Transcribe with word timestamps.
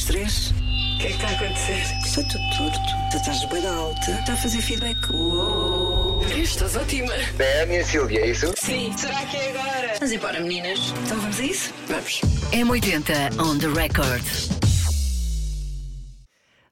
das 0.00 0.04
três. 0.04 0.50
O 0.50 0.98
que 0.98 1.06
é 1.06 1.08
que 1.08 1.14
está 1.14 1.28
a 1.28 1.32
acontecer? 1.32 1.82
Está 2.04 2.22
tudo 2.24 2.44
torto. 2.56 2.78
Tu 3.10 3.16
estás 3.16 3.44
bem 3.46 3.66
alta. 3.66 4.10
Está 4.12 4.32
a 4.32 4.36
fazer 4.36 4.60
feedback. 4.62 5.10
Uou. 5.12 6.22
Estás 6.36 6.76
ótima. 6.76 7.12
É 7.38 7.62
a 7.62 7.66
minha 7.66 7.84
Silvia, 7.84 8.20
é 8.20 8.30
isso? 8.30 8.52
Sim. 8.56 8.92
Será 8.96 9.24
que 9.26 9.36
é 9.36 9.50
agora? 9.50 9.94
Vamos 9.98 10.12
embora, 10.12 10.40
meninas. 10.40 10.78
Então 11.04 11.18
vamos 11.20 11.40
a 11.40 11.42
isso? 11.44 11.74
Vamos. 11.86 12.20
M80 12.52 13.40
on 13.40 13.58
the 13.58 13.68
record. 13.68 14.22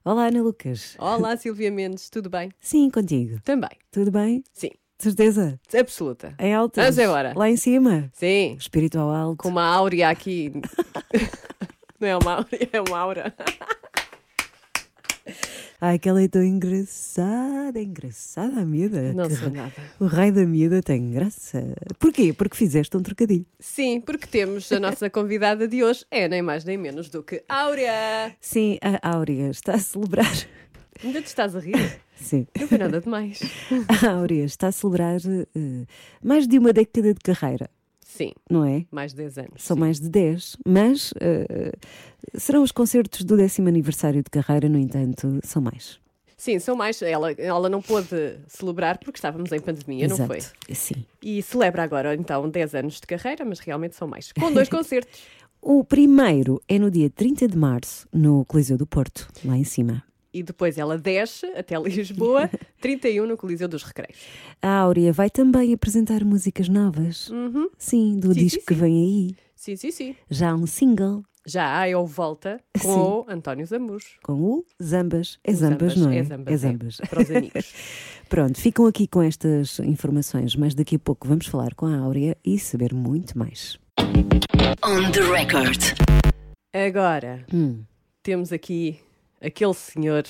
Olá, 0.05 0.27
Ana 0.27 0.41
Lucas. 0.41 0.95
Olá, 0.97 1.37
Silvia 1.37 1.69
Mendes, 1.69 2.09
tudo 2.09 2.29
bem? 2.29 2.51
Sim, 2.59 2.89
contigo. 2.89 3.39
Também. 3.43 3.69
Tudo 3.91 4.09
bem? 4.11 4.43
Sim, 4.53 4.71
Certeza? 4.97 5.59
absoluta. 5.77 6.33
Em 6.39 6.53
alta? 6.53 6.81
Vamos 6.81 6.97
embora. 6.97 7.33
Lá 7.35 7.49
em 7.49 7.57
cima? 7.57 8.09
Sim, 8.13 8.55
Espiritual 8.57 9.11
alto. 9.13 9.37
com 9.37 9.49
uma 9.49 9.63
áurea 9.63 10.09
aqui. 10.09 10.51
Não 11.99 12.07
é 12.07 12.17
uma 12.17 12.33
áurea, 12.35 12.69
é 12.71 12.81
uma 12.81 12.99
aura. 12.99 13.33
Ai, 15.81 15.97
que 15.97 16.09
ela 16.09 16.21
é 16.21 16.27
tão 16.27 16.43
engraçada. 16.43 17.79
Engraçada 17.81 18.59
a 18.59 18.65
miúda. 18.65 19.13
Não 19.13 19.29
sou 19.29 19.49
nada. 19.49 19.71
O 19.97 20.07
raio 20.07 20.33
da 20.33 20.45
miúda 20.45 20.81
tem 20.81 21.11
graça. 21.11 21.73
Porquê? 21.97 22.33
Porque 22.33 22.57
fizeste 22.57 22.97
um 22.97 23.01
trocadilho. 23.01 23.45
Sim, 23.59 24.01
porque 24.01 24.27
temos 24.27 24.69
a 24.73 24.79
nossa 24.79 25.07
convidada 25.11 25.67
de 25.69 25.81
hoje, 25.81 26.05
é 26.11 26.27
nem 26.27 26.41
mais 26.41 26.65
nem 26.65 26.77
menos 26.77 27.09
do 27.09 27.23
que 27.23 27.45
Áurea. 27.47 28.35
Sim, 28.41 28.77
a 28.81 29.09
Áurea 29.15 29.49
está 29.49 29.75
a 29.75 29.79
celebrar. 29.79 30.33
Ainda 31.01 31.21
te 31.21 31.27
estás 31.27 31.55
a 31.55 31.59
rir? 31.59 32.01
Sim. 32.15 32.45
Não 32.59 32.67
foi 32.67 32.77
nada 32.77 32.99
demais. 32.99 33.39
A 34.03 34.09
Áurea 34.11 34.43
está 34.43 34.67
a 34.67 34.71
celebrar 34.73 35.21
eh, 35.25 35.85
mais 36.21 36.45
de 36.45 36.59
uma 36.59 36.73
década 36.73 37.13
de 37.13 37.21
carreira, 37.21 37.69
Sim, 38.09 38.31
não 38.49 38.65
é? 38.65 38.85
mais 38.91 39.11
de 39.11 39.17
10 39.17 39.37
anos. 39.37 39.63
São 39.63 39.77
mais 39.77 39.99
de 39.99 40.09
10, 40.09 40.57
mas 40.65 41.13
eh, 41.21 41.71
serão 42.33 42.63
os 42.63 42.71
concertos 42.71 43.23
do 43.23 43.37
décimo 43.37 43.67
aniversário 43.67 44.23
de 44.23 44.31
carreira, 44.31 44.67
no 44.67 44.79
entanto, 44.79 45.39
são 45.43 45.61
mais. 45.61 45.99
Sim, 46.35 46.57
são 46.57 46.75
mais. 46.75 46.99
Ela, 47.03 47.33
ela 47.33 47.69
não 47.69 47.83
pôde 47.83 48.39
celebrar 48.47 48.97
porque 48.97 49.17
estávamos 49.17 49.51
em 49.51 49.59
pandemia, 49.59 50.07
não 50.07 50.15
Exato. 50.15 50.27
foi? 50.27 50.75
Sim. 50.75 51.05
E 51.21 51.43
celebra 51.43 51.83
agora, 51.83 52.15
então, 52.15 52.49
10 52.49 52.75
anos 52.75 52.95
de 52.95 53.05
carreira, 53.05 53.45
mas 53.45 53.59
realmente 53.59 53.95
são 53.95 54.07
mais. 54.07 54.31
Com 54.31 54.51
dois 54.51 54.67
concertos. 54.69 55.19
O 55.61 55.83
primeiro 55.83 56.59
é 56.67 56.79
no 56.79 56.89
dia 56.89 57.11
30 57.11 57.47
de 57.47 57.57
março, 57.57 58.07
no 58.11 58.43
Coliseu 58.45 58.77
do 58.77 58.87
Porto, 58.87 59.27
lá 59.45 59.55
em 59.55 59.63
cima. 59.63 60.03
E 60.33 60.43
depois 60.43 60.77
ela 60.77 60.97
desce 60.97 61.45
até 61.47 61.75
Lisboa, 61.79 62.49
31 62.81 63.25
no 63.25 63.35
Coliseu 63.37 63.67
dos 63.67 63.83
Recreios. 63.83 64.19
A 64.61 64.69
Áurea 64.79 65.11
vai 65.11 65.29
também 65.29 65.73
apresentar 65.73 66.23
músicas 66.23 66.69
novas. 66.69 67.31
Sim, 67.77 68.19
do 68.19 68.27
Uhum. 68.29 68.33
Sim, 68.33 68.39
disco 68.39 68.59
sim, 68.59 68.65
que 68.67 68.73
sim. 68.75 68.79
vem 68.79 68.95
aí. 68.97 69.35
Sim, 69.55 69.75
sim, 69.75 69.91
sim. 69.91 70.15
Já 70.29 70.51
há 70.51 70.55
um 70.55 70.65
single 70.67 71.23
Já 71.45 71.79
há 71.79 71.89
eu 71.89 72.05
volta 72.05 72.61
com 72.81 72.91
o 72.93 73.25
António 73.27 73.65
Zamuros. 73.65 74.17
com 74.23 74.33
o 74.33 74.65
Zambas. 74.81 75.39
É 75.43 75.51
Zambas, 75.53 75.95
não 75.97 76.11
é? 76.11 76.19
É 76.19 76.23
Zambas. 76.23 76.53
É 76.53 76.57
Zambas. 76.57 76.97
Para 77.09 77.21
os 77.23 77.31
amigos. 77.31 77.73
Pronto, 78.29 78.59
ficam 78.59 78.85
aqui 78.85 79.07
com 79.07 79.21
estas 79.23 79.79
informações, 79.79 80.55
mas 80.55 80.75
daqui 80.75 80.95
a 80.95 80.99
pouco 80.99 81.27
vamos 81.27 81.47
falar 81.47 81.73
com 81.73 81.87
a 81.87 81.97
Áurea 81.97 82.37
e 82.45 82.59
saber 82.59 82.93
muito 82.93 83.37
mais. 83.37 83.79
On 84.83 85.11
the 85.11 85.21
record. 85.21 85.81
Agora, 86.73 87.43
Hum. 87.51 87.81
temos 88.21 88.51
aqui 88.53 88.99
aquele 89.41 89.73
senhor. 89.73 90.23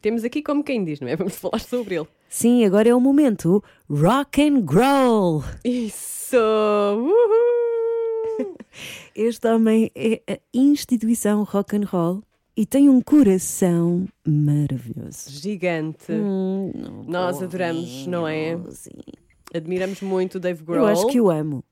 Temos 0.00 0.24
aqui 0.24 0.42
como 0.42 0.62
quem 0.62 0.84
diz, 0.84 1.00
não 1.00 1.08
é? 1.08 1.16
Vamos 1.16 1.36
falar 1.36 1.60
sobre 1.60 1.96
ele. 1.96 2.06
Sim, 2.28 2.64
agora 2.64 2.88
é 2.88 2.94
o 2.94 3.00
momento 3.00 3.62
rock 3.88 4.42
and 4.42 4.64
roll. 4.66 5.44
Isso! 5.64 6.36
Uhul! 6.96 8.56
Este 9.14 9.46
homem 9.46 9.90
é 9.94 10.20
a 10.28 10.38
instituição 10.52 11.44
rock 11.44 11.76
and 11.76 11.84
roll 11.86 12.22
e 12.56 12.66
tem 12.66 12.88
um 12.88 13.00
coração 13.00 14.06
maravilhoso. 14.26 15.30
Gigante. 15.30 16.10
Hum, 16.12 17.04
Nós 17.06 17.40
adoramos, 17.42 18.06
não 18.06 18.26
é? 18.26 18.58
Sim. 18.70 18.90
Admiramos 19.54 20.00
muito 20.00 20.36
o 20.36 20.40
Dave 20.40 20.64
Grohl. 20.64 20.80
Eu 20.80 20.86
acho 20.86 21.06
que 21.06 21.20
o 21.20 21.30
amo. 21.30 21.64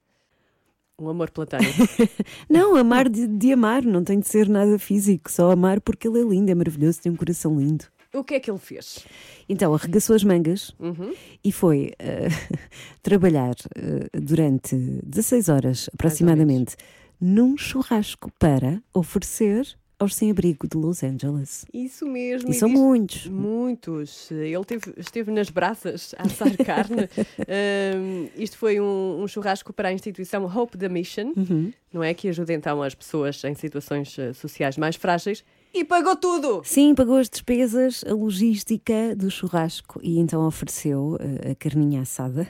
Um 0.98 1.08
amor 1.08 1.30
platônico. 1.30 1.72
Não, 2.48 2.76
amar 2.76 3.08
de, 3.08 3.26
de 3.26 3.52
amar, 3.52 3.82
não 3.82 4.04
tem 4.04 4.20
de 4.20 4.28
ser 4.28 4.48
nada 4.48 4.78
físico, 4.78 5.30
só 5.30 5.50
amar 5.50 5.80
porque 5.80 6.06
ele 6.06 6.20
é 6.20 6.22
lindo, 6.24 6.50
é 6.50 6.54
maravilhoso, 6.54 7.00
tem 7.00 7.10
um 7.10 7.16
coração 7.16 7.58
lindo. 7.58 7.84
o 8.14 8.22
que 8.22 8.34
é 8.34 8.40
que 8.40 8.50
ele 8.50 8.58
fez? 8.58 9.04
Então, 9.48 9.74
arregaçou 9.74 10.14
as 10.14 10.22
mangas 10.22 10.72
Uhum. 10.78 11.12
e 11.42 11.50
foi 11.50 11.92
eh, 11.98 12.28
trabalhar 13.02 13.54
eh, 13.74 14.08
durante 14.20 14.76
16 15.04 15.48
horas 15.48 15.90
aproximadamente 15.92 16.76
num 17.20 17.56
churrasco 17.56 18.30
para 18.38 18.80
oferecer 18.94 19.66
aos 20.02 20.14
sem-abrigo 20.14 20.68
de 20.68 20.76
Los 20.76 21.02
Angeles. 21.02 21.64
Isso 21.72 22.06
mesmo. 22.06 22.50
E 22.50 22.54
são 22.54 22.68
diz- 22.68 22.78
muitos. 22.78 23.26
Muitos. 23.26 24.30
Ele 24.30 24.64
teve- 24.64 24.92
esteve 24.96 25.30
nas 25.30 25.48
braças 25.50 26.14
a 26.18 26.22
assar 26.24 26.54
carne. 26.64 27.08
Ahm, 27.48 28.28
isto 28.36 28.56
foi 28.58 28.80
um, 28.80 29.22
um 29.22 29.28
churrasco 29.28 29.72
para 29.72 29.88
a 29.88 29.92
instituição 29.92 30.44
Hope 30.44 30.76
the 30.76 30.88
Mission, 30.88 31.32
Uhum. 31.36 31.72
não 31.92 32.02
é? 32.02 32.12
Que 32.14 32.28
ajuda 32.28 32.52
então 32.52 32.82
as 32.82 32.94
pessoas 32.94 33.42
em 33.44 33.54
situações 33.54 34.18
eh, 34.18 34.32
sociais 34.32 34.76
mais 34.76 34.96
frágeis 34.96 35.44
e 35.74 35.84
pagou 35.84 36.14
tudo! 36.16 36.62
Sim, 36.64 36.94
pagou 36.94 37.16
as 37.16 37.28
despesas, 37.28 38.04
a 38.06 38.12
logística 38.12 39.14
do 39.16 39.30
churrasco 39.30 39.98
e 40.02 40.18
então 40.18 40.46
ofereceu 40.46 41.16
eh, 41.20 41.52
a 41.52 41.54
carninha 41.54 42.02
assada 42.02 42.46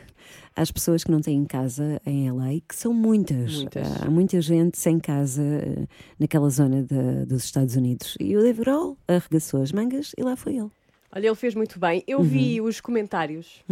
às 0.56 0.70
pessoas 0.70 1.02
que 1.04 1.10
não 1.10 1.20
têm 1.20 1.44
casa 1.44 2.00
em 2.04 2.30
LA, 2.30 2.60
que 2.68 2.74
são 2.74 2.92
muitas. 2.92 3.54
Muitas. 3.56 4.02
Há 4.02 4.10
muita 4.10 4.40
gente 4.40 4.78
sem 4.78 4.98
casa 4.98 5.42
eh, 5.42 5.86
naquela 6.18 6.50
zona 6.50 6.82
da- 6.82 7.24
dos 7.26 7.44
Estados 7.44 7.76
Unidos. 7.76 8.16
E 8.20 8.36
o 8.36 8.40
Dave 8.42 8.60
Grohl 8.60 8.96
arregaçou 9.08 9.62
as 9.62 9.72
mangas 9.72 10.12
e 10.18 10.22
lá 10.22 10.36
foi 10.36 10.56
ele. 10.56 10.70
Olha, 11.14 11.26
ele 11.26 11.34
fez 11.36 11.54
muito 11.54 11.78
bem. 11.78 12.02
Eu 12.06 12.22
vi 12.22 12.60
os 12.60 12.80
comentários. 12.80 13.62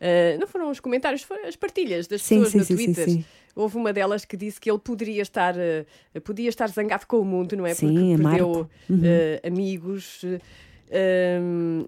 Ah, 0.00 0.36
não 0.38 0.46
foram 0.46 0.70
os 0.70 0.80
comentários, 0.80 1.22
foram 1.22 1.46
as 1.46 1.56
partilhas 1.56 2.06
das 2.06 2.22
Sim, 2.22 2.36
pessoas 2.36 2.52
sim, 2.52 2.58
no 2.58 2.64
sim, 2.64 2.76
sim, 2.76 2.92
Twitter. 2.92 3.24
Houve 3.54 3.76
uma 3.76 3.92
delas 3.92 4.24
que 4.24 4.36
disse 4.36 4.58
que 4.58 4.70
ele 4.70 4.78
poderia 4.78 5.20
estar, 5.22 5.54
ah, 5.58 6.20
podia 6.22 6.48
estar 6.48 6.68
zangado 6.70 7.06
com 7.06 7.18
o 7.18 7.24
mundo, 7.24 7.56
não 7.56 7.66
é? 7.66 7.74
Sim, 7.74 7.88
Porque 7.88 8.22
perdeu 8.22 8.48
Marco. 8.48 8.70
Uhum. 8.88 9.00
ah, 9.44 9.46
amigos, 9.46 10.22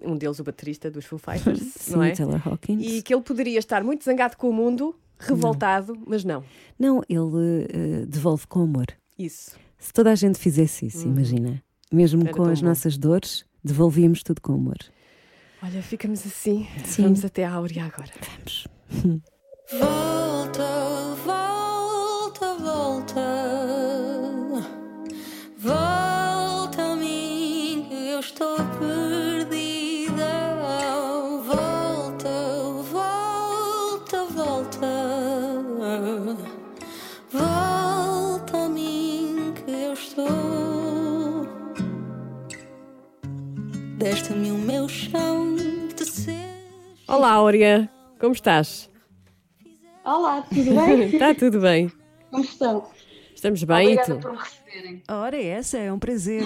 um 0.03 0.17
deles 0.17 0.39
o 0.39 0.43
baterista 0.43 0.89
dos 0.89 1.05
Foo 1.05 1.19
Fighters, 1.19 1.59
Sim, 1.77 1.93
não 1.93 2.03
é? 2.03 2.11
Taylor 2.11 2.41
Hawkins. 2.47 2.85
E 2.85 3.01
que 3.01 3.13
ele 3.13 3.21
poderia 3.23 3.59
estar 3.59 3.83
muito 3.83 4.03
zangado 4.03 4.37
com 4.37 4.49
o 4.49 4.53
mundo, 4.53 4.95
revoltado, 5.19 5.97
mas 6.05 6.23
não. 6.23 6.43
Não, 6.77 7.01
ele 7.07 7.67
eh, 7.69 8.05
devolve 8.07 8.47
com 8.47 8.61
amor. 8.61 8.87
Isso. 9.17 9.57
Se 9.77 9.93
toda 9.93 10.11
a 10.11 10.15
gente 10.15 10.37
fizesse 10.39 10.87
isso, 10.87 11.07
imagina. 11.07 11.63
Mesmo 11.91 12.23
Era 12.23 12.33
com 12.33 12.43
as 12.45 12.61
bom. 12.61 12.67
nossas 12.67 12.97
dores, 12.97 13.45
devolvíamos 13.63 14.23
tudo 14.23 14.41
com 14.41 14.53
amor. 14.53 14.77
Olha, 15.65 15.81
ficamos 15.81 16.25
assim. 16.25 16.67
Sim. 16.85 17.03
Vamos 17.03 17.25
até 17.25 17.43
a 17.43 17.53
Áurea 17.53 17.85
agora. 17.85 18.11
Vamos. 18.21 18.67
Volta, 19.71 21.15
volta, 21.25 21.54
Olá, 47.15 47.31
Áurea. 47.33 47.89
Como 48.19 48.33
estás? 48.33 48.89
Olá, 50.03 50.41
tudo 50.43 50.75
bem? 50.75 51.01
Está 51.13 51.33
tudo 51.35 51.61
bem. 51.61 51.91
Como 52.29 52.43
estão? 52.43 52.87
Estamos 53.33 53.63
bem 53.63 53.77
e 53.77 53.93
Obrigada 53.93 54.15
tu? 54.15 54.19
por 54.21 54.31
me 54.31 54.37
receberem. 54.37 55.03
Ora, 55.09 55.41
essa 55.41 55.77
é 55.77 55.91
um 55.91 55.97
prazer. 55.99 56.43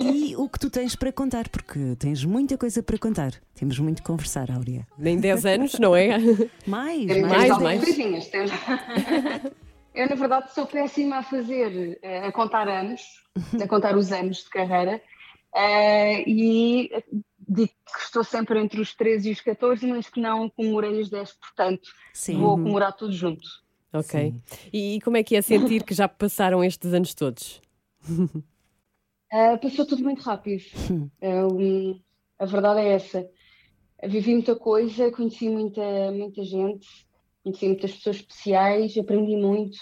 e 0.00 0.34
o 0.36 0.48
que 0.48 0.58
tu 0.58 0.68
tens 0.70 0.94
para 0.96 1.12
contar? 1.12 1.48
Porque 1.48 1.96
tens 1.98 2.24
muita 2.24 2.56
coisa 2.58 2.82
para 2.82 2.98
contar. 2.98 3.32
Temos 3.54 3.78
muito 3.78 4.02
que 4.02 4.06
conversar, 4.06 4.50
Áurea. 4.50 4.86
Nem 4.98 5.18
10 5.18 5.46
anos, 5.46 5.78
não 5.78 5.94
é? 5.96 6.18
Mais, 6.66 7.06
Temos 7.06 7.30
mais, 7.30 7.42
estas 7.44 7.62
mais. 7.62 7.84
coisinhas, 7.84 8.26
temos- 8.28 8.50
Eu, 9.94 10.08
na 10.08 10.14
verdade, 10.14 10.54
sou 10.54 10.66
péssima 10.66 11.16
a 11.18 11.22
fazer, 11.22 11.98
eh, 12.02 12.26
a 12.26 12.32
contar 12.32 12.66
anos, 12.66 13.02
a 13.62 13.66
contar 13.68 13.94
os 13.94 14.10
anos 14.10 14.38
de 14.38 14.48
carreira, 14.48 15.02
eh, 15.54 16.22
e 16.26 16.90
digo 17.48 17.68
que 17.68 18.00
estou 18.00 18.24
sempre 18.24 18.58
entre 18.60 18.80
os 18.80 18.94
13 18.94 19.28
e 19.28 19.32
os 19.32 19.40
14, 19.40 19.86
mas 19.86 20.08
que 20.08 20.20
não 20.20 20.48
comemorei 20.50 21.00
os 21.00 21.10
10, 21.10 21.32
portanto, 21.32 21.88
Sim. 22.12 22.38
vou 22.38 22.56
comemorar 22.56 22.92
tudo 22.92 23.12
junto. 23.12 23.46
Ok. 23.92 24.34
E, 24.72 24.96
e 24.96 25.00
como 25.00 25.16
é 25.16 25.22
que 25.22 25.36
é 25.36 25.42
sentir 25.42 25.84
que 25.84 25.94
já 25.94 26.08
passaram 26.08 26.64
estes 26.64 26.92
anos 26.92 27.14
todos? 27.14 27.60
Ah, 29.34 29.56
passou 29.56 29.86
tudo 29.86 30.04
muito 30.04 30.20
rápido. 30.20 30.62
Ah, 31.22 31.46
um, 31.50 31.98
a 32.38 32.44
verdade 32.44 32.80
é 32.80 32.88
essa. 32.88 33.26
Vivi 34.04 34.34
muita 34.34 34.54
coisa, 34.54 35.10
conheci 35.10 35.48
muita, 35.48 35.80
muita 36.12 36.44
gente, 36.44 36.86
conheci 37.42 37.66
muitas 37.66 37.92
pessoas 37.92 38.16
especiais, 38.16 38.94
aprendi 38.98 39.34
muito. 39.34 39.78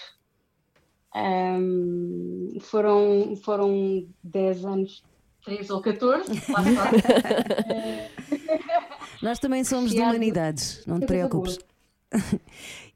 Ahm, 1.13 2.61
foram, 2.61 3.35
foram 3.43 4.07
10 4.23 4.65
anos, 4.65 5.03
13 5.45 5.73
ou 5.73 5.81
14, 5.81 6.33
lá 6.53 6.63
está. 6.63 6.91
Nós 9.23 9.39
também 9.39 9.65
somos 9.65 9.91
de 9.91 10.01
humanidades, 10.01 10.83
não 10.87 10.99
te 10.99 11.07
preocupes. 11.07 11.59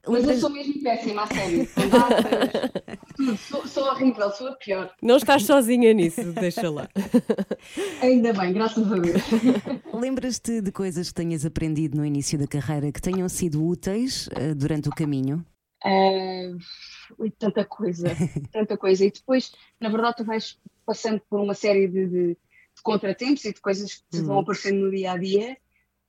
Mas 0.07 0.25
eu 0.25 0.39
sou 0.39 0.51
mesmo 0.51 0.83
péssima, 0.83 1.23
a 1.23 1.27
sério. 1.27 1.67
Tudo. 3.17 3.37
Sou, 3.39 3.67
sou 3.67 3.85
horrível, 3.85 4.31
sou 4.31 4.49
a 4.49 4.53
pior. 4.57 4.95
Não 5.01 5.17
estás 5.17 5.45
sozinha 5.45 5.93
nisso, 5.93 6.33
deixa 6.33 6.69
lá. 6.69 6.89
Ainda 8.03 8.33
bem, 8.33 8.53
graças 8.53 8.91
a 8.91 8.97
Deus. 8.97 9.23
Lembras-te 9.93 10.61
de 10.61 10.73
coisas 10.73 11.09
que 11.09 11.15
tenhas 11.15 11.47
aprendido 11.47 11.97
no 11.97 12.05
início 12.05 12.39
da 12.39 12.47
carreira 12.47 12.93
que 12.93 13.01
tenham 13.01 13.29
sido 13.29 13.65
úteis 13.65 14.29
eh, 14.35 14.55
durante 14.55 14.89
o 14.89 14.93
caminho? 14.93 15.45
Ui, 17.19 17.31
tanta 17.31 17.65
coisa, 17.65 18.09
tanta 18.51 18.77
coisa. 18.77 19.05
E 19.05 19.11
depois, 19.11 19.53
na 19.81 19.89
verdade, 19.89 20.17
tu 20.17 20.25
vais 20.25 20.59
passando 20.85 21.21
por 21.29 21.41
uma 21.41 21.55
série 21.55 21.89
de, 21.89 22.07
de- 22.07 22.35
de 22.35 22.83
contratempos 22.83 23.45
e 23.45 23.53
de 23.53 23.61
coisas 23.61 23.95
que 23.95 24.03
te 24.11 24.21
vão 24.23 24.39
aparecendo 24.41 24.81
no 24.81 24.91
dia 24.91 25.13
a 25.13 25.17
dia 25.19 25.57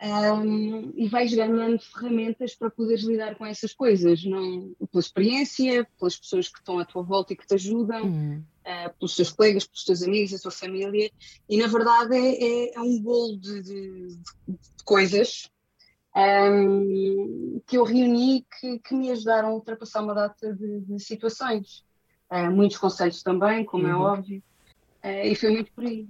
ahm, 0.02 0.92
e 0.96 1.08
vais 1.08 1.34
ganhando 1.34 1.80
ferramentas 1.80 2.56
para 2.56 2.70
poderes 2.70 3.04
lidar 3.04 3.36
com 3.36 3.46
essas 3.46 3.74
coisas, 3.74 4.24
não 4.26 4.74
pela 4.92 5.00
experiência, 5.02 5.88
pelas 5.98 6.18
pessoas 6.18 6.50
que 6.50 6.58
estão 6.60 6.80
à 6.80 6.86
tua 6.86 7.02
volta 7.04 7.34
e 7.34 7.38
que 7.38 7.46
te 7.48 7.54
ajudam, 7.54 8.08
Hum. 8.08 8.44
ah, 8.66 8.90
pelos 9.00 9.16
teus 9.16 9.32
colegas, 9.32 9.66
pelos 9.66 9.84
teus 9.86 10.02
amigos, 10.04 10.34
a 10.34 10.40
tua 10.40 10.52
família. 10.52 11.12
E 11.48 11.58
na 11.58 11.68
verdade 11.68 12.16
é, 12.16 12.44
é- 12.44 12.74
é 12.76 12.82
um 12.82 13.00
bolo 13.00 13.38
de, 13.40 13.62
de- 13.62 14.08
de 14.48 14.58
coisas 14.84 15.50
ahm, 16.16 17.60
que 17.68 17.78
eu 17.78 17.84
reuni 17.84 18.46
que, 18.60 18.80
que 18.80 18.96
me 18.96 19.12
ajudaram 19.12 19.50
a 19.50 19.54
ultrapassar 19.54 20.02
uma 20.04 20.14
data 20.14 20.54
de, 20.54 20.82
de 20.82 21.00
situações. 21.00 21.84
Ah, 22.30 22.50
muitos 22.50 22.78
conselhos 22.78 23.22
também, 23.22 23.64
como 23.64 23.88
é 23.88 23.96
Uhum. 23.96 24.02
óbvio, 24.02 24.44
Ah, 25.06 25.26
e 25.26 25.36
foi 25.36 25.52
muito 25.52 25.72
por 25.72 25.86
aí. 25.86 26.08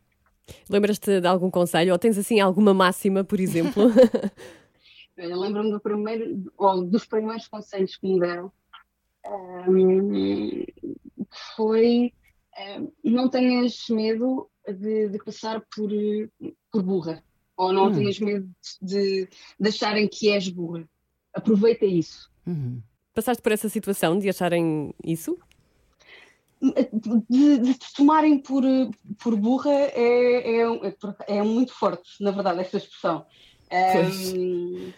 Lembras-te 0.69 1.19
de 1.19 1.27
algum 1.27 1.51
conselho? 1.51 1.92
Ou 1.92 2.00
tens 2.00 2.18
assim 2.18 2.39
alguma 2.39 2.74
máxima, 2.74 3.24
por 3.24 3.39
exemplo? 3.39 3.83
Lembro-me 5.18 5.71
do 5.71 5.80
primeiro, 5.80 6.51
ou 6.57 6.83
dos 6.86 7.06
primeiros 7.06 7.47
conselhos 7.47 7.95
que 7.97 8.07
me 8.07 8.19
deram, 8.19 8.51
que 10.13 10.74
foi 11.56 12.13
ahm, 12.57 12.88
não 13.03 13.30
tenhas 13.30 13.86
medo 13.89 14.50
de, 14.68 15.09
de 15.09 15.18
passar 15.19 15.62
por, 15.75 15.89
por 16.71 16.83
burra, 16.83 17.24
ou 17.57 17.71
não 17.74 17.88
Hum. 17.88 17.94
tenhas 17.94 18.19
medo 18.19 18.50
de, 18.81 19.27
de 19.59 19.69
acharem 19.69 20.07
que 20.07 20.30
és 20.30 20.47
burra. 20.50 20.88
Aproveita 21.33 21.86
isso. 21.86 22.30
Uhum. 22.45 22.81
Passaste 23.13 23.42
por 23.42 23.51
essa 23.51 23.69
situação 23.69 24.19
de 24.19 24.30
acharem 24.30 24.94
isso? 25.03 25.38
De, 26.62 27.57
de 27.60 27.74
te 27.74 27.94
tomarem 27.94 28.40
por, 28.40 28.63
por 29.22 29.36
burra 29.36 29.72
é, 29.72 30.62
é, 30.62 30.62
é, 30.62 31.38
é 31.38 31.44
muito 31.44 31.74
forte, 31.74 32.10
na 32.22 32.31
verdade, 32.31 32.62
essa 32.62 32.78
expressão. 32.78 33.25
Ahm, 33.72 34.94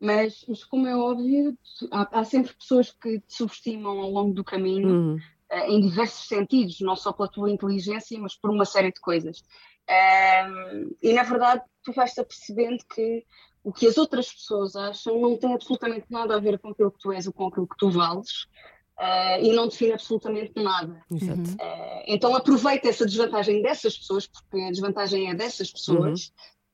mas, 0.00 0.44
mas, 0.48 0.64
como 0.64 0.86
é 0.86 0.96
óbvio, 0.96 1.56
há, 1.90 2.20
há 2.20 2.24
sempre 2.24 2.54
pessoas 2.54 2.90
que 2.90 3.20
te 3.20 3.34
subestimam 3.34 3.98
ao 4.00 4.10
longo 4.10 4.34
do 4.34 4.44
caminho, 4.44 4.88
Uhum. 4.88 5.18
eh, 5.50 5.70
em 5.70 5.80
diversos 5.80 6.28
sentidos, 6.28 6.80
não 6.80 6.96
só 6.96 7.12
pela 7.12 7.28
tua 7.28 7.50
inteligência, 7.50 8.18
mas 8.18 8.34
por 8.36 8.50
uma 8.50 8.64
série 8.64 8.92
de 8.92 9.00
coisas. 9.00 9.42
Ahm, 9.88 10.90
e, 11.02 11.12
na 11.12 11.22
verdade, 11.22 11.62
tu 11.82 11.92
vais-te 11.92 12.20
apercebendo 12.20 12.84
que 12.94 13.24
o 13.62 13.72
que 13.72 13.86
as 13.86 13.96
outras 13.96 14.30
pessoas 14.32 14.76
acham 14.76 15.18
não 15.20 15.38
tem 15.38 15.54
absolutamente 15.54 16.06
nada 16.10 16.36
a 16.36 16.40
ver 16.40 16.58
com 16.58 16.68
aquilo 16.68 16.92
que 16.92 16.98
tu 16.98 17.12
és 17.12 17.26
ou 17.26 17.32
com 17.32 17.46
aquilo 17.46 17.66
que 17.66 17.76
tu 17.78 17.90
vales. 17.90 18.46
Eh, 18.98 19.42
e 19.46 19.52
não 19.52 19.68
define 19.68 19.92
absolutamente 19.92 20.52
nada. 20.56 21.00
Exato. 21.10 21.56
Eh, 21.60 22.04
então 22.14 22.34
aproveita 22.34 22.88
essa 22.88 23.04
desvantagem 23.04 23.62
dessas 23.62 23.96
pessoas, 23.98 24.26
porque 24.26 24.60
a 24.60 24.70
desvantagem 24.70 25.30
é 25.30 25.34
dessas 25.34 25.70
pessoas, 25.70 26.32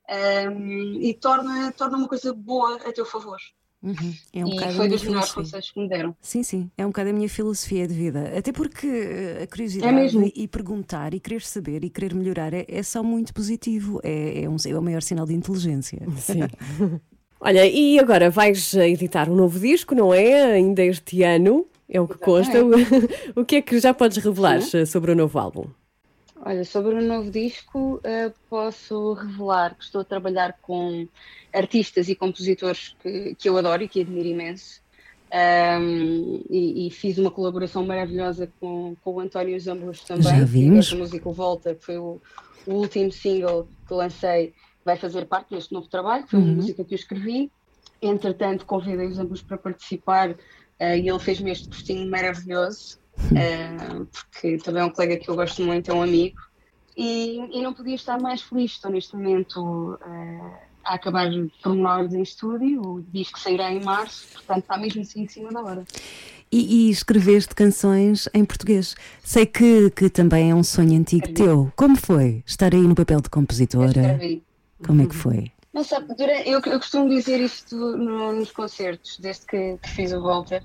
ehm, 0.08 0.98
e 1.00 1.14
torna, 1.14 1.72
torna 1.72 1.96
uma 1.96 2.08
coisa 2.08 2.32
boa 2.34 2.76
a 2.76 2.92
teu 2.92 3.06
favor. 3.06 3.38
Uhum. 3.82 4.14
É 4.34 4.44
um 4.44 4.48
e 4.48 4.50
bocado 4.50 4.74
foi 4.74 4.88
dos 4.88 5.02
melhores 5.04 5.32
conselhos 5.32 5.70
que 5.70 5.80
me 5.80 5.88
deram. 5.88 6.14
Sim, 6.20 6.42
sim, 6.42 6.70
é 6.76 6.84
um 6.84 6.90
bocado 6.90 7.08
a 7.08 7.12
minha 7.14 7.28
filosofia 7.28 7.88
de 7.88 7.94
vida. 7.94 8.30
Até 8.36 8.52
porque 8.52 8.86
eh, 8.86 9.42
a 9.42 9.46
curiosidade 9.46 9.90
É 9.90 9.96
mesmo. 9.96 10.30
e 10.34 10.46
perguntar 10.46 11.14
e 11.14 11.20
querer 11.20 11.40
saber 11.40 11.82
e 11.82 11.88
querer 11.88 12.14
melhorar 12.14 12.52
é, 12.52 12.66
é 12.68 12.82
só 12.82 13.02
muito 13.02 13.32
positivo. 13.32 13.98
É, 14.04 14.42
é, 14.42 14.48
um, 14.48 14.56
é 14.66 14.78
o 14.78 14.82
maior 14.82 15.00
sinal 15.00 15.24
de 15.24 15.32
inteligência. 15.32 15.98
Sim. 16.18 16.40
Olha, 17.40 17.66
e 17.66 17.98
agora 17.98 18.28
vais 18.28 18.74
editar 18.74 19.30
um 19.30 19.34
novo 19.34 19.58
disco, 19.58 19.94
não 19.94 20.12
é? 20.12 20.42
Ainda 20.52 20.84
este 20.84 21.22
ano, 21.22 21.66
é 21.90 22.00
o 22.00 22.06
que 22.08 22.18
consta. 22.18 22.58
O 23.36 23.44
que 23.44 23.56
é 23.56 23.62
que 23.62 23.78
já 23.80 23.92
podes 23.92 24.18
revelar 24.18 24.60
eh, 24.74 24.86
sobre 24.86 25.12
o 25.12 25.14
novo 25.16 25.38
álbum? 25.38 25.66
Olha, 26.42 26.64
sobre 26.64 26.94
o 26.94 27.02
novo 27.02 27.30
disco, 27.30 28.00
eh, 28.02 28.32
posso 28.48 29.12
revelar 29.14 29.74
que 29.74 29.84
estou 29.84 30.00
a 30.00 30.04
trabalhar 30.04 30.56
com 30.62 31.06
artistas 31.52 32.08
e 32.08 32.14
compositores 32.14 32.94
que, 33.02 33.34
que 33.34 33.48
eu 33.48 33.58
adoro 33.58 33.82
e 33.82 33.88
que 33.88 34.00
admiro 34.00 34.28
imenso. 34.28 34.80
Ahm, 35.32 36.42
e, 36.50 36.86
e 36.86 36.90
fiz 36.90 37.16
uma 37.18 37.30
colaboração 37.30 37.86
maravilhosa 37.86 38.50
com, 38.58 38.96
com 39.04 39.14
o 39.14 39.20
António 39.20 39.58
Zambos 39.60 40.00
também. 40.00 40.24
Já 40.24 40.44
vimos. 40.44 40.86
Essa 40.86 40.96
música 40.96 41.28
o 41.28 41.32
Volta, 41.32 41.74
que 41.74 41.84
foi 41.84 41.98
o, 41.98 42.20
o 42.66 42.72
último 42.74 43.12
single 43.12 43.68
que 43.86 43.94
lancei, 43.94 44.52
vai 44.84 44.96
fazer 44.96 45.26
parte 45.26 45.54
deste 45.54 45.72
novo 45.72 45.88
trabalho. 45.88 46.26
Foi 46.26 46.38
Uhum. 46.38 46.46
uma 46.46 46.54
música 46.54 46.84
que 46.84 46.94
eu 46.94 46.96
escrevi. 46.96 47.50
Entretanto, 48.02 48.64
convidei 48.66 49.06
os 49.06 49.18
ambos 49.18 49.42
para 49.42 49.58
participar 49.58 50.34
e 50.80 51.08
ele 51.08 51.18
fez-me 51.18 51.50
este 51.50 51.68
postinho 51.68 52.10
maravilhoso, 52.10 52.98
eh, 53.36 54.04
porque 54.10 54.56
também 54.58 54.82
é 54.82 54.84
um 54.86 54.90
colega 54.90 55.16
que 55.18 55.28
eu 55.28 55.36
gosto 55.36 55.62
muito, 55.62 55.90
é 55.90 55.94
um 55.94 56.02
amigo. 56.02 56.38
E, 56.96 57.58
e 57.58 57.62
não 57.62 57.72
podia 57.72 57.94
estar 57.94 58.18
mais 58.20 58.42
feliz. 58.42 58.72
Estou 58.72 58.90
neste 58.90 59.14
momento 59.14 59.98
eh, 60.04 60.58
a 60.84 60.94
acabar 60.94 61.30
pormenores 61.62 62.12
em 62.14 62.22
estúdio. 62.22 62.80
O 62.82 63.02
disco 63.12 63.38
sairá 63.38 63.72
em 63.72 63.82
março, 63.82 64.26
portanto 64.32 64.62
está 64.62 64.78
mesmo 64.78 65.02
assim 65.02 65.22
em 65.22 65.28
cima 65.28 65.50
da 65.52 65.62
hora. 65.62 65.84
E, 66.52 66.88
e 66.88 66.90
escreveste 66.90 67.54
canções 67.54 68.28
em 68.34 68.44
português. 68.44 68.96
Sei 69.22 69.46
que, 69.46 69.90
que 69.90 70.10
também 70.10 70.50
é 70.50 70.54
um 70.54 70.64
sonho 70.64 70.98
antigo 70.98 71.26
Escrevi. 71.26 71.44
teu. 71.48 71.72
Como 71.76 71.96
foi 71.96 72.42
estar 72.44 72.74
aí 72.74 72.80
no 72.80 72.94
papel 72.94 73.20
de 73.20 73.30
compositora? 73.30 74.00
Escrevi. 74.00 74.42
Como 74.84 75.02
é 75.02 75.06
que 75.06 75.14
foi? 75.14 75.52
Não 75.72 75.84
sabe, 75.84 76.14
durante- 76.16 76.48
eu, 76.48 76.60
eu 76.60 76.78
costumo 76.80 77.08
dizer 77.08 77.40
isto 77.40 77.76
no- 77.76 78.32
nos 78.32 78.50
concertos, 78.50 79.16
desde 79.20 79.46
que, 79.46 79.78
que 79.78 79.88
fiz 79.88 80.12
o 80.12 80.20
Walter, 80.20 80.64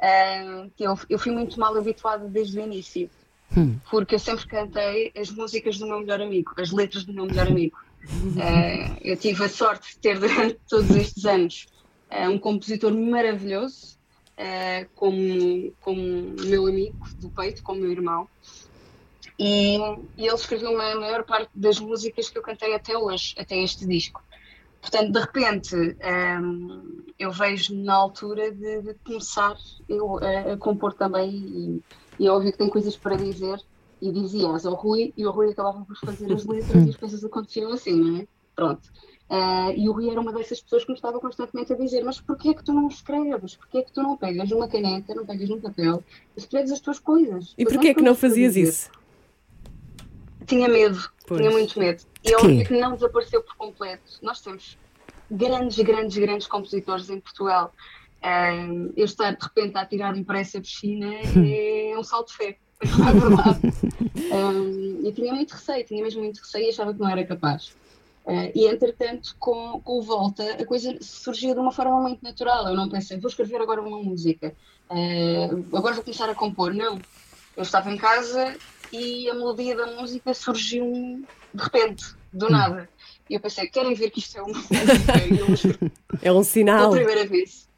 ah, 0.00 0.66
que 0.76 0.84
eu, 0.84 0.94
eu 1.08 1.18
fui 1.18 1.32
muito 1.32 1.58
mal 1.58 1.74
habituada 1.76 2.28
desde 2.28 2.58
o 2.58 2.62
início, 2.62 3.10
Hum. 3.56 3.78
porque 3.90 4.14
eu 4.14 4.18
sempre 4.18 4.46
cantei 4.46 5.12
as 5.16 5.30
músicas 5.30 5.78
do 5.78 5.86
meu 5.86 6.00
melhor 6.00 6.20
amigo, 6.20 6.52
as 6.58 6.70
letras 6.70 7.04
do 7.04 7.12
meu 7.14 7.26
melhor 7.26 7.46
amigo. 7.48 7.76
Ah, 8.38 8.98
eu 9.02 9.16
tive 9.16 9.44
a 9.44 9.48
sorte 9.48 9.94
de 9.94 10.00
ter 10.00 10.18
durante 10.18 10.58
todos 10.68 10.90
estes 10.96 11.24
anos 11.24 11.66
ah, 12.10 12.28
um 12.28 12.38
compositor 12.38 12.92
maravilhoso, 12.94 13.98
ah, 14.38 14.86
como, 14.94 15.74
como 15.80 16.34
meu 16.46 16.66
amigo 16.66 16.96
do 17.18 17.30
peito, 17.30 17.62
como 17.62 17.80
meu 17.80 17.90
irmão. 17.92 18.28
E, 19.38 19.76
e 20.16 20.26
ele 20.26 20.34
escreveu 20.34 20.70
a 20.80 20.94
maior 20.94 21.24
parte 21.24 21.50
das 21.54 21.78
músicas 21.78 22.28
que 22.28 22.38
eu 22.38 22.42
cantei 22.42 22.74
até 22.74 22.96
hoje, 22.96 23.34
até 23.38 23.56
este 23.58 23.86
disco. 23.86 24.20
Portanto, 24.82 25.12
de 25.12 25.20
repente, 25.20 25.76
hum, 26.42 27.04
eu 27.16 27.30
vejo 27.30 27.74
na 27.76 27.94
altura 27.94 28.50
de, 28.50 28.82
de 28.82 28.94
começar 29.04 29.56
eu 29.88 30.18
a, 30.18 30.52
a 30.52 30.56
compor 30.56 30.92
também 30.92 31.30
e, 31.30 31.82
e 32.18 32.26
é 32.26 32.30
óbvio 32.30 32.50
que 32.50 32.58
tem 32.58 32.68
coisas 32.68 32.96
para 32.96 33.16
dizer 33.16 33.60
e 34.02 34.10
dizias 34.10 34.66
ao 34.66 34.74
Rui 34.74 35.14
e 35.16 35.24
o 35.24 35.30
Rui 35.30 35.52
acabava 35.52 35.84
por 35.84 35.96
fazer 35.96 36.32
as 36.32 36.44
letras 36.44 36.84
e 36.84 36.90
as 36.90 36.96
coisas 36.96 37.24
aconteciam 37.24 37.72
assim, 37.72 37.94
não 37.94 38.16
é? 38.18 38.26
Pronto. 38.56 38.82
Ah, 39.30 39.72
e 39.74 39.88
o 39.88 39.92
Rui 39.92 40.10
era 40.10 40.20
uma 40.20 40.32
dessas 40.32 40.60
pessoas 40.60 40.84
que 40.84 40.90
me 40.90 40.96
estava 40.96 41.20
constantemente 41.20 41.72
a 41.72 41.76
dizer 41.76 42.02
mas 42.02 42.20
porquê 42.20 42.48
é 42.48 42.54
que 42.54 42.64
tu 42.64 42.72
não 42.72 42.88
escreves? 42.88 43.54
Porquê 43.54 43.78
é 43.78 43.82
que 43.82 43.92
tu 43.92 44.02
não 44.02 44.16
pegas 44.16 44.50
numa 44.50 44.66
caneta, 44.66 45.14
não 45.14 45.24
pegas 45.24 45.48
num 45.48 45.60
papel, 45.60 46.02
escreves 46.36 46.72
as 46.72 46.80
tuas 46.80 46.98
coisas? 46.98 47.54
E 47.56 47.64
porquê 47.64 47.88
é 47.88 47.94
que 47.94 48.02
não 48.02 48.16
fazias 48.16 48.56
isso? 48.56 48.90
Tinha 50.46 50.68
medo, 50.68 51.10
Pois. 51.26 51.40
tinha 51.40 51.50
muito 51.50 51.78
medo. 51.78 52.02
E 52.24 52.32
é 52.32 52.36
óbvio 52.36 52.64
que 52.66 52.78
não 52.78 52.94
desapareceu 52.94 53.42
por 53.42 53.56
completo. 53.56 54.18
Nós 54.22 54.40
temos 54.40 54.78
grandes, 55.30 55.78
grandes, 55.78 56.16
grandes 56.16 56.46
compositores 56.46 57.08
em 57.10 57.20
Portugal. 57.20 57.72
Eu 58.96 59.04
estar 59.04 59.32
de 59.32 59.42
repente 59.42 59.76
a 59.76 59.84
tirar-me 59.84 60.24
para 60.24 60.40
essa 60.40 60.60
piscina 60.60 61.12
é 61.36 61.94
um 61.98 62.04
salto 62.04 62.28
de 62.28 62.36
fé, 62.36 62.44
é. 62.50 62.56
Ahm, 64.34 65.00
eu 65.04 65.12
tinha 65.12 65.32
muito 65.32 65.52
receio, 65.52 65.84
tinha 65.84 66.02
mesmo 66.02 66.22
muito 66.22 66.38
receio 66.40 66.66
e 66.66 66.68
achava 66.70 66.92
que 66.92 67.00
não 67.00 67.08
era 67.08 67.24
capaz. 67.24 67.74
Ah, 68.26 68.50
e 68.54 68.66
entretanto, 68.66 69.34
com, 69.38 69.80
com 69.80 69.98
o 69.98 70.02
Volta, 70.02 70.44
a 70.54 70.64
coisa 70.64 70.96
surgiu 71.00 71.54
de 71.54 71.60
uma 71.60 71.72
forma 71.72 72.00
muito 72.00 72.22
natural. 72.22 72.68
Eu 72.68 72.74
não 72.76 72.88
pensei, 72.88 73.18
vou 73.18 73.28
escrever 73.28 73.60
agora 73.60 73.80
uma 73.80 74.02
música, 74.02 74.54
ah, 74.90 75.76
agora 75.76 75.94
vou 75.94 76.04
começar 76.04 76.28
a 76.28 76.34
compor. 76.34 76.74
Não. 76.74 76.98
Eu 77.56 77.62
estava 77.62 77.90
em 77.90 77.96
casa 77.96 78.56
e 78.92 79.30
a 79.30 79.34
melodia 79.34 79.74
da 79.74 79.86
música 79.86 80.34
surgiu 80.34 81.24
de 81.54 81.62
repente, 81.62 82.04
do 82.32 82.50
nada. 82.50 82.88
E 83.28 83.34
eu 83.34 83.40
pensei, 83.40 83.66
querem 83.68 83.94
ver 83.94 84.10
que 84.10 84.18
isto 84.18 84.38
é 84.38 84.42
uma 84.42 84.52
música? 84.52 85.92
É 86.20 86.30
um 86.30 86.34
pela 86.34 86.44
sinal. 86.44 86.90
primeira 86.90 87.26
vez. 87.26 87.68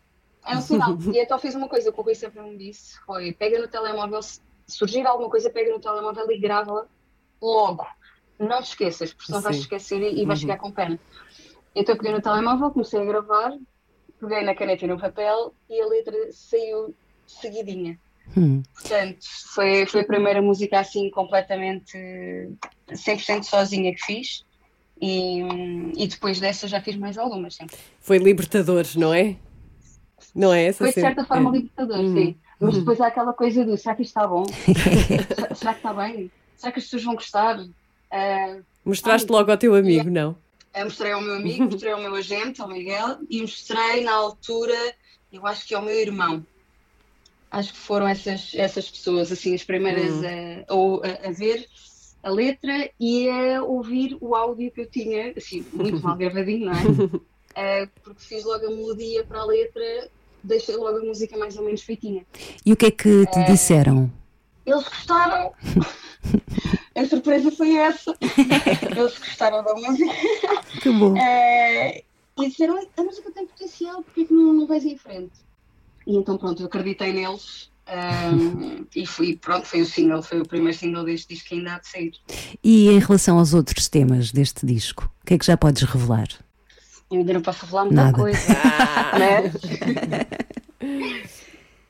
É 0.44 0.56
um 0.56 0.60
sinal. 0.62 0.98
e 1.12 1.18
então 1.18 1.38
fiz 1.38 1.54
uma 1.54 1.68
coisa 1.68 1.92
que 1.92 2.00
o 2.00 2.02
Rui 2.02 2.14
sempre 2.14 2.42
me 2.42 2.56
disse: 2.56 2.98
foi 3.06 3.32
pega 3.32 3.60
no 3.60 3.68
telemóvel 3.68 4.20
surgir 4.66 5.06
alguma 5.06 5.30
coisa, 5.30 5.50
pega 5.50 5.72
no 5.72 5.80
telemóvel 5.80 6.30
e 6.30 6.38
grava 6.38 6.88
logo. 7.40 7.86
Não 8.38 8.60
te 8.60 8.70
esqueças, 8.70 9.12
porque 9.12 9.26
senão 9.26 9.40
vais 9.40 9.56
esquecer 9.56 10.02
e, 10.02 10.20
e 10.20 10.26
vais 10.26 10.40
chegar 10.40 10.58
com 10.58 10.72
pena. 10.72 10.98
Então 11.74 11.96
peguei 11.96 12.12
no 12.12 12.20
telemóvel, 12.20 12.70
comecei 12.70 13.00
a 13.00 13.04
gravar, 13.04 13.56
peguei 14.20 14.42
na 14.42 14.54
caneta 14.54 14.84
e 14.84 14.88
no 14.88 14.98
papel 14.98 15.54
e 15.68 15.80
a 15.80 15.86
letra 15.86 16.16
saiu 16.32 16.94
seguidinha. 17.26 17.98
Hum. 18.36 18.62
Portanto, 18.72 19.18
foi, 19.54 19.86
foi 19.86 20.00
a 20.00 20.04
primeira 20.04 20.40
música 20.42 20.80
assim 20.80 21.10
completamente 21.10 21.96
100% 22.90 23.44
sozinha 23.44 23.94
que 23.94 24.04
fiz. 24.04 24.44
E, 25.00 25.40
e 25.96 26.06
depois 26.06 26.38
dessa 26.40 26.66
já 26.68 26.80
fiz 26.80 26.96
mais 26.96 27.18
algumas 27.18 27.54
sempre. 27.56 27.76
Foi 28.00 28.18
libertador, 28.18 28.84
não 28.96 29.12
é? 29.12 29.36
Não 30.34 30.52
é 30.52 30.64
essa 30.66 30.78
Foi 30.78 30.88
de 30.92 31.00
certa 31.00 31.24
forma 31.24 31.50
É. 31.50 31.52
libertador, 31.58 31.98
Uhum. 31.98 32.14
sim. 32.14 32.36
Mas 32.60 32.78
depois 32.78 33.00
há 33.00 33.08
aquela 33.08 33.32
coisa 33.32 33.64
do 33.64 33.76
será 33.76 33.94
que 33.96 34.02
isto 34.02 34.10
está 34.16 34.26
bom? 34.26 34.44
será, 35.54 35.72
que 35.74 35.78
está 35.80 35.92
bem? 35.92 36.30
Será 36.56 36.72
que 36.72 36.78
as 36.78 36.84
pessoas 36.84 37.04
vão 37.04 37.14
gostar? 37.14 37.60
Ah, 38.10 38.56
Mostraste 38.84 39.30
logo 39.30 39.50
ao 39.50 39.56
teu 39.58 39.74
amigo, 39.74 40.08
não? 40.10 40.36
eu 40.74 40.84
mostrei 40.84 41.12
ao 41.12 41.20
meu 41.20 41.34
amigo, 41.36 41.64
mostrei 41.64 41.92
ao 41.92 42.00
meu 42.00 42.14
agente, 42.14 42.60
ao 42.60 42.68
Miguel, 42.68 43.18
e 43.30 43.40
mostrei 43.42 44.02
na 44.02 44.12
altura, 44.12 44.74
eu 45.32 45.46
acho 45.46 45.66
que 45.66 45.74
ao 45.74 45.82
meu 45.82 45.94
irmão. 45.94 46.44
Acho 47.54 47.72
que 47.72 47.78
foram 47.78 48.08
essas, 48.08 48.50
essas 48.54 48.90
pessoas, 48.90 49.30
assim, 49.30 49.54
as 49.54 49.62
primeiras 49.62 50.12
a, 50.24 50.74
ou 50.74 51.00
a, 51.04 51.28
a 51.28 51.30
ver 51.30 51.68
a 52.20 52.28
letra 52.28 52.90
e 52.98 53.28
a 53.28 53.62
ouvir 53.62 54.16
o 54.20 54.34
áudio 54.34 54.72
que 54.72 54.80
eu 54.80 54.90
tinha, 54.90 55.32
assim, 55.36 55.64
muito 55.72 56.00
mal 56.02 56.16
gravadinho, 56.16 56.66
não 56.66 56.72
é? 56.72 56.76
Ah, 57.56 57.86
porque 58.02 58.20
fiz 58.20 58.44
logo 58.44 58.66
a 58.66 58.68
melodia 58.68 59.22
para 59.22 59.38
a 59.38 59.44
letra, 59.44 60.10
deixei 60.42 60.74
logo 60.74 60.98
a 60.98 61.02
música 61.02 61.38
mais 61.38 61.56
ou 61.56 61.64
menos 61.64 61.82
feitinha. 61.82 62.26
E 62.66 62.72
o 62.72 62.76
que 62.76 62.86
é 62.86 62.90
que 62.90 63.26
te 63.26 63.44
disseram? 63.44 64.10
Eles 64.66 64.82
gostaram! 64.82 65.52
a 66.96 67.06
surpresa 67.06 67.52
foi 67.52 67.76
essa! 67.76 68.12
Eles 68.20 69.18
gostaram 69.18 69.62
da 69.62 69.72
música. 69.72 70.12
Que 70.82 70.90
bom. 70.90 71.16
Eh, 71.16 72.02
e 72.40 72.48
disseram, 72.48 72.84
a 72.96 73.02
música 73.04 73.30
tem 73.30 73.46
potencial, 73.46 74.02
porque 74.02 74.22
é 74.22 74.24
que 74.24 74.34
não, 74.34 74.52
não 74.52 74.66
vais 74.66 74.84
em 74.84 74.98
frente? 74.98 75.44
E 76.06 76.16
então 76.16 76.36
pronto, 76.36 76.62
eu 76.62 76.66
acreditei 76.66 77.12
neles 77.12 77.70
ahm, 77.86 78.84
e 78.94 79.06
fui, 79.06 79.36
pronto, 79.36 79.66
foi 79.66 79.80
o 79.82 79.86
single, 79.86 80.22
foi 80.22 80.40
o 80.40 80.46
primeiro 80.46 80.76
single 80.76 81.04
deste 81.04 81.34
disco 81.34 81.48
que 81.48 81.54
ainda 81.54 81.74
há 81.74 81.78
de 81.78 81.88
sair. 81.88 82.12
E 82.62 82.88
em 82.88 82.98
relação 82.98 83.38
aos 83.38 83.54
outros 83.54 83.88
temas 83.88 84.32
deste 84.32 84.66
disco, 84.66 85.10
o 85.22 85.26
que 85.26 85.34
é 85.34 85.38
que 85.38 85.46
já 85.46 85.56
podes 85.56 85.82
revelar? 85.82 86.28
Eu 87.10 87.18
ainda 87.18 87.34
não 87.34 87.42
posso 87.42 87.64
revelar 87.64 87.84
muita 87.84 88.04
Nada. 88.04 88.16
coisa, 88.16 88.48
né? 89.18 89.52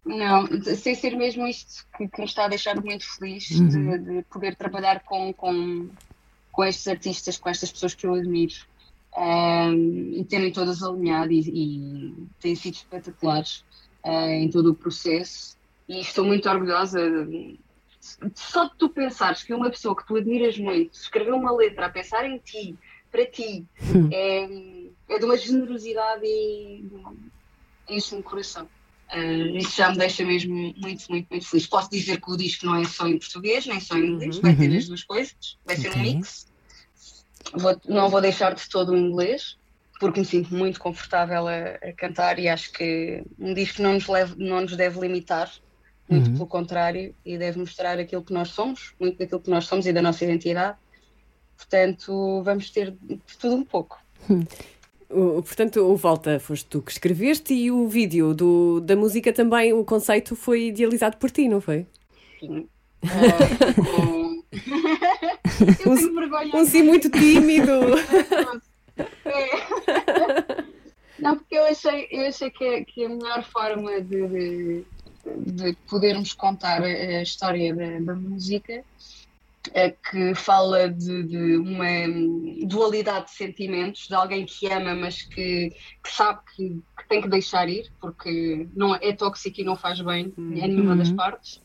Não, 0.04 0.46
sem 0.76 0.94
ser 0.94 1.16
mesmo 1.16 1.46
isto 1.46 1.86
que, 1.96 2.06
que 2.06 2.20
me 2.20 2.26
está 2.26 2.44
a 2.44 2.48
deixar 2.48 2.78
muito 2.80 3.06
feliz 3.16 3.48
de, 3.48 3.98
de 3.98 4.22
poder 4.24 4.54
trabalhar 4.54 5.00
com, 5.00 5.32
com, 5.32 5.88
com 6.52 6.64
estes 6.64 6.86
artistas, 6.86 7.38
com 7.38 7.48
estas 7.48 7.72
pessoas 7.72 7.94
que 7.94 8.06
eu 8.06 8.12
admiro 8.12 8.54
ahm, 9.16 10.12
e 10.14 10.24
terem 10.24 10.52
todas 10.52 10.82
alinhado 10.82 11.32
e, 11.32 11.40
e 11.40 12.14
têm 12.38 12.54
sido 12.54 12.74
espetaculares 12.74 13.64
ah, 14.04 14.30
em 14.30 14.48
todo 14.50 14.70
o 14.70 14.74
processo 14.74 15.56
e 15.88 16.00
estou 16.00 16.24
muito 16.24 16.48
orgulhosa 16.48 17.00
de- 17.26 17.58
só 18.34 18.64
de 18.66 18.76
tu 18.78 18.90
pensares 18.90 19.42
que 19.42 19.54
uma 19.54 19.70
pessoa 19.70 19.96
que 19.96 20.06
tu 20.06 20.16
admiras 20.16 20.58
muito 20.58 20.92
escreveu 20.94 21.36
uma 21.36 21.52
letra 21.56 21.86
a 21.86 21.90
pensar 21.90 22.26
em 22.26 22.38
ti, 22.38 22.78
para 23.10 23.24
ti, 23.26 23.66
é, 24.12 24.44
é 25.08 25.18
de 25.18 25.24
uma 25.24 25.36
generosidade 25.36 26.22
e 26.24 26.86
enche-me 27.88 28.20
o 28.20 28.24
coração. 28.24 28.68
Ah, 29.10 29.22
isso 29.54 29.76
já 29.76 29.90
me 29.90 29.96
deixa 29.98 30.24
mesmo 30.24 30.54
muito, 30.54 31.06
muito, 31.08 31.26
muito 31.30 31.46
feliz. 31.48 31.66
Posso 31.66 31.90
dizer 31.90 32.20
que 32.20 32.30
o 32.30 32.36
disco 32.36 32.66
não 32.66 32.76
é 32.76 32.84
só 32.84 33.06
em 33.06 33.18
português, 33.18 33.66
nem 33.66 33.80
só 33.80 33.96
em 33.96 34.06
inglês, 34.06 34.38
vai 34.38 34.54
ter 34.56 34.74
as 34.76 34.86
duas 34.88 35.02
coisas, 35.04 35.34
vai 35.64 35.76
ser 35.76 35.88
um 35.88 35.92
Ok. 35.92 36.02
mix. 36.02 36.46
Vou- 37.54 37.80
não 37.86 38.08
vou 38.08 38.20
deixar 38.20 38.54
de 38.54 38.68
todo 38.68 38.92
o 38.92 38.96
inglês, 38.96 39.56
porque 40.04 40.20
me 40.20 40.26
sinto 40.26 40.54
muito 40.54 40.78
confortável 40.78 41.48
a, 41.48 41.78
a 41.82 41.92
cantar 41.96 42.38
e 42.38 42.46
acho 42.46 42.70
que 42.72 43.24
um 43.38 43.54
disco 43.54 43.80
não 43.80 43.94
nos, 43.94 44.06
leve, 44.06 44.34
não 44.36 44.60
nos 44.60 44.76
deve 44.76 45.00
limitar, 45.00 45.50
muito 46.06 46.32
pelo 46.32 46.46
contrário, 46.46 47.14
e 47.24 47.38
deve 47.38 47.58
mostrar 47.58 47.98
aquilo 47.98 48.22
que 48.22 48.34
nós 48.34 48.50
somos, 48.50 48.92
muito 49.00 49.16
daquilo 49.16 49.40
que 49.40 49.48
nós 49.48 49.64
somos 49.64 49.86
e 49.86 49.94
da 49.94 50.02
nossa 50.02 50.22
identidade. 50.22 50.76
Portanto, 51.56 52.42
vamos 52.42 52.68
ter 52.68 52.90
de 52.90 53.18
tudo 53.40 53.56
um 53.56 53.64
pouco. 53.64 53.98
O- 55.10 55.42
portanto, 55.42 55.76
o 55.76 55.94
Volta 55.96 56.40
foste 56.40 56.66
tu 56.66 56.82
que 56.82 56.90
escreveste 56.90 57.54
e 57.54 57.70
o 57.70 57.86
vídeo 57.86 58.34
do, 58.34 58.80
da 58.80 58.96
música 58.96 59.32
também, 59.32 59.72
o 59.72 59.84
conceito 59.84 60.34
foi 60.34 60.68
idealizado 60.68 61.18
por 61.18 61.30
ti, 61.30 61.46
não 61.46 61.60
foi? 61.60 61.86
Sim. 62.40 62.66
Tenho 65.84 66.14
vergonha. 66.14 66.56
Um 66.56 66.66
sim 66.66 66.82
muito 66.82 67.08
tímido. 67.10 67.70
É. 69.24 69.73
Não, 71.24 71.36
porque 71.38 71.56
eu 71.56 71.64
achei, 71.64 72.06
eu 72.10 72.26
achei 72.26 72.50
que, 72.50 72.64
a- 72.64 72.84
que 72.84 73.04
a 73.04 73.08
melhor 73.08 73.42
forma 73.44 74.00
de, 74.00 74.28
de, 74.28 74.86
de 75.46 75.76
podermos 75.88 76.34
contar 76.34 76.82
a, 76.82 76.86
a 76.86 77.22
história 77.22 77.74
da, 77.74 78.00
da 78.00 78.14
música 78.14 78.84
é 79.72 79.90
que 79.90 80.34
fala 80.34 80.90
de, 80.90 81.22
de 81.22 81.56
uma 81.56 82.66
dualidade 82.66 83.26
de 83.26 83.32
sentimentos, 83.32 84.02
de 84.06 84.14
alguém 84.14 84.44
que 84.44 84.66
ama, 84.70 84.94
mas 84.94 85.22
que, 85.26 85.70
que 85.70 86.10
sabe 86.10 86.40
que, 86.54 86.68
que 86.98 87.08
tem 87.08 87.22
que 87.22 87.28
deixar 87.28 87.66
ir, 87.70 87.90
porque 87.98 88.68
não 88.74 88.94
é 88.94 89.12
tóxico 89.14 89.58
e 89.60 89.64
não 89.64 89.74
faz 89.74 90.02
bem 90.02 90.34
a 90.36 90.66
nenhuma 90.68 90.94
das 90.96 91.10
partes. 91.16 91.60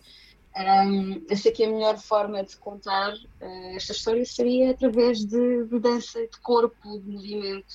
Um, 0.56 1.26
achei 1.30 1.52
que 1.52 1.64
a 1.64 1.70
melhor 1.70 1.98
forma 1.98 2.42
de 2.44 2.58
contar 2.60 3.14
eh, 3.42 3.76
esta 3.76 3.92
história 3.94 4.26
seria 4.26 4.72
através 4.72 5.20
de, 5.20 5.66
de 5.68 5.80
dança, 5.80 6.20
de 6.20 6.42
corpo, 6.42 7.00
de 7.02 7.08
movimento 7.12 7.66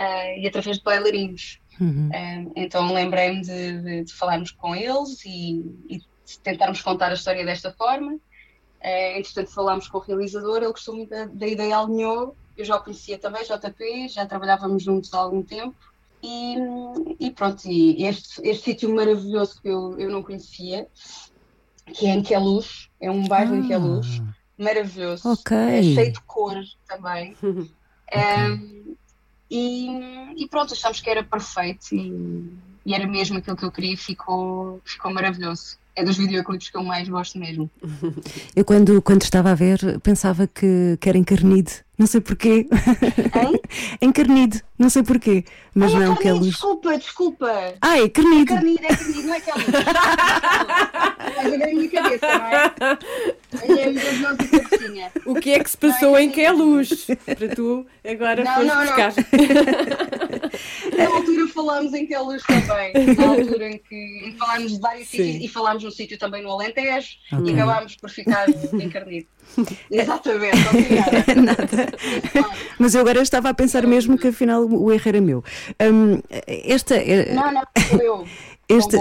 eh, 0.00 0.40
e 0.40 0.46
através 0.48 0.78
de 0.78 0.82
bailarinos. 0.82 1.60
Uhum. 1.80 2.08
Um, 2.14 2.52
então 2.56 2.92
lembrei-me 2.92 3.40
de, 3.42 3.82
de- 3.82 4.04
de 4.04 4.12
falarmos 4.14 4.50
com 4.50 4.74
eles 4.74 5.24
e, 5.24 5.60
e 5.88 6.00
tentarmos 6.42 6.82
contar 6.82 7.10
a 7.10 7.14
história 7.14 7.44
desta 7.44 7.72
forma. 7.72 8.12
Uh, 8.14 9.18
entretanto, 9.18 9.50
falámos 9.52 9.88
com 9.88 9.98
o 9.98 10.00
realizador, 10.00 10.58
ele 10.58 10.72
gostou 10.72 10.96
muito 10.96 11.10
da, 11.10 11.26
da 11.26 11.46
ideia, 11.46 11.76
alinhou. 11.78 12.36
Eu 12.56 12.64
já 12.64 12.76
o 12.76 12.82
conhecia 12.82 13.18
também, 13.18 13.42
JP, 13.44 14.08
já 14.08 14.26
trabalhávamos 14.26 14.82
juntos 14.82 15.12
há 15.14 15.18
algum 15.18 15.42
tempo. 15.42 15.76
E, 16.22 16.56
e 17.18 17.30
pronto, 17.30 17.66
e 17.66 18.04
este, 18.04 18.46
este 18.46 18.64
sítio 18.64 18.94
maravilhoso 18.94 19.60
que 19.62 19.68
eu, 19.68 19.98
eu 19.98 20.10
não 20.10 20.22
conhecia, 20.22 20.86
que 21.94 22.06
é 22.06 22.10
em 22.10 22.22
Queluz, 22.22 22.88
é 23.00 23.10
um 23.10 23.26
bairro 23.26 23.54
em 23.56 23.66
Queluz, 23.66 24.20
maravilhoso, 24.58 25.30
Ok. 25.32 25.56
é 25.56 25.82
cheio 25.82 26.12
de 26.12 26.20
cor 26.26 26.56
também. 26.86 27.34
Um, 28.12 28.96
e, 29.50 29.88
e 30.36 30.48
pronto, 30.48 30.72
achámos 30.72 31.00
que 31.00 31.10
era 31.10 31.24
perfeito 31.24 31.94
e, 31.94 32.50
e 32.86 32.94
era 32.94 33.06
mesmo 33.06 33.38
aquilo 33.38 33.56
que 33.56 33.64
eu 33.64 33.72
queria 33.72 33.94
e 33.94 33.96
ficou, 33.96 34.80
ficou 34.84 35.12
maravilhoso. 35.12 35.78
É 35.96 36.04
dos 36.04 36.16
videoclipes 36.16 36.70
que 36.70 36.76
eu 36.76 36.84
mais 36.84 37.08
gosto 37.08 37.36
mesmo. 37.38 37.68
Eu, 38.54 38.64
quando, 38.64 39.02
quando 39.02 39.22
estava 39.22 39.50
a 39.50 39.54
ver, 39.54 39.98
pensava 40.00 40.46
que, 40.46 40.96
que 41.00 41.08
era 41.08 41.18
encarnido. 41.18 41.72
Não 41.98 42.06
sei 42.06 42.20
porquê. 42.20 42.66
Hein? 43.34 43.60
encarnido. 44.00 44.60
Não 44.78 44.88
sei 44.88 45.02
porquê. 45.02 45.44
Mas 45.74 45.92
Ai, 45.92 46.00
não, 46.00 46.12
é 46.12 46.16
que 46.16 46.22
é 46.22 46.24
carnido, 46.24 46.44
luz. 46.44 46.50
desculpa, 46.52 46.96
desculpa. 46.96 47.74
Ai, 47.82 48.08
carnido. 48.08 48.54
Carnido, 48.54 48.84
é 48.84 48.96
carnido, 48.96 49.22
não 49.22 49.34
é 49.34 49.40
carnido. 49.40 49.72
Mas 51.36 51.52
eu 51.52 51.58
minha 51.58 51.90
cabeça, 51.90 52.38
não 52.38 52.46
é? 52.46 52.98
É. 53.52 55.10
O 55.26 55.34
que 55.34 55.50
é 55.52 55.58
que 55.62 55.70
se 55.70 55.76
passou 55.76 56.16
em 56.18 56.30
que 56.30 56.40
é 56.40 56.50
luz? 56.52 57.06
Para 57.26 57.54
tu 57.54 57.84
agora 58.08 58.44
Não, 58.44 58.64
não, 58.64 58.74
não. 58.76 58.86
buscar. 58.86 59.12
Na 60.96 61.06
altura 61.06 61.48
falámos 61.48 61.92
em 61.94 62.06
Queluz 62.06 62.42
também. 62.44 62.92
Na 63.16 63.26
altura 63.26 63.70
em 63.70 63.78
que, 63.78 63.84
que 63.88 64.34
falámos 64.38 64.72
de 64.72 64.80
vários 64.80 65.08
Sim. 65.08 65.16
sítios 65.24 65.44
e 65.44 65.48
falámos 65.48 65.84
num 65.84 65.90
sítio 65.90 66.18
também 66.18 66.42
no 66.42 66.50
Alentejo 66.50 67.08
e 67.44 67.52
acabámos 67.52 67.96
por 67.96 68.10
ficar 68.10 68.46
encarnido. 68.74 69.26
Exatamente, 69.90 70.56
obrigada. 70.68 71.24
Mas 72.78 72.94
eu 72.94 73.00
agora 73.00 73.20
estava 73.20 73.48
a 73.50 73.54
pensar 73.54 73.86
mesmo 73.86 74.16
que 74.16 74.28
afinal 74.28 74.62
o 74.64 74.92
erro 74.92 75.02
era 75.08 75.20
meu. 75.20 75.44
Hum, 75.80 76.20
esta, 76.46 76.94
eh, 76.96 77.32
Não, 77.34 77.52
não, 77.52 77.62
sou 77.88 78.00
eu. 78.00 78.26
Esta, 78.70 78.96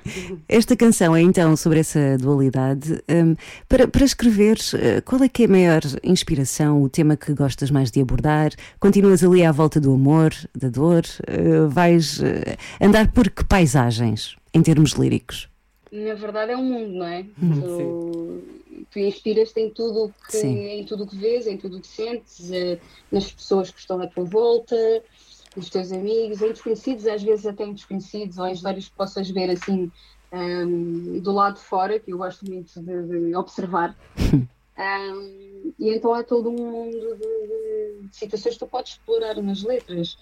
esta 0.48 0.74
canção 0.74 1.14
é 1.14 1.20
então 1.20 1.54
sobre 1.54 1.80
essa 1.80 2.16
dualidade. 2.16 3.02
Hum, 3.06 3.36
para, 3.68 3.86
para 3.86 4.04
escreveres, 4.04 4.72
eh, 4.72 5.02
qual 5.02 5.22
é 5.22 5.28
que 5.28 5.42
é 5.42 5.46
a 5.46 5.48
maior 5.48 5.82
inspiração, 6.02 6.82
o 6.82 6.88
tema 6.88 7.18
que 7.18 7.34
gostas 7.34 7.70
mais 7.70 7.90
de 7.90 8.00
abordar? 8.00 8.52
Continuas 8.78 9.22
ali 9.22 9.44
à 9.44 9.52
volta 9.52 9.78
do 9.78 9.92
amor, 9.92 10.32
da 10.56 10.70
dor? 10.70 11.02
Eh, 11.26 11.66
vais 11.68 12.22
eh, 12.22 12.56
andar 12.80 13.12
por 13.12 13.28
que 13.28 13.44
paisagens, 13.44 14.36
em 14.54 14.62
termos 14.62 14.92
líricos? 14.92 15.50
Na 15.92 16.14
verdade 16.14 16.52
é 16.52 16.56
um 16.56 16.64
mundo, 16.64 16.94
não 16.94 17.06
é? 17.06 17.24
Tu, 17.38 18.42
tu 18.90 18.98
inspiras-te 19.00 19.60
em 19.60 19.68
tudo 19.68 20.04
o 20.04 20.12
que 20.26 20.36
Sim. 20.36 20.56
em 20.56 20.84
tudo 20.84 21.04
o 21.04 21.06
que 21.06 21.16
vês, 21.16 21.46
em 21.46 21.58
tudo 21.58 21.76
o 21.76 21.80
que 21.80 21.88
sentes, 21.88 22.50
nas 23.10 23.30
pessoas 23.30 23.70
que 23.70 23.80
estão 23.80 24.00
à 24.00 24.06
tua 24.06 24.24
volta, 24.24 24.76
nos 25.56 25.68
teus 25.68 25.92
amigos, 25.92 26.40
em 26.40 26.48
desconhecidos, 26.48 27.06
às 27.06 27.22
vezes 27.22 27.46
até 27.46 27.64
em 27.64 27.72
desconhecidos, 27.72 28.38
ou 28.38 28.46
em 28.46 28.52
histórias 28.52 28.88
que 28.88 28.94
possas 28.94 29.28
ver 29.30 29.50
assim 29.50 29.90
um, 30.32 31.18
do 31.20 31.32
lado 31.32 31.56
de 31.56 31.62
fora, 31.62 31.98
que 31.98 32.12
eu 32.12 32.18
gosto 32.18 32.48
muito 32.48 32.80
de, 32.80 33.02
de 33.06 33.34
observar. 33.34 33.96
Um, 34.80 35.74
e 35.78 35.90
então 35.94 36.14
há 36.14 36.24
todo 36.24 36.48
um 36.48 36.56
mundo 36.56 36.90
de, 36.90 37.14
de, 37.16 38.08
de, 38.08 38.16
situações 38.16 38.54
que 38.54 38.60
tu 38.60 38.66
podes 38.66 38.92
explorar 38.92 39.36
nas 39.42 39.62
letras. 39.62 40.16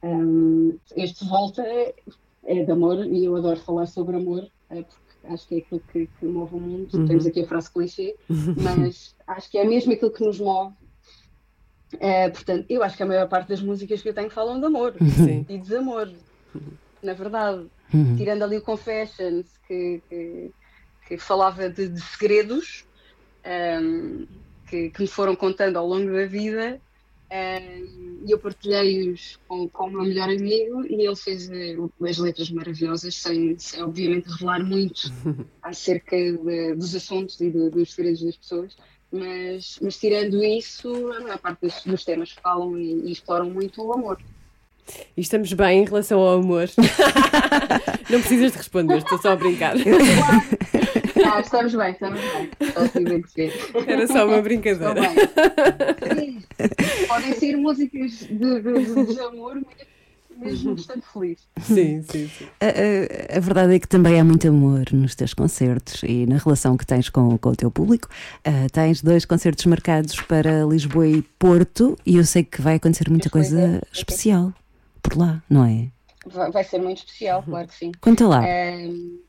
Um, 0.00 0.78
este 0.94 1.24
Volta 1.24 1.62
é, 1.62 1.92
é 2.44 2.62
de 2.62 2.70
amor 2.70 3.04
e 3.04 3.24
eu 3.24 3.34
adoro 3.34 3.58
falar 3.58 3.86
sobre 3.86 4.14
amor, 4.14 4.48
é, 4.70 4.82
porque 4.82 5.26
acho 5.26 5.48
que 5.48 5.54
é 5.56 5.58
aquilo 5.58 5.82
que, 5.92 6.06
que 6.06 6.26
move 6.26 6.54
o 6.54 6.60
mundo. 6.60 6.96
Uhum. 6.96 7.06
Temos 7.06 7.26
aqui 7.26 7.40
a 7.40 7.46
frase 7.48 7.72
clichê, 7.72 8.14
mas 8.62 9.16
acho 9.26 9.50
que 9.50 9.58
é 9.58 9.64
mesmo 9.64 9.92
aquilo 9.92 10.12
que 10.12 10.24
nos 10.24 10.38
move. 10.38 10.72
É, 12.00 12.28
portanto, 12.28 12.66
eu 12.68 12.82
acho 12.82 12.96
que 12.96 13.02
a 13.02 13.06
maior 13.06 13.28
parte 13.28 13.48
das 13.48 13.60
músicas 13.60 14.02
que 14.02 14.08
eu 14.08 14.14
tenho 14.14 14.30
falam 14.30 14.58
de 14.58 14.66
amor 14.66 14.94
Sim. 15.16 15.44
e 15.48 15.58
desamor, 15.58 16.10
na 17.02 17.12
verdade. 17.12 17.66
Uhum. 17.92 18.16
Tirando 18.16 18.42
ali 18.42 18.56
o 18.56 18.62
Confessions, 18.62 19.46
que, 19.66 20.02
que, 20.08 20.50
que 21.06 21.18
falava 21.18 21.68
de, 21.68 21.88
de 21.88 22.00
segredos 22.00 22.84
um, 23.82 24.26
que, 24.68 24.90
que, 24.90 25.02
me 25.02 25.06
foram 25.06 25.36
contando 25.36 25.76
ao 25.76 25.86
longo 25.86 26.10
da 26.12 26.26
vida, 26.26 26.80
e 28.24 28.30
eu 28.30 28.38
partilhei-os 28.38 29.38
com, 29.48 29.68
com 29.68 29.86
o 29.86 29.90
meu 29.90 30.02
melhor 30.02 30.28
amigo 30.28 30.86
e 30.86 31.04
ele 31.04 31.16
fez 31.16 31.48
uh, 31.48 31.90
as 32.08 32.16
letras 32.18 32.50
maravilhosas, 32.50 33.14
sem, 33.16 33.58
sem, 33.58 33.82
obviamente 33.82 34.28
revelar 34.28 34.62
muito 34.62 35.12
acerca 35.62 36.16
de, 36.16 36.74
dos 36.74 36.94
assuntos 36.94 37.40
e 37.40 37.50
de, 37.50 37.70
dos 37.70 37.92
segredos 37.92 38.22
das 38.22 38.36
pessoas. 38.36 38.76
Mas, 39.12 39.78
mas 39.80 39.96
tirando 39.96 40.42
isso, 40.42 41.12
a 41.12 41.20
maior 41.20 41.38
parte 41.38 41.60
dos, 41.60 41.82
dos 41.84 42.04
temas 42.04 42.32
falam 42.32 42.76
e, 42.78 43.08
e 43.08 43.12
exploram 43.12 43.48
muito 43.48 43.82
o 43.82 43.92
amor. 43.92 44.18
E 45.16 45.20
estamos 45.20 45.52
bem 45.52 45.82
em 45.82 45.84
relação 45.84 46.20
ao 46.20 46.38
amor. 46.38 46.68
Não 48.10 48.20
precisas 48.20 48.52
de 48.52 48.58
responder, 48.58 48.98
estou 48.98 49.18
só 49.18 49.32
a 49.32 49.36
brincar. 49.36 49.74
Ah, 51.26 51.40
estamos 51.40 51.74
bem, 51.74 51.92
estamos 51.92 52.20
bem. 52.20 53.22
Era 53.86 54.06
só 54.06 54.26
uma 54.26 54.42
brincadeira. 54.42 54.94
Podem 57.08 57.32
ser 57.34 57.56
músicas 57.56 58.12
de, 58.18 58.60
de, 58.60 59.14
de 59.14 59.20
amor, 59.20 59.60
mesmo 60.36 60.74
bastante 60.76 61.04
feliz. 61.12 61.38
Sim, 61.60 62.02
sim, 62.02 62.28
sim. 62.28 62.46
A, 62.60 63.34
a, 63.34 63.36
a, 63.36 63.40
verdade 63.40 63.74
é 63.74 63.78
que 63.78 63.88
também 63.88 64.20
há 64.20 64.24
muito 64.24 64.46
amor 64.48 64.84
nos 64.92 65.14
teus 65.14 65.34
concertos 65.34 66.02
e 66.02 66.26
na 66.26 66.38
relação 66.38 66.76
que 66.76 66.86
tens 66.86 67.08
com, 67.08 67.36
com 67.38 67.50
o 67.50 67.56
teu 67.56 67.70
público. 67.70 68.08
Uh, 68.46 68.70
tens 68.72 69.02
dois 69.02 69.24
concertos 69.24 69.64
marcados 69.66 70.20
para 70.22 70.64
Lisboa 70.64 71.06
e 71.06 71.22
Porto 71.22 71.98
e 72.04 72.16
eu 72.16 72.24
sei 72.24 72.44
que 72.44 72.60
vai 72.60 72.76
acontecer 72.76 73.08
muita 73.10 73.30
coisa 73.30 73.60
é, 73.60 73.80
especial 73.92 74.52
por 75.02 75.16
lá, 75.16 75.42
não 75.48 75.64
é? 75.64 75.88
Vai, 76.26 76.50
vai 76.50 76.64
ser 76.64 76.78
muito 76.78 76.98
especial, 76.98 77.42
claro 77.42 77.68
que 77.68 77.74
sim. 77.74 77.92
Conta 78.00 78.26
lá. 78.26 78.40
Uh, 78.40 79.24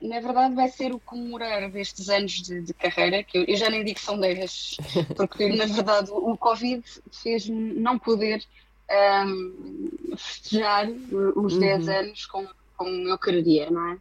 na 0.00 0.20
verdade 0.20 0.54
vai 0.54 0.68
ser 0.68 0.92
o 0.92 1.00
comemorar 1.00 1.70
destes 1.70 2.08
anos 2.08 2.42
de, 2.42 2.62
de 2.62 2.72
carreira, 2.72 3.22
que 3.22 3.38
eu, 3.38 3.44
eu, 3.44 3.56
já 3.56 3.68
nem 3.68 3.84
digo 3.84 3.98
que 3.98 4.04
são 4.04 4.18
10, 4.18 4.76
porque 5.16 5.48
na 5.48 5.66
verdade 5.66 6.10
o, 6.10 6.36
Covid 6.36 6.82
fez-me 7.10 7.74
não 7.74 7.98
poder 7.98 8.42
um, 8.90 9.90
festejar 10.16 10.88
os 10.88 11.54
uhum. 11.54 11.60
10 11.60 11.88
anos 11.88 12.26
como, 12.26 12.48
como 12.76 13.08
eu 13.08 13.18
queria, 13.18 13.70
não 13.70 13.88
é? 13.90 13.94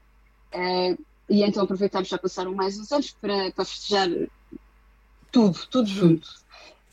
Uh, 0.54 1.06
e 1.30 1.44
então 1.44 1.64
aproveitamos 1.64 2.08
já 2.08 2.18
passaram 2.18 2.54
mais 2.54 2.80
uns 2.80 2.92
anos 2.92 3.12
para, 3.12 3.52
para 3.52 3.66
festejar 3.66 4.10
tudo, 5.32 5.60
tudo 5.70 5.88
junto. 5.88 6.28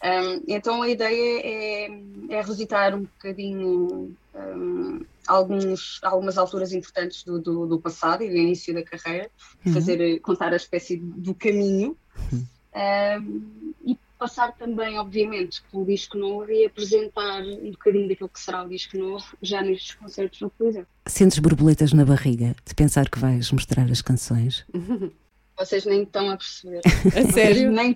Um, 0.05 0.43
então 0.49 0.83
a 0.83 0.89
ideia 0.89 1.41
é, 1.43 1.85
é 2.29 2.41
revisitar 2.43 2.95
um 2.95 3.03
bocadinho 3.03 4.15
um, 4.35 5.01
alguns, 5.27 5.99
algumas 6.03 6.37
alturas 6.37 6.73
importantes 6.73 7.23
do, 7.25 7.39
do, 7.39 7.67
do, 7.67 7.81
passado 7.81 8.23
e 8.23 8.29
do 8.29 8.37
início 8.37 8.75
da 8.75 8.83
carreira, 8.83 9.31
uhum. 9.65 9.73
fazer, 9.73 10.21
contar 10.21 10.53
a 10.53 10.57
espécie 10.57 10.97
do 10.97 11.35
caminho 11.35 11.97
uhum. 12.31 12.47
um, 12.75 13.75
e 13.87 13.99
passar 14.25 14.52
também, 14.52 14.99
obviamente, 14.99 15.62
pelo 15.71 15.85
disco 15.85 16.16
novo 16.16 16.50
e 16.50 16.64
apresentar 16.64 17.43
um 17.43 17.73
bocadinho 17.73 18.09
daquilo 18.09 18.31
que 18.31 18.40
será 18.40 18.62
o 18.62 18.69
disco 18.71 18.97
novo 18.97 19.23
já 19.43 19.60
nestes 19.60 19.95
concertos 19.97 20.41
no 20.41 20.49
Coliseu. 20.49 20.87
Sentes 21.06 21.39
borboletas 21.39 21.93
na 21.93 22.06
barriga 22.06 22.56
de 22.67 22.75
pensar 22.75 23.10
que 23.10 23.19
vais 23.19 23.52
mostrar 23.52 23.84
as 23.91 24.00
canções? 24.00 24.65
Vocês 25.58 25.84
nem 25.84 26.04
estão 26.04 26.30
a 26.30 26.39
perceber. 26.39 26.80
A 27.15 27.32
sério? 27.32 27.71
nem, 27.71 27.95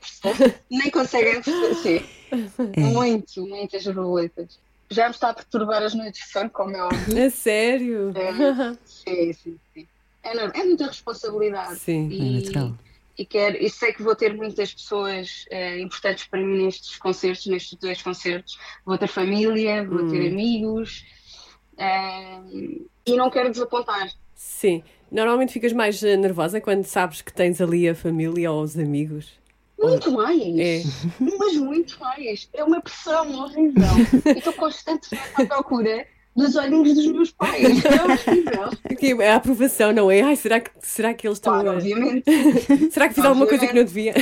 nem 0.71 0.91
conseguem 0.91 1.41
perceber. 1.43 1.75
Sim. 1.77 2.71
É. 2.77 2.81
Muito, 2.83 3.47
muitas 3.47 3.85
borboletas 3.85 4.59
já 4.91 5.05
me 5.05 5.11
está 5.14 5.31
a 5.31 5.35
perturbar 5.35 5.83
as 5.83 5.95
noites 5.95 6.27
de 6.27 6.33
sono, 6.33 6.51
como 6.51 6.77
é 6.77 6.83
óbvio. 6.83 7.19
É 7.19 7.31
sério? 7.31 8.12
É, 8.14 8.77
sim, 8.85 9.33
sim, 9.33 9.59
sim. 9.75 9.87
É, 10.23 10.37
é 10.37 10.64
muita 10.64 10.87
responsabilidade. 10.87 11.79
Sim, 11.79 12.09
e, 12.11 12.21
é 12.21 12.41
natural. 12.41 12.75
E, 13.19 13.27
quero, 13.27 13.57
e 13.57 13.69
sei 13.69 13.93
que 13.93 14.03
vou 14.03 14.15
ter 14.15 14.33
muitas 14.33 14.73
pessoas 14.73 15.45
é, 15.51 15.81
importantes 15.81 16.27
para 16.29 16.41
mim 16.41 16.65
nestes 16.65 16.97
concertos, 16.99 17.47
nestes 17.47 17.77
dois 17.77 18.01
concertos. 18.01 18.57
Vou 18.87 18.97
ter 18.97 19.09
família, 19.09 19.85
vou 19.85 20.05
hum. 20.05 20.11
ter 20.11 20.29
amigos 20.29 21.05
é, 21.77 22.41
e 23.05 23.17
não 23.17 23.29
quero 23.29 23.51
desapontar. 23.51 24.09
Sim. 24.35 24.85
Normalmente 25.11 25.53
ficas 25.53 25.73
mais 25.73 26.03
eh, 26.03 26.17
nervosa 26.17 26.61
quando 26.61 26.85
sabes 26.85 27.23
que 27.23 27.33
tens 27.33 27.61
ali 27.61 27.89
a 27.89 27.95
família 27.95 28.53
ou 28.53 28.63
os 28.63 28.79
amigos? 28.79 29.33
Muito 29.79 30.13
mais. 30.13 30.59
É. 30.59 30.83
Mas 31.39 31.57
muito 31.57 31.99
mais. 31.99 32.49
É 32.53 32.63
uma 32.63 32.81
pressão 32.81 33.33
horrível. 33.33 33.83
Estou 34.37 34.53
constantemente 34.53 35.31
à 35.35 35.47
procura 35.47 36.07
dos 36.38 36.57
olhinhos 36.57 36.94
dos 36.94 37.07
meus 37.07 37.31
pais. 37.33 37.66
É 37.88 39.05
horrível. 39.05 39.22
É 39.22 39.33
a 39.33 39.37
aprovação, 39.37 39.92
não 39.92 40.11
é? 40.11 40.22
Ai, 40.22 40.37
será 40.37 40.61
que, 40.61 40.70
será 40.81 41.14
que 41.14 41.27
eles 41.27 41.38
estão. 41.38 41.53
Claro, 41.53 41.77
obviamente. 41.77 42.24
será 42.90 43.09
que 43.09 43.14
fiz 43.14 43.24
obviamente. 43.24 43.27
alguma 43.27 43.46
coisa 43.46 43.66
que 43.66 43.74
não 43.74 43.85
devia? 43.85 44.14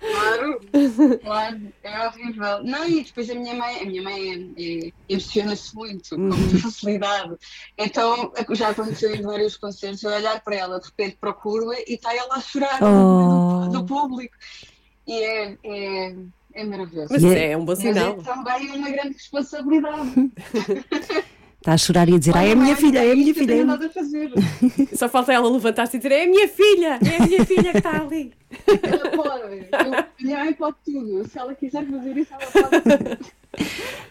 Claro, 0.00 0.60
claro, 1.22 1.72
é 1.82 2.06
horrível. 2.06 2.64
Não, 2.64 2.88
e 2.88 3.04
depois 3.04 3.28
a 3.30 3.34
minha 3.34 3.54
mãe, 3.54 3.80
a 3.80 3.84
minha 3.84 4.02
mãe 4.02 4.54
é, 4.56 4.86
é, 4.86 4.92
emociona-se 5.08 5.74
muito, 5.74 6.10
com 6.10 6.20
muita 6.20 6.54
uhum. 6.54 6.60
facilidade. 6.60 7.36
Então 7.76 8.32
já 8.52 8.68
aconteceu 8.68 9.14
em 9.14 9.22
vários 9.22 9.56
concertos, 9.56 10.02
eu 10.02 10.10
olhar 10.10 10.40
para 10.42 10.56
ela, 10.56 10.80
de 10.80 10.86
repente 10.86 11.16
procuro-a 11.20 11.78
e 11.80 11.94
está 11.94 12.14
ela 12.14 12.36
a 12.36 12.40
chorar 12.40 12.78
oh. 12.82 13.66
do, 13.66 13.80
do, 13.80 13.86
público. 13.86 14.36
E 15.06 15.22
é, 15.22 15.58
é, 15.64 16.14
é 16.58 16.64
maravilhoso. 16.64 17.08
Mas 17.12 17.24
é, 17.24 17.52
é 17.52 17.56
um 17.56 17.64
bom 17.64 17.76
sinal. 17.76 18.16
Mas 18.16 18.26
é 18.26 18.30
também 18.30 18.70
uma 18.72 18.90
grande 18.90 19.14
responsabilidade. 19.14 20.30
Está 21.58 21.72
a 21.74 21.78
chorar 21.78 22.08
e 22.08 22.14
a 22.14 22.18
dizer, 22.18 22.36
ah, 22.36 22.44
é 22.44 22.52
a 22.52 22.56
minha 22.56 22.76
filha, 22.76 23.04
é 23.04 23.12
a 23.12 23.16
minha 23.16 23.34
filha. 23.34 23.56
Não 23.58 23.66
nada 23.66 23.86
a 23.86 23.90
fazer. 23.90 24.32
Só 24.92 25.08
falta 25.08 25.32
ela 25.32 25.48
levantar-se 25.48 25.96
e 25.96 26.00
dizer, 26.00 26.12
é 26.12 26.24
a 26.24 26.26
minha 26.26 26.48
filha, 26.48 26.98
é 27.00 27.22
a 27.22 27.26
minha 27.26 27.44
filha 27.46 27.70
que 27.70 27.78
está 27.78 28.00
ali. 28.00 28.32
Ela 28.82 29.10
pode, 29.10 29.66
minha 30.20 30.38
mãe 30.38 30.52
pode 30.52 30.76
tudo. 30.84 31.28
Se 31.28 31.38
ela 31.38 31.54
quiser 31.54 31.86
fazer 31.86 32.16
isso, 32.16 32.32
ela 32.34 32.70
pode 32.70 33.18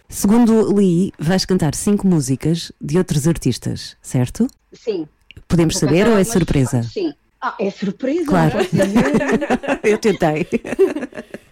Segundo 0.07 0.73
Lee, 0.73 1.12
vais 1.19 1.43
cantar 1.43 1.75
cinco 1.75 2.07
músicas 2.07 2.71
de 2.79 2.97
outros 2.97 3.27
artistas, 3.27 3.97
certo? 4.01 4.47
Sim. 4.71 5.05
Podemos 5.47 5.75
Vou 5.75 5.81
saber 5.81 6.07
ou 6.07 6.17
é 6.17 6.23
surpresa? 6.23 6.83
Sim. 6.83 7.13
Ah, 7.41 7.55
é 7.60 7.69
surpresa? 7.69 8.25
Claro. 8.25 8.57
Eu 9.83 9.97
tentei. 9.97 10.47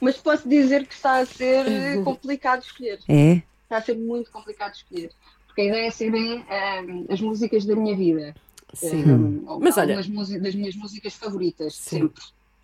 Mas 0.00 0.16
posso 0.16 0.48
dizer 0.48 0.86
que 0.86 0.94
está 0.94 1.18
a 1.18 1.26
ser 1.26 2.02
complicado 2.04 2.62
escolher. 2.62 3.00
É? 3.08 3.42
está 3.68 3.76
a 3.76 3.82
ser 3.82 3.96
muito 3.96 4.30
complicado 4.30 4.74
escolher. 4.74 5.10
Porque 5.46 5.60
a 5.60 5.64
ideia 5.66 5.86
é 5.86 5.90
serem 5.90 6.38
um, 6.40 7.06
as 7.10 7.20
músicas 7.20 7.64
da 7.64 7.76
minha 7.76 7.94
vida. 7.94 8.34
Sim. 8.72 9.04
Um, 9.04 9.58
Mas 9.60 9.76
olha. 9.76 9.96
das 9.96 10.54
minhas 10.54 10.74
músicas 10.74 11.14
favoritas, 11.14 11.74
Sim. 11.74 12.00
sempre. 12.00 12.22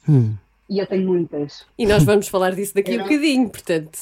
Hum. 0.08 0.34
E 0.68 0.78
eu 0.78 0.86
tenho 0.86 1.06
muitas. 1.06 1.66
E 1.78 1.86
nós 1.86 2.04
vamos 2.04 2.28
falar 2.28 2.54
disso 2.54 2.74
daqui 2.74 2.92
a 2.92 2.96
um 2.96 3.02
bocadinho, 3.02 3.48
portanto. 3.50 3.98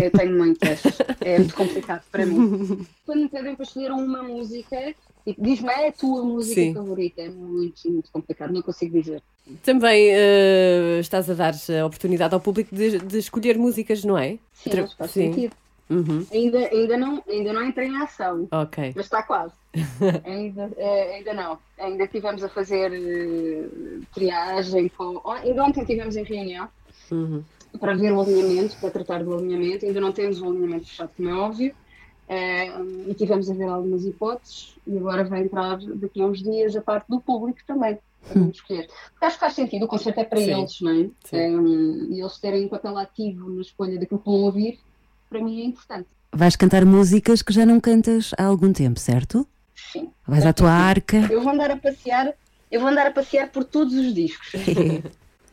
Eu 0.00 0.10
tenho 0.10 0.36
muitas. 0.36 0.82
É 1.20 1.38
muito 1.38 1.54
complicado 1.54 2.02
para 2.10 2.26
mim. 2.26 2.86
Quando 3.04 3.20
me 3.22 3.28
pedem 3.28 3.54
para 3.54 3.62
escolher 3.62 3.92
uma 3.92 4.22
música, 4.22 4.94
diz-me 5.38 5.70
é 5.70 5.88
a 5.88 5.92
tua 5.92 6.22
música 6.22 6.60
Sim. 6.60 6.74
favorita. 6.74 7.22
É 7.22 7.28
muito, 7.28 7.90
muito 7.90 8.10
complicado, 8.10 8.52
não 8.52 8.62
consigo 8.62 8.98
dizer. 8.98 9.22
Também 9.62 10.10
uh, 10.12 11.00
estás 11.00 11.28
a 11.28 11.34
dar 11.34 11.54
a 11.54 11.86
oportunidade 11.86 12.34
ao 12.34 12.40
público 12.40 12.74
de, 12.74 12.98
de 12.98 13.18
escolher 13.18 13.58
músicas, 13.58 14.04
não 14.04 14.16
é? 14.16 14.38
Sim, 14.54 14.70
Tra 14.70 14.86
faz 14.86 15.10
Sim. 15.10 15.32
sentido. 15.32 15.56
Uhum. 15.90 16.26
Ainda, 16.32 16.58
ainda, 16.58 16.96
não, 16.96 17.22
ainda 17.28 17.52
não 17.52 17.66
entrei 17.66 17.88
em 17.88 18.00
ação. 18.00 18.48
Ok. 18.50 18.92
Mas 18.96 19.04
está 19.04 19.22
quase. 19.22 19.52
ainda, 20.24 20.70
é, 20.76 21.16
ainda 21.16 21.34
não. 21.34 21.58
Ainda 21.78 22.04
estivemos 22.04 22.42
a 22.42 22.48
fazer 22.48 22.92
uh, 22.92 24.06
triagem. 24.14 24.88
Com... 24.88 25.20
Ainda 25.30 25.64
ontem 25.64 25.80
estivemos 25.80 26.16
em 26.16 26.24
reunião 26.24 26.68
uhum. 27.10 27.42
para 27.78 27.94
ver 27.94 28.12
o 28.12 28.20
alinhamento, 28.20 28.76
para 28.80 28.90
tratar 28.90 29.22
do 29.22 29.34
alinhamento. 29.34 29.84
Ainda 29.84 30.00
não 30.00 30.12
temos 30.12 30.40
o 30.40 30.48
alinhamento 30.48 30.86
fechado, 30.86 31.10
como 31.16 31.28
é 31.28 31.34
óbvio. 31.34 31.74
E 32.28 33.14
tivemos 33.14 33.50
a 33.50 33.54
ver 33.54 33.68
algumas 33.68 34.04
hipóteses. 34.04 34.76
E 34.86 34.96
agora 34.96 35.24
vai 35.24 35.42
entrar 35.42 35.78
daqui 35.78 36.22
a 36.22 36.26
uns 36.26 36.42
dias 36.42 36.74
a 36.76 36.80
parte 36.80 37.06
do 37.08 37.20
público 37.20 37.60
também. 37.66 37.98
Para 38.26 38.40
hum. 38.40 38.50
escolher. 38.50 38.88
Porque 39.10 39.24
acho 39.24 39.34
que 39.36 39.40
faz 39.40 39.54
sentido, 39.54 39.84
o 39.84 39.88
concerto 39.88 40.20
é 40.20 40.24
para 40.24 40.38
Sim. 40.38 40.52
eles, 40.52 40.80
não 40.80 40.90
é? 40.92 41.48
Um, 41.48 42.12
e 42.12 42.20
eles 42.20 42.38
terem 42.38 42.66
um 42.66 42.68
papel 42.68 42.96
ativo 42.96 43.50
na 43.50 43.62
escolha 43.62 43.98
daquilo 43.98 44.20
que 44.20 44.26
vão 44.26 44.42
ouvir 44.42 44.78
para 45.32 45.42
mim 45.42 45.62
é 45.62 45.64
importante. 45.64 46.08
Vais 46.30 46.56
cantar 46.56 46.84
músicas 46.84 47.42
que 47.42 47.52
já 47.52 47.64
não 47.64 47.80
cantas 47.80 48.32
há 48.38 48.44
algum 48.44 48.72
tempo, 48.72 49.00
certo? 49.00 49.46
sim. 49.74 50.10
Vais 50.26 50.46
à 50.46 50.52
tua 50.52 50.70
arca. 50.70 51.16
Eu 51.30 51.42
vou 51.42 51.52
andar 51.52 51.70
a 51.70 51.76
passear, 51.76 52.32
eu 52.70 52.80
vou 52.80 52.88
andar 52.88 53.06
a 53.06 53.10
passear 53.10 53.48
por 53.48 53.64
todos 53.64 53.94
os 53.94 54.14
discos. 54.14 54.52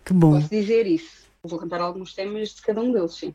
Que 0.06 0.14
bom. 0.14 0.32
Posso 0.32 0.50
dizer 0.50 0.88
isso. 0.88 1.29
Vou 1.44 1.58
cantar 1.58 1.80
alguns 1.80 2.14
temas 2.14 2.50
de 2.50 2.62
cada 2.62 2.82
um 2.82 2.92
deles, 2.92 3.14
sim. 3.14 3.34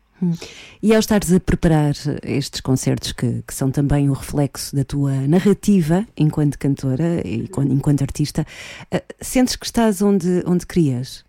E 0.82 0.92
ao 0.92 1.00
estares 1.00 1.32
a 1.32 1.40
preparar 1.40 1.94
estes 2.22 2.60
concertos 2.60 3.12
que, 3.12 3.42
que 3.42 3.54
são 3.54 3.70
também 3.70 4.10
o 4.10 4.12
reflexo 4.12 4.76
da 4.76 4.84
tua 4.84 5.12
narrativa 5.26 6.06
enquanto 6.14 6.58
cantora 6.58 7.26
e 7.26 7.48
quan- 7.48 7.64
enquanto 7.64 8.02
artista, 8.02 8.46
eh, 8.90 9.02
sentes 9.22 9.56
que 9.56 9.64
estás 9.64 10.02
onde, 10.02 10.42
onde 10.46 10.66
querias? 10.66 11.24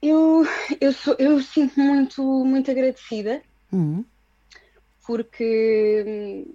Eu, 0.00 0.46
eu, 0.80 0.92
sou, 0.94 1.14
eu 1.18 1.40
sinto 1.42 1.78
muito, 1.78 2.22
muito 2.22 2.70
agradecida 2.70 3.42
Hum, 3.72 4.04
porque 5.06 6.04
hum, 6.06 6.54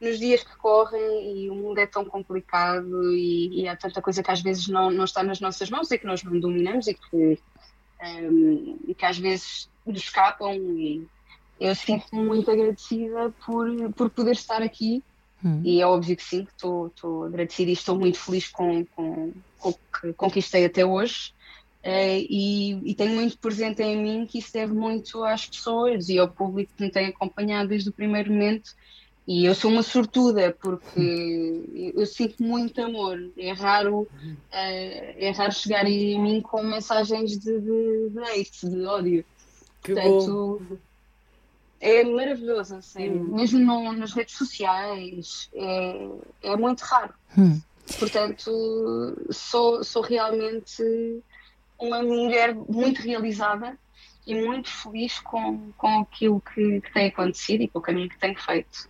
nos 0.00 0.18
dias 0.18 0.42
que 0.42 0.56
correm 0.56 1.44
e 1.44 1.50
o 1.50 1.54
mundo 1.54 1.78
é 1.78 1.86
tão 1.86 2.04
complicado 2.04 3.12
e, 3.12 3.62
e 3.62 3.68
há 3.68 3.76
tanta 3.76 4.02
coisa 4.02 4.22
que 4.24 4.30
às 4.30 4.40
vezes 4.42 4.66
não, 4.66 4.90
não 4.90 5.04
está 5.04 5.22
nas 5.22 5.40
nossas 5.40 5.70
mãos 5.70 5.88
e 5.90 5.98
que 5.98 6.06
nós 6.06 6.22
não 6.24 6.40
dominamos 6.40 6.86
e 6.88 6.94
que, 6.94 7.38
e 8.86 8.94
que 8.94 9.04
às 9.04 9.18
vezes 9.18 9.68
nos 9.86 9.98
escapam 9.98 10.54
e 10.54 11.06
eu 11.60 11.74
sinto-me 11.74 12.22
muito 12.24 12.50
agradecida 12.50 13.32
por, 13.44 13.68
por 13.92 14.10
poder 14.10 14.32
estar 14.32 14.62
aqui 14.62 15.02
hum. 15.44 15.60
e 15.64 15.80
é 15.80 15.86
óbvio 15.86 16.16
que 16.16 16.22
sim, 16.24 16.44
que 16.44 16.52
estou, 16.52 16.88
estou 16.88 17.24
agradecida 17.24 17.70
e 17.70 17.74
estou 17.74 17.98
muito 17.98 18.18
feliz 18.18 18.48
com, 18.48 18.84
com, 18.86 19.32
com 19.58 19.68
o 19.68 19.74
que 20.00 20.12
conquistei 20.14 20.64
até 20.64 20.84
hoje. 20.84 21.32
Eh, 21.86 22.20
e, 22.30 22.90
e 22.90 22.94
tenho 22.94 23.14
muito 23.14 23.36
presente 23.36 23.82
em 23.82 24.02
mim 24.02 24.26
que 24.26 24.38
isso 24.38 24.50
deve 24.50 24.72
muito 24.72 25.22
às 25.22 25.44
pessoas 25.44 26.08
e 26.08 26.18
ao 26.18 26.26
público 26.26 26.72
que 26.74 26.82
me 26.82 26.90
tem 26.90 27.08
acompanhado 27.08 27.68
desde 27.68 27.90
o 27.90 27.92
primeiro 27.92 28.32
momento. 28.32 28.70
E 29.26 29.46
eu 29.46 29.54
sou 29.54 29.70
uma 29.70 29.82
sortuda 29.82 30.54
porque 30.60 31.92
eu, 31.96 32.04
sinto 32.06 32.42
muito 32.42 32.80
amor. 32.82 33.18
É 33.38 33.52
raro, 33.52 34.06
eh, 34.52 35.14
é 35.28 35.30
raro 35.30 35.52
chegar 35.52 35.86
em 35.86 36.20
mim 36.20 36.40
com 36.42 36.62
mensagens 36.62 37.38
de, 37.38 37.58
de, 37.60 38.10
de 38.10 38.18
hate, 38.20 38.68
de 38.68 38.84
ódio. 38.84 39.24
Que 39.82 39.94
bom. 39.94 40.02
Portanto, 40.02 40.78
é 41.80 42.04
maravilhoso, 42.04 42.76
a 42.76 42.82
sério. 42.82 43.24
Mesmo 43.24 43.60
no- 43.60 43.92
nas 43.94 44.12
redes 44.12 44.36
sociais, 44.36 45.48
é, 45.54 46.08
é 46.42 46.56
muito 46.56 46.82
raro. 46.82 47.14
Hum. 47.38 47.60
Portanto, 47.98 48.50
sou, 49.30 49.82
sou 49.84 50.02
realmente 50.02 50.82
uma 51.78 52.02
mulher 52.02 52.54
muito 52.54 53.00
realizada 53.00 53.78
e 54.26 54.34
muito 54.34 54.70
feliz 54.70 55.18
com, 55.20 55.70
com 55.76 56.00
aquilo 56.00 56.40
que, 56.40 56.80
que 56.82 56.92
tem 56.92 57.06
acontecido 57.08 57.62
e 57.62 57.68
com 57.68 57.78
o 57.78 57.82
caminho 57.82 58.08
que 58.08 58.18
tenho 58.18 58.38
feito. 58.38 58.88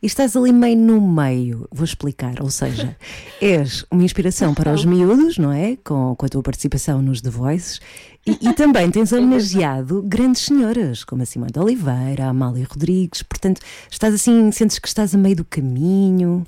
E 0.00 0.06
estás 0.06 0.36
ali 0.36 0.52
meio 0.52 0.76
no 0.76 1.00
meio, 1.00 1.66
vou 1.72 1.84
explicar, 1.84 2.40
ou 2.40 2.50
seja, 2.50 2.96
és 3.42 3.84
uma 3.90 4.04
inspiração 4.04 4.54
para 4.54 4.72
os 4.72 4.84
miúdos, 4.84 5.38
não 5.38 5.52
é? 5.52 5.76
Com, 5.82 6.14
com 6.14 6.24
a 6.24 6.28
tua 6.28 6.42
participação 6.42 7.02
nos 7.02 7.20
The 7.20 7.30
Voices, 7.30 7.80
e, 8.24 8.48
e 8.48 8.52
também 8.54 8.88
tens 8.92 9.10
homenageado 9.12 10.00
grandes 10.02 10.42
senhoras, 10.42 11.02
como 11.02 11.22
a 11.22 11.26
Simone 11.26 11.50
de 11.50 11.58
Oliveira, 11.58 12.26
a 12.26 12.28
Amália 12.28 12.64
Rodrigues, 12.70 13.22
portanto, 13.24 13.60
estás 13.90 14.14
assim, 14.14 14.52
sentes 14.52 14.78
que 14.78 14.86
estás 14.86 15.14
a 15.16 15.18
meio 15.18 15.34
do 15.34 15.44
caminho. 15.44 16.46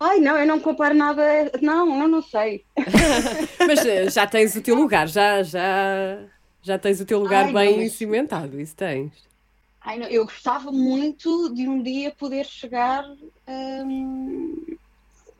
Ai, 0.00 0.18
não, 0.18 0.36
eu 0.36 0.46
não 0.46 0.60
comparo 0.60 0.94
nada. 0.94 1.22
Não, 1.62 2.02
eu 2.02 2.08
não 2.08 2.20
sei. 2.20 2.64
Mas 3.66 3.86
eh, 3.86 4.10
já 4.10 4.26
tens 4.26 4.54
o 4.54 4.60
teu 4.60 4.74
lugar, 4.74 5.08
já, 5.08 5.42
já, 5.42 6.18
já 6.60 6.78
tens 6.78 7.00
o 7.00 7.06
teu 7.06 7.18
lugar 7.18 7.46
Ai, 7.46 7.52
bem 7.52 7.70
não, 7.76 7.82
mas- 7.84 7.92
cimentado, 7.94 8.60
isso 8.60 8.76
tens. 8.76 9.12
Ai, 9.86 9.98
não, 10.00 10.08
eu 10.08 10.24
gostava 10.24 10.72
muito 10.72 11.54
de 11.54 11.68
um 11.68 11.80
dia 11.80 12.12
poder 12.16 12.44
chegar 12.44 13.04
hum, 13.48 14.52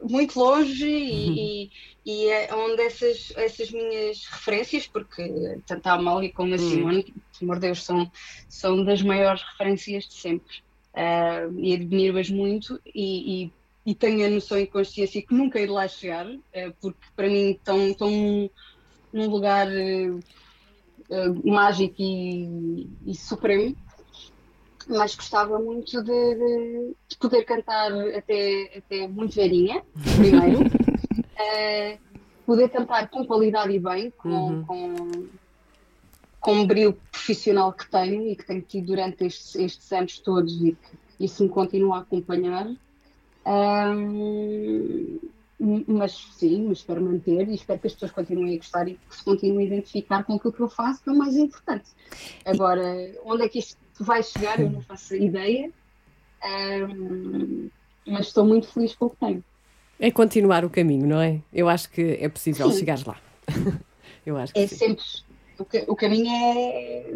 muito 0.02 0.38
longe 0.38 0.87
e, 0.87 1.64
e- 1.66 1.70
e 2.04 2.28
é 2.28 2.54
onde 2.54 2.80
essas, 2.82 3.32
essas 3.37 3.72
minhas 3.72 4.24
referências, 4.30 4.87
porque 4.87 5.22
tanto 5.66 5.87
a 5.88 5.94
Amália 5.94 6.32
como 6.32 6.54
a 6.54 6.59
Simone, 6.59 7.02
pelo 7.04 7.16
amor 7.42 7.56
de 7.56 7.66
Deus, 7.66 7.82
são, 7.85 8.09
são 8.48 8.85
das 8.85 9.02
maiores 9.02 9.42
referências 9.42 10.04
de 10.04 10.14
sempre. 10.14 10.54
Ah, 10.94 11.40
e 11.59 11.74
admiro-as 11.74 12.30
muito 12.30 12.80
e, 12.94 13.46
e- 13.46 13.54
e 13.85 13.94
tenho 13.96 14.26
a 14.26 14.30
noção 14.30 14.59
e 14.61 14.66
consciência 14.68 15.22
que 15.22 15.35
nunca 15.35 15.59
de 15.61 15.66
lá 15.66 15.88
chegar, 15.88 16.26
ah, 16.54 16.72
porque 16.80 17.00
para 17.16 17.28
mim 17.28 17.50
estão, 17.50 17.88
estão 17.88 18.11
num 19.12 19.28
lugar 19.28 19.66
ah, 21.11 21.28
mágico 21.44 21.96
e, 21.98 22.88
e 23.06 23.14
supremo 23.16 23.76
mas 24.87 25.14
gostava 25.14 25.59
muito 25.59 26.03
de, 26.03 26.35
de- 26.35 26.94
de 27.09 27.16
poder 27.18 27.44
cantar 27.44 27.92
até, 27.92 28.79
até 28.79 29.09
muito 29.09 29.35
velhinha, 29.35 29.83
primeiro. 30.16 30.61
Eh, 31.38 31.99
poder 32.46 32.70
cantar 32.70 33.11
com 33.11 33.27
qualidade 33.27 33.70
e 33.70 33.79
bem, 33.79 34.11
com, 34.16 34.29
Uhum. 34.29 34.64
com, 34.64 35.27
com 36.40 36.61
o 36.62 36.66
brilho 36.66 36.94
profissional 37.12 37.75
que 37.75 37.90
tenho 37.90 38.27
e 38.27 38.35
que 38.35 38.46
tenho 38.46 38.62
tido 38.62 38.87
durante 38.87 39.27
estes, 39.27 39.55
estes 39.55 39.92
anos 39.92 40.18
todos 40.20 40.59
e 40.62 40.72
que 40.72 41.25
isso 41.25 41.42
me 41.42 41.51
continua 41.51 41.99
a 41.99 42.01
acompanhar. 42.01 42.66
Ahm, 43.44 45.18
mas 45.59 46.12
sim, 46.37 46.66
mas 46.69 46.79
espero 46.79 47.01
manter 47.03 47.49
e 47.49 47.55
espero 47.55 47.79
que 47.81 47.87
as 47.87 47.95
pessoas 47.95 48.11
continuem 48.12 48.55
a 48.55 48.59
gostar 48.59 48.87
e 48.88 48.95
que 48.95 49.16
se 49.16 49.25
continuem 49.25 49.66
a 49.66 49.73
identificar 49.73 50.23
com 50.25 50.35
aquilo 50.35 50.53
que 50.53 50.61
eu 50.61 50.69
faço, 50.69 51.03
que 51.03 51.09
é 51.09 51.12
o 51.12 51.16
mais 51.16 51.37
importante. 51.37 51.88
Agora, 52.45 52.83
onde 53.25 53.42
é 53.45 53.49
que 53.49 53.59
isto 53.59 53.77
vai 54.01 54.23
chegar, 54.23 54.61
eu 54.61 54.71
não 54.71 54.81
faço 54.83 55.14
ideia, 55.14 55.71
Ahm, 56.42 57.69
mas 58.07 58.27
estou 58.27 58.45
muito 58.45 58.69
feliz 58.69 58.95
com 58.95 59.07
o 59.07 59.11
que 59.11 59.16
tenho. 59.16 59.45
É 59.99 60.11
continuar 60.11 60.64
o 60.64 60.71
caminho, 60.71 61.07
não 61.07 61.21
é? 61.21 61.40
Eu 61.53 61.69
acho 61.69 61.90
que 61.90 62.19
é 62.21 62.29
possível 62.29 62.71
Sim. 62.71 62.79
chegar 62.79 62.99
lá. 63.07 63.19
Eu 64.25 64.37
acho 64.37 64.53
que 64.53 64.61
É 64.61 64.66
sim. 64.66 64.77
sempre. 64.77 65.05
O, 65.59 65.64
ca- 65.64 65.85
o 65.88 65.97
caminho 65.97 66.29
é. 66.29 67.14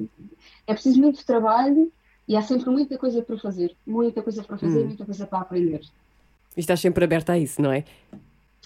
É 0.66 0.72
preciso 0.72 0.98
muito 1.00 1.24
trabalho 1.26 1.92
e 2.26 2.36
há 2.36 2.42
sempre 2.42 2.70
muita 2.70 2.96
coisa 2.96 3.22
para 3.22 3.36
fazer. 3.38 3.76
Muita 3.86 4.22
coisa 4.22 4.42
para 4.42 4.56
fazer, 4.56 4.84
muita 4.84 5.04
coisa 5.04 5.26
para 5.26 5.40
aprender. 5.40 5.80
E 6.56 6.60
estás 6.60 6.80
sempre 6.80 7.04
aberta 7.04 7.32
a 7.34 7.38
isso, 7.38 7.60
não 7.60 7.70
é? 7.72 7.84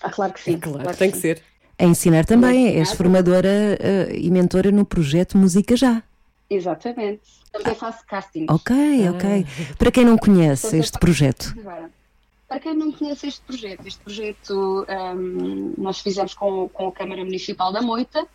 Ah, 0.04 0.10
claro 0.10 0.34
que 0.34 0.40
sim. 0.42 0.58
Claro, 0.58 0.96
tem 0.96 1.10
que 1.10 1.16
ser. 1.16 1.42
A 1.78 1.84
ensinar 1.84 2.26
também, 2.26 2.66
Obrigada. 2.66 2.78
és 2.78 2.92
formadora 2.92 3.48
eh, 3.80 4.16
e 4.16 4.30
mentora 4.30 4.70
no 4.70 4.84
projeto 4.84 5.38
Música 5.38 5.74
Já. 5.76 6.02
Exatamente. 6.50 7.22
Também 7.50 7.74
faço 7.74 8.04
castings. 8.06 8.52
Ok, 8.52 8.76
ok. 9.08 9.46
Para 9.78 9.90
quem 9.90 10.04
não 10.04 10.18
conhece 10.18 10.76
este 10.76 10.98
projeto, 10.98 11.54
Agora, 11.58 11.90
para 12.46 12.60
quem 12.60 12.74
não 12.74 12.92
conhece 12.92 13.28
este 13.28 13.40
projeto, 13.40 13.86
este 13.86 14.00
projeto 14.00 14.86
ahm, 14.88 15.72
nós 15.78 16.00
fizemos 16.00 16.34
com, 16.34 16.68
com 16.68 16.88
a 16.88 16.92
Câmara 16.92 17.24
Municipal 17.24 17.72
da 17.72 17.80
Moita 17.80 18.26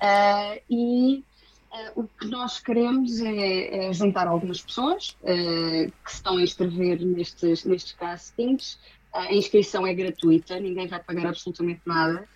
ah, 0.00 0.56
e 0.70 1.22
ah, 1.70 1.92
o 1.94 2.04
que 2.04 2.26
nós 2.26 2.58
queremos 2.58 3.20
é, 3.20 3.88
é 3.88 3.92
juntar 3.92 4.26
algumas 4.26 4.62
pessoas 4.62 5.14
ah, 5.24 5.90
que 6.04 6.10
se 6.10 6.16
estão 6.16 6.38
a 6.38 6.42
inscrever 6.42 7.04
nestes, 7.04 7.64
nestes 7.64 7.92
castings. 7.92 8.78
A 9.12 9.32
inscrição 9.34 9.86
é 9.86 9.94
gratuita, 9.94 10.58
ninguém 10.60 10.86
vai 10.88 11.02
pagar 11.02 11.26
absolutamente 11.28 11.82
nada. 11.86 12.28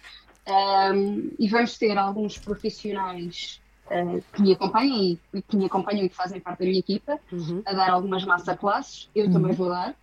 Ahm, 0.46 1.30
e 1.38 1.48
vamos 1.48 1.76
ter 1.76 1.96
alguns 1.98 2.38
profissionais 2.38 3.60
ah, 3.90 4.20
que 4.32 4.42
me 4.42 4.52
acompanham 4.52 4.96
e, 5.02 5.20
e 5.34 5.42
que 5.42 5.56
me 5.56 5.66
acompanham 5.66 6.04
e 6.04 6.08
que 6.08 6.16
fazem 6.16 6.40
parte 6.40 6.60
da 6.60 6.66
minha 6.66 6.78
equipa 6.78 7.18
Uhum. 7.32 7.62
a 7.66 7.72
dar 7.72 7.90
algumas 7.90 8.24
masterclasses, 8.24 9.10
eu 9.14 9.30
também 9.32 9.52
vou 9.54 9.68
dar, 9.68 9.96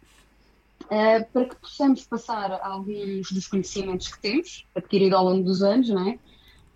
eh, 0.89 1.21
para 1.23 1.45
que 1.45 1.55
possamos 1.55 2.05
passar 2.05 2.51
alguns 2.62 3.31
dos 3.31 3.47
conhecimentos 3.47 4.07
que 4.13 4.21
temos, 4.21 4.65
adquirido 4.75 5.15
ao 5.15 5.23
longo 5.25 5.43
dos 5.43 5.62
anos, 5.62 5.89
não 5.89 6.09
é? 6.09 6.19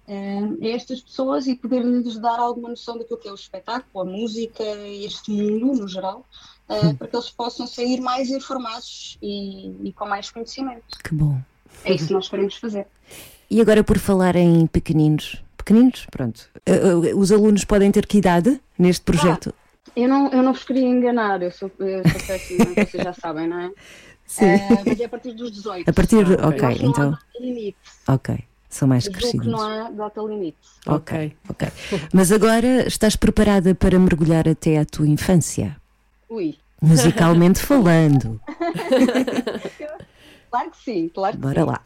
Eh, 0.07 0.39
a 0.63 0.67
estas 0.69 1.01
pessoas 1.01 1.47
e 1.47 1.55
poder-lhes 1.55 2.17
dar 2.19 2.39
alguma 2.39 2.69
noção 2.69 2.97
daquilo 2.97 3.19
que 3.19 3.27
é 3.27 3.31
o 3.31 3.35
espetáculo, 3.35 4.01
a 4.01 4.05
música, 4.05 4.63
este 4.63 5.31
mundo 5.31 5.81
no 5.81 5.87
geral, 5.87 6.25
eh, 6.69 6.93
para 6.93 7.07
que 7.07 7.15
eles 7.15 7.29
possam 7.29 7.65
sair 7.67 7.99
mais 8.01 8.29
informados 8.29 9.17
e, 9.21 9.75
e 9.87 9.93
com 9.93 10.05
mais 10.07 10.29
conhecimento. 10.29 10.83
que 11.03 11.13
bom. 11.13 11.39
É 11.85 11.93
isso 11.93 12.07
que 12.07 12.13
nós 12.13 12.27
queremos 12.27 12.55
fazer. 12.55 12.87
E 13.49 13.61
agora 13.61 13.83
por 13.83 13.97
falar 13.97 14.35
em 14.35 14.65
pequeninos, 14.67 15.41
pequeninos, 15.57 16.05
pronto. 16.11 16.49
Eh, 16.65 16.75
eh, 16.75 17.15
os 17.15 17.31
alunos 17.31 17.63
podem 17.63 17.91
ter 17.91 18.05
que 18.05 18.17
idade 18.17 18.59
neste 18.77 19.03
projeto? 19.03 19.53
Eu 19.95 20.07
não, 20.09 20.29
eu 20.31 20.43
não 20.43 20.53
vos 20.53 20.63
queria 20.63 20.85
enganar, 20.85 21.41
eu 21.41 21.51
sou, 21.51 21.71
eu 21.79 22.03
sou 22.09 22.21
péssima, 22.27 22.65
vocês 22.75 23.03
já 23.03 23.13
sabem, 23.13 23.47
não 23.47 23.59
é? 23.59 23.71
Sim. 24.25 24.45
Eh, 24.45 24.67
mas 24.85 24.99
é 24.99 25.05
a 25.05 25.09
partir 25.09 25.33
dos 25.33 25.51
18. 25.51 25.89
A 25.89 25.93
partir, 25.93 26.25
Ah, 26.39 26.47
ok. 26.49 26.61
Nós 26.61 26.79
não 26.81 26.87
há 26.87 26.89
então, 26.91 27.11
data 27.11 27.23
limite. 27.39 27.77
ok, 28.07 28.39
são 28.69 28.87
mais 28.87 29.03
Julgo 29.05 29.17
que 29.17 29.21
crescidos. 29.23 29.47
não 29.47 29.61
há 29.61 29.89
data 29.89 30.21
limite. 30.21 30.57
Ok. 30.85 31.33
Ok. 31.49 31.67
Mas 32.13 32.31
agora 32.33 32.85
estás 32.87 33.15
preparada 33.15 33.73
para 33.73 33.97
mergulhar 33.97 34.47
até 34.49 34.77
à 34.77 34.85
tua 34.85 35.07
infância, 35.07 35.77
Ui, 36.29 36.57
musicalmente 36.81 37.59
falando. 37.65 38.39
claro 40.49 40.71
que 40.71 40.77
sim, 40.83 41.09
claro 41.09 41.35
que 41.35 41.41
Bora 41.41 41.61
sim. 41.61 41.67
lá. 41.67 41.81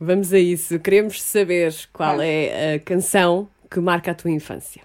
Vamos 0.00 0.32
a 0.32 0.38
isso. 0.38 0.78
Queremos 0.80 1.22
saber 1.22 1.74
qual 1.92 2.10
Vamos. 2.16 2.24
é 2.24 2.74
a 2.74 2.78
canção 2.80 3.48
que 3.70 3.78
marca 3.80 4.10
a 4.10 4.14
tua 4.14 4.30
infância. 4.30 4.82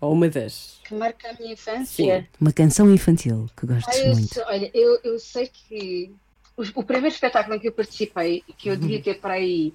Ou 0.00 0.12
uma 0.12 0.28
das. 0.28 0.80
Que 0.84 0.94
marca 0.94 1.30
a 1.30 1.32
minha 1.34 1.52
infância. 1.52 2.28
Uma 2.40 2.52
canção 2.52 2.92
infantil 2.92 3.48
que 3.56 3.66
gostes 3.66 3.96
Ah, 3.96 4.00
eu 4.00 4.12
muito. 4.14 4.34
sei- 4.34 4.42
olha, 4.44 4.70
eu, 4.74 5.00
eu 5.04 5.18
sei 5.18 5.46
que 5.46 6.10
o, 6.56 6.62
o 6.80 6.84
primeiro 6.84 7.14
espetáculo 7.14 7.54
em 7.56 7.58
que 7.58 7.68
eu 7.68 7.72
participei, 7.72 8.42
que 8.56 8.68
eu 8.68 8.76
devia 8.76 9.02
ter 9.02 9.18
para 9.20 9.34
aí 9.34 9.72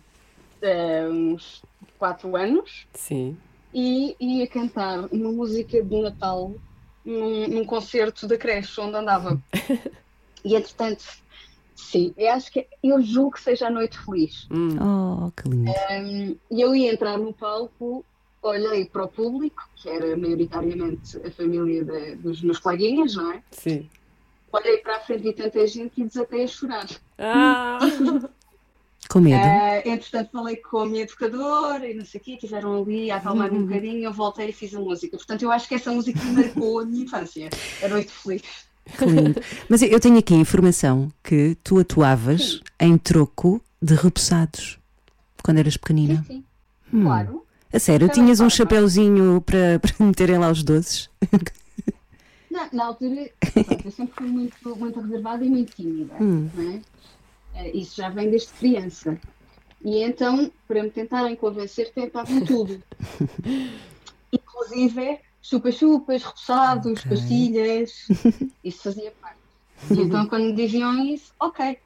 eh, 0.62 1.08
uns 1.10 1.62
4 2.00 2.36
anos, 2.36 2.86
Sim. 2.94 3.38
e 3.74 4.16
ia 4.20 4.48
cantar 4.48 5.06
uma 5.12 5.32
música 5.32 5.82
de 5.84 6.02
Natal 6.02 6.52
num, 7.06 7.48
num 7.48 7.66
concerto 7.66 8.28
da 8.28 8.38
creche 8.38 8.80
onde 8.82 8.96
andava. 8.98 9.42
E 10.46 10.56
entretanto, 10.56 11.06
sim, 11.74 12.14
eu 12.18 12.30
acho 12.34 12.52
que 12.52 12.68
eu 12.84 13.02
julgo 13.02 13.32
que 13.32 13.42
seja 13.42 13.68
a 13.68 13.72
Noite 13.72 13.98
Feliz. 13.98 14.46
Hum. 14.52 14.76
Oh, 14.78 15.32
que 15.32 15.48
lindo. 15.48 15.72
Um, 15.72 16.38
E 16.52 16.60
eu 16.62 16.76
ia 16.76 16.92
entrar 16.92 17.18
no 17.18 17.32
palco, 17.34 18.06
olhei 18.42 18.84
para 18.84 19.06
o 19.06 19.08
público, 19.08 19.62
que 19.78 19.88
era 19.88 20.18
maioritariamente 20.18 21.16
a 21.26 21.32
família 21.32 21.86
de- 21.86 22.16
dos 22.18 22.42
meus 22.42 22.60
coleguinhas, 22.60 23.16
não 23.16 23.32
é? 23.32 23.42
Sim. 23.52 23.90
Olhei 24.52 24.80
para 24.80 24.98
a 24.98 25.00
frente 25.00 25.24
de 25.24 25.32
tanta 25.32 25.66
gente 25.66 26.02
e 26.02 26.06
desatei 26.06 26.44
a 26.44 26.48
chorar. 26.48 26.88
Ah! 27.18 27.80
Com 29.14 29.22
medo. 29.22 29.44
Ah, 29.46 29.78
entretanto, 29.86 30.32
falei 30.32 30.56
com 30.56 30.80
a 30.80 30.86
minha 30.88 31.04
educadora 31.04 31.88
e 31.88 31.94
não 31.94 32.04
sei 32.04 32.20
o 32.20 32.24
quê, 32.24 32.36
tiveram 32.36 32.82
ali 32.82 33.12
a 33.12 33.18
acalmar 33.18 33.54
um 33.54 33.68
bocadinho, 33.68 34.04
eu 34.04 34.12
voltei 34.12 34.50
e 34.50 34.52
fiz 34.52 34.74
a 34.74 34.80
música. 34.80 35.16
Portanto, 35.16 35.44
eu 35.44 35.52
acho 35.52 35.68
que 35.68 35.76
essa 35.76 35.92
música 35.92 36.20
marcou 36.34 36.80
a 36.80 36.86
minha 36.86 37.04
infância. 37.04 37.48
A 37.84 37.88
Noite 37.90 38.12
Feliz. 38.12 38.42
Que 38.98 39.06
lindo. 39.06 39.40
Mas 39.70 39.84
eu 39.84 40.00
tenho 40.00 40.18
aqui 40.18 40.34
a 40.34 40.38
informação 40.38 41.12
que 41.24 41.56
tu 41.64 41.78
atuavas 41.78 42.60
em 42.80 42.98
troco 42.98 43.62
de 43.80 43.94
repousados 43.94 44.80
quando 45.44 45.60
eras 45.60 45.78
pequenina. 45.78 46.26
Sim, 46.26 46.34
sim. 46.34 46.44
Hum. 46.92 47.04
Claro. 47.04 47.46
A 47.72 47.78
sério, 47.78 48.08
Também 48.08 48.24
tinhas 48.24 48.40
um 48.40 48.50
chapeuzinho 48.50 49.40
para, 49.42 49.78
para 49.78 50.06
meterem 50.08 50.40
lá 50.40 50.50
os 50.50 50.64
doces? 50.64 51.08
Na, 52.50 52.68
na 52.74 52.86
altura, 52.86 53.30
eu 53.86 53.92
sempre 53.92 54.16
fui 54.16 54.28
muito, 54.28 54.76
muito 54.76 55.00
reservada 55.02 55.46
e 55.46 55.50
muito 55.50 55.76
tímida. 55.76 56.16
Hum. 56.20 56.50
não 56.56 56.72
é? 56.72 56.82
Isso 57.74 57.96
já 57.98 58.10
vem 58.10 58.30
desde 58.30 58.52
criança. 58.54 59.20
E 59.84 60.02
então, 60.02 60.52
para 60.68 60.82
me 60.84 60.90
tentarem 60.90 61.36
convencer, 61.36 61.92
tentavam 61.94 62.40
tudo. 62.46 62.82
Inclusive 64.32 65.20
chupa-chupas, 65.42 66.24
repousados, 66.24 67.00
Ok. 67.00 67.10
pastilhas. 67.10 67.92
Isso 68.64 68.84
fazia 68.84 69.12
parte. 69.20 69.40
E 69.92 70.02
então, 70.02 70.26
quando 70.28 70.46
me 70.46 70.54
diziam 70.54 71.06
isso, 71.06 71.34
ok. 71.40 71.78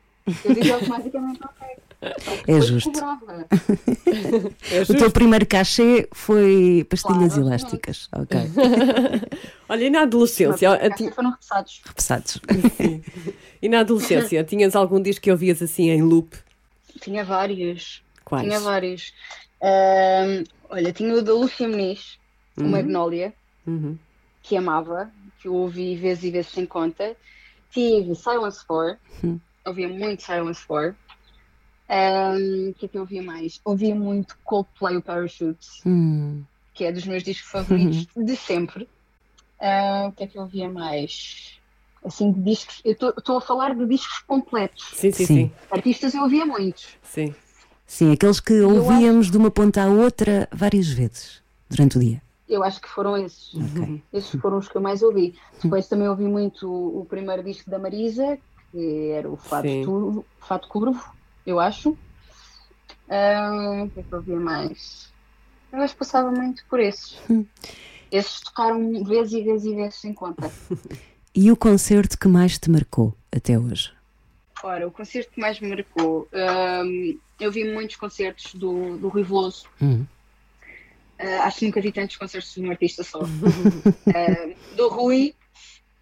Eu 0.46 0.54
dizia 0.54 0.76
automaticamente 0.76 1.40
ok. 1.44 1.68
É 2.48 2.62
justo. 2.62 2.92
cobrava. 2.92 3.48
É 4.72 4.82
O 4.82 4.86
teu 4.86 4.96
justo. 5.00 5.12
primeiro 5.12 5.46
cachê 5.46 6.08
foi 6.14 6.86
pastilhas 6.90 7.34
Claro, 7.34 7.48
elásticas. 7.48 8.08
Ok. 8.14 8.38
Olha, 9.70 9.84
e 9.86 9.90
na 9.90 10.02
adolescência? 10.04 10.74
a 10.74 10.90
ti- 10.92 11.12
foram 11.12 11.32
repousados. 11.32 11.82
Repousados. 11.86 12.40
E 13.62 13.68
na 13.70 13.80
adolescência, 13.80 14.44
tinhas 14.46 14.76
algum 14.76 15.02
disco 15.02 15.24
que 15.24 15.32
ouvias 15.32 15.62
assim 15.62 15.90
em 15.90 16.02
loop? 16.02 16.36
Tinha 17.02 17.24
vários. 17.26 18.02
Quais? 18.24 18.46
Tinha 18.46 18.60
vários. 18.60 19.14
Ahm, 19.62 20.44
olha, 20.70 20.94
tinha 20.94 21.14
o 21.14 21.22
da 21.22 21.34
Lúcia 21.34 21.68
Muniz, 21.68 22.18
o 22.58 22.64
Magnolia, 22.64 23.34
Uhum. 23.66 23.98
que 24.44 24.56
amava, 24.56 25.10
que 25.42 25.48
eu 25.48 25.54
ouvi 25.54 25.96
vezes 25.96 26.24
e 26.26 26.32
vezes 26.32 26.52
sem 26.52 26.66
conta. 26.66 27.16
Tive 27.72 28.16
Silence 28.16 28.66
4, 28.66 28.98
ouvia 29.66 29.90
muito 29.90 30.24
Silence 30.24 30.66
4. 30.66 30.96
O 31.89 32.73
que 32.73 32.86
é 32.86 32.88
que 32.89 32.97
eu 32.97 33.02
ouvia 33.02 33.23
mais? 33.23 33.62
Ouvia 33.63 33.95
muito 33.95 34.38
Coldplay 34.43 34.97
o 34.97 35.02
Parachutes, 35.02 35.82
Hum. 35.86 36.43
que 36.73 36.84
é 36.84 36.91
dos 36.91 37.06
meus 37.06 37.23
discos 37.23 37.50
favoritos 37.50 38.08
de 38.15 38.36
sempre. 38.36 38.88
Ah, 39.60 40.08
o 40.10 40.12
que 40.12 40.23
é 40.23 40.28
que 40.28 40.38
eu 40.38 40.41
ouvia 40.43 40.69
mais? 40.69 41.58
Assim, 42.06 42.32
de 42.32 42.41
discos. 42.41 42.82
Eu 42.86 42.91
estou 42.93 43.38
a 43.38 43.41
falar 43.41 43.73
de 43.76 43.86
discos 43.86 44.19
completos. 44.19 44.91
Sim, 44.93 45.12
sim, 45.12 45.26
Sim. 45.26 45.26
sim. 45.26 45.52
Artistas 45.71 46.13
eu 46.13 46.23
ouvia 46.23 46.45
muitos. 46.45 46.89
Sim. 47.02 47.34
Sim, 47.86 48.12
aqueles 48.12 48.39
que 48.41 48.62
ouvíamos 48.62 49.32
de 49.32 49.38
uma 49.38 49.50
ponta 49.50 49.82
à 49.84 49.88
outra 49.88 50.47
várias 50.52 50.88
vezes 50.89 51.41
durante 51.69 51.97
o 51.97 52.02
dia. 52.02 52.21
Eu 52.47 52.63
acho 52.63 52.80
que 52.82 52.88
foram 52.88 53.17
esses. 53.17 53.56
Ok. 53.56 54.04
Esses 54.13 54.39
foram 54.41 54.58
os 54.58 54.67
que 54.69 54.76
eu 54.76 54.82
mais 54.82 55.02
ouvi. 55.02 55.36
Depois 55.62 55.88
também 55.88 56.08
ouvi 56.08 56.26
muito 56.26 56.69
o, 56.69 57.02
o 57.02 57.06
primeiro 57.06 57.43
disco 57.43 57.69
da 57.69 57.80
Marisa, 57.80 58.38
que 58.71 59.10
era 59.12 59.30
o 59.30 59.36
Fato. 59.38 59.67
Turvo, 59.84 60.26
Fato 60.39 60.67
Curvo, 60.67 61.04
eu 61.48 61.60
acho. 61.60 61.98
Ah, 63.10 63.84
O 63.86 63.90
que 63.90 64.02
é 64.02 64.04
que 64.04 64.12
eu 64.12 64.18
ouvia 64.18 64.40
mais? 64.40 65.12
Eu 65.72 65.82
acho 65.82 65.94
que 65.94 66.00
passava 66.00 66.30
muito 66.30 66.64
por 66.70 66.80
esses. 66.80 67.18
Esses 68.12 68.42
tocaram 68.42 69.04
vezes 69.04 69.34
e 69.34 69.42
vezes 69.42 69.66
e 69.66 69.76
vezes 69.76 69.96
sem 69.96 70.14
conta. 70.14 70.52
E 71.40 71.52
o 71.52 71.56
concerto 71.56 72.18
que 72.18 72.28
mais 72.28 72.58
te 72.58 72.72
marcou 72.72 73.14
até 73.32 73.60
hoje? 73.60 73.94
Ora, 74.64 74.88
o 74.88 74.92
concerto 74.92 75.32
que 75.32 75.40
mais 75.40 75.60
me 75.60 75.70
marcou, 75.70 76.28
hum, 76.34 77.20
eu 77.40 77.52
vi 77.52 77.72
muitos 77.72 77.96
concertos 77.96 78.56
do, 78.56 78.98
do 78.98 79.08
Rui 79.08 79.22
Veloso. 79.22 79.68
Hum. 79.80 80.04
Uh, 81.20 81.42
acho 81.44 81.60
que 81.60 81.66
nunca 81.68 81.80
vi 81.80 81.92
tantos 81.92 82.16
concertos 82.18 82.56
de 82.56 82.62
um 82.62 82.72
artista 82.72 83.04
só. 83.04 83.20
Uh, 83.22 84.56
do 84.76 84.90
Rui, 84.90 85.36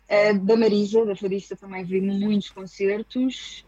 uh, 0.10 0.40
da 0.40 0.56
Marisa, 0.56 1.06
da 1.06 1.18
Fadista, 1.18 1.54
também 1.58 1.84
vi 1.84 2.00
muitos 2.00 2.50
concertos. 2.50 3.66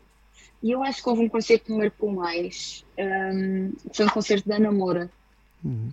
E 0.62 0.72
eu 0.72 0.84
acho 0.84 1.02
que 1.02 1.10
houve 1.10 1.22
um 1.22 1.30
concerto 1.30 1.66
que 1.66 1.72
me 1.72 1.80
marcou 1.80 2.12
mais. 2.12 2.86
Um, 2.98 3.74
foi 3.94 4.06
um 4.06 4.10
concerto 4.10 4.48
da 4.48 4.56
Ana 4.56 4.72
Moura. 4.72 5.12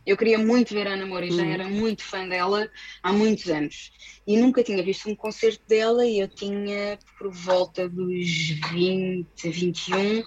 Eu 0.07 0.17
queria 0.17 0.39
muito 0.39 0.73
ver 0.73 0.87
a 0.87 0.93
Ana 0.93 1.07
Moura 1.07 1.27
e 1.27 1.33
já 1.33 1.45
era 1.45 1.69
muito 1.69 2.05
fã 2.05 2.29
dela 2.29 2.69
há 3.03 3.13
muitos 3.13 3.49
anos. 3.51 3.93
E 4.27 4.37
nunca 4.37 4.63
tinha 4.63 4.83
visto 4.83 5.09
um 5.09 5.17
concerto 5.17 5.63
dela 5.67 6.07
e 6.07 6.21
eu 6.21 6.29
tinha 6.29 6.99
por 7.19 7.33
volta 7.33 7.89
dos 7.89 8.51
20, 8.71 9.27
21, 9.51 10.23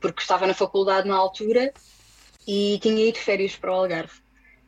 porque 0.00 0.22
estava 0.22 0.46
na 0.46 0.54
faculdade 0.54 1.06
na 1.06 1.16
altura 1.16 1.72
e 2.46 2.78
tinha 2.82 3.04
ido 3.04 3.14
de 3.14 3.20
férias 3.20 3.54
para 3.54 3.70
o 3.70 3.74
Algarve. 3.74 4.20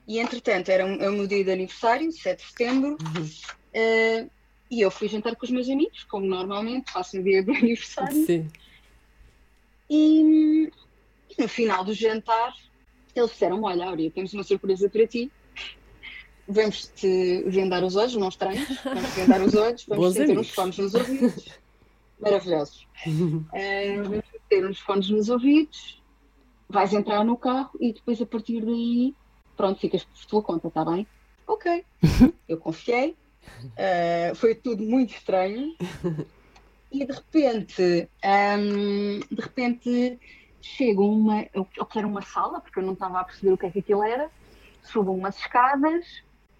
E 0.07 0.19
entretanto, 0.19 0.69
era, 0.69 0.85
o 0.85 1.13
meu 1.13 1.27
dia 1.27 1.45
de 1.45 1.51
aniversário, 1.51 2.13
7 2.13 2.43
de 2.43 2.49
setembro, 2.51 2.99
eh, 3.73 4.27
e 4.71 4.81
eu 4.81 4.91
fui 4.91 5.09
jantar 5.09 5.35
com 5.37 5.45
os 5.45 5.51
meus 5.51 5.69
amigos, 5.69 6.05
como 6.05 6.27
normalmente 6.27 6.91
faço 6.91 7.17
no 7.17 7.23
dia 7.23 7.43
do 7.43 7.53
aniversário. 7.55 8.27
Sim. 8.27 8.49
E, 9.91 10.71
e 11.29 11.43
no 11.43 11.49
final 11.49 11.85
do 11.85 11.93
jantar, 11.93 12.55
eles 13.15 13.31
disseram: 13.31 13.63
Olha, 13.65 13.87
Áurea, 13.87 14.11
temos 14.11 14.33
uma 14.33 14.45
surpresa 14.45 14.89
para 14.89 15.07
ti. 15.07 15.31
Vamos-te 16.47 17.45
vendar 17.47 17.83
os 17.85 17.97
olhos, 17.97 18.17
não 18.17 18.29
estranhos, 18.29 18.67
vamos 18.83 19.11
vendar 19.11 19.41
os 19.41 19.55
olhos, 19.55 19.85
vamos 19.87 20.15
ter 20.15 20.39
uns 20.39 20.51
fones 20.51 20.79
nos 20.79 20.95
ouvidos. 20.95 21.61
Maravilhosos. 22.21 22.89
Eh, 23.53 24.03
vamos 24.03 24.25
ter 24.49 24.67
uns 24.67 24.81
fones 24.81 25.09
nos 25.11 25.29
ouvidos, 25.29 26.03
vais 26.69 26.93
entrar 26.93 27.25
no 27.25 27.37
carro 27.37 27.71
e 27.81 27.93
depois 27.93 28.21
a 28.21 28.27
partir 28.27 28.65
daí, 28.65 29.15
pronto, 29.57 29.81
ficas 29.81 30.05
por 30.05 30.27
tua 30.27 30.43
conta, 30.43 30.69
está 30.69 30.85
bem? 30.85 31.07
Ok. 31.47 31.85
Eu 32.49 32.59
confiei. 32.59 33.17
Eh, 33.77 34.33
foi 34.35 34.55
tudo 34.55 34.83
muito 34.83 35.15
estranho. 35.15 35.75
E 36.93 37.05
de 37.05 37.13
repente, 37.13 38.09
ahm, 38.25 39.21
de 39.31 39.41
repente 39.41 40.19
chego 40.61 41.07
uma, 41.07 41.47
eu 41.55 41.67
eu 41.77 41.87
quero 41.87 42.09
uma 42.09 42.23
sala, 42.23 42.61
porque 42.61 42.79
eu 42.79 42.83
não 42.83 42.95
estava 42.95 43.21
a 43.21 43.25
perceber 43.25 43.53
o 43.53 43.59
que 43.59 43.67
é 43.67 43.71
que 43.71 43.79
aquilo 43.79 44.03
era, 44.03 44.31
subo 44.83 45.13
umas 45.13 45.37
escadas 45.39 46.05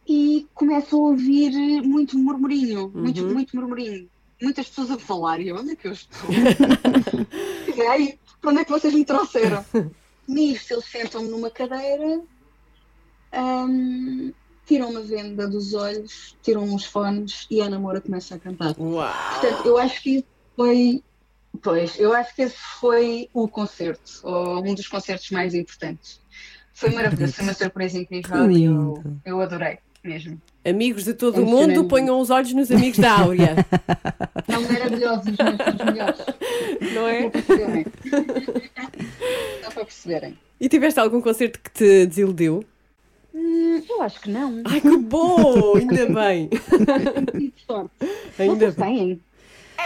e 0.07 0.49
começo 0.55 0.97
a 0.97 0.99
ouvir 0.99 1.53
muito 1.83 2.19
murmurinho, 2.19 2.91
muito, 2.95 3.25
muito 3.25 3.57
murmurinho. 3.57 4.09
Muitas 4.41 4.69
pessoas 4.69 4.91
a 4.93 4.99
falar, 4.99 5.39
e 5.41 5.53
onde 5.53 5.73
é 5.73 5.77
que 5.77 5.87
eu 5.87 5.93
estou? 5.93 6.31
e 7.77 7.83
aí, 7.83 8.19
para 8.41 8.51
onde 8.51 8.61
é 8.61 8.65
que 8.65 8.71
vocês 8.71 8.95
me 8.95 9.05
trouxeram? 9.05 9.65
Nisto, 10.27 10.73
eles 10.75 10.85
sentam-me 10.87 11.29
numa 11.29 11.51
cadeira, 11.51 12.23
ahm, 13.33 14.33
tiram 14.71 14.89
uma 14.89 15.01
venda 15.01 15.49
dos 15.49 15.75
olhos, 15.75 16.37
tiram 16.43 16.63
uns 16.63 16.85
fones 16.85 17.45
e 17.51 17.61
a 17.61 17.69
namora 17.69 18.01
começa 18.01 18.37
a 18.37 18.39
cantar. 18.39 18.73
Uau! 18.79 19.13
Portanto, 19.33 19.67
eu 19.67 19.77
acho 19.77 20.01
que 20.01 20.11
isso 20.19 20.27
foi. 20.55 21.03
Pois, 21.61 21.99
eu 21.99 22.13
acho 22.13 22.37
que 22.37 22.43
esse 22.43 22.57
foi 22.79 23.29
o 23.35 23.49
concerto, 23.49 24.21
ou 24.23 24.65
um 24.65 24.73
dos 24.73 24.87
concertos 24.87 25.29
mais 25.31 25.53
importantes. 25.53 26.21
Foi 26.73 26.91
maravilhoso, 26.91 27.33
foi 27.33 27.45
uma 27.45 27.53
surpresa 27.53 27.99
incrível 27.99 28.49
e 28.49 28.65
eu, 28.65 29.03
eu 29.25 29.41
adorei 29.41 29.79
mesmo. 30.05 30.41
Amigos 30.65 31.05
de 31.05 31.15
todo 31.15 31.43
o 31.43 31.47
mundo, 31.47 31.85
ponham 31.87 32.21
os 32.21 32.31
olhos 32.31 32.53
nos 32.53 32.71
amigos 32.71 33.01
da 33.01 33.11
Áurea. 33.19 33.57
Não 34.47 34.63
maravilhosos, 34.63 35.35
mas 35.37 35.75
os 35.75 35.85
melhores. 35.85 36.21
não 36.95 37.09
é? 37.09 37.31
Só 39.65 39.71
para 39.73 39.85
perceberem. 39.85 40.39
E 40.61 40.69
tiveste 40.69 41.01
algum 41.01 41.21
concerto 41.21 41.59
que 41.59 41.71
te 41.71 42.07
desiludiu? 42.07 42.65
Hum, 43.35 43.83
eu 43.89 44.03
acho 44.03 44.21
que 44.21 44.31
não. 44.31 44.63
Ai, 44.65 44.81
que 44.81 44.97
bom! 44.97 45.77
Ainda 45.77 46.07
bem! 46.07 46.51
Sorte. 47.67 47.91
Ainda 48.39 48.55
Vocês 48.71 48.75
bem. 48.77 48.97
têm? 48.97 49.21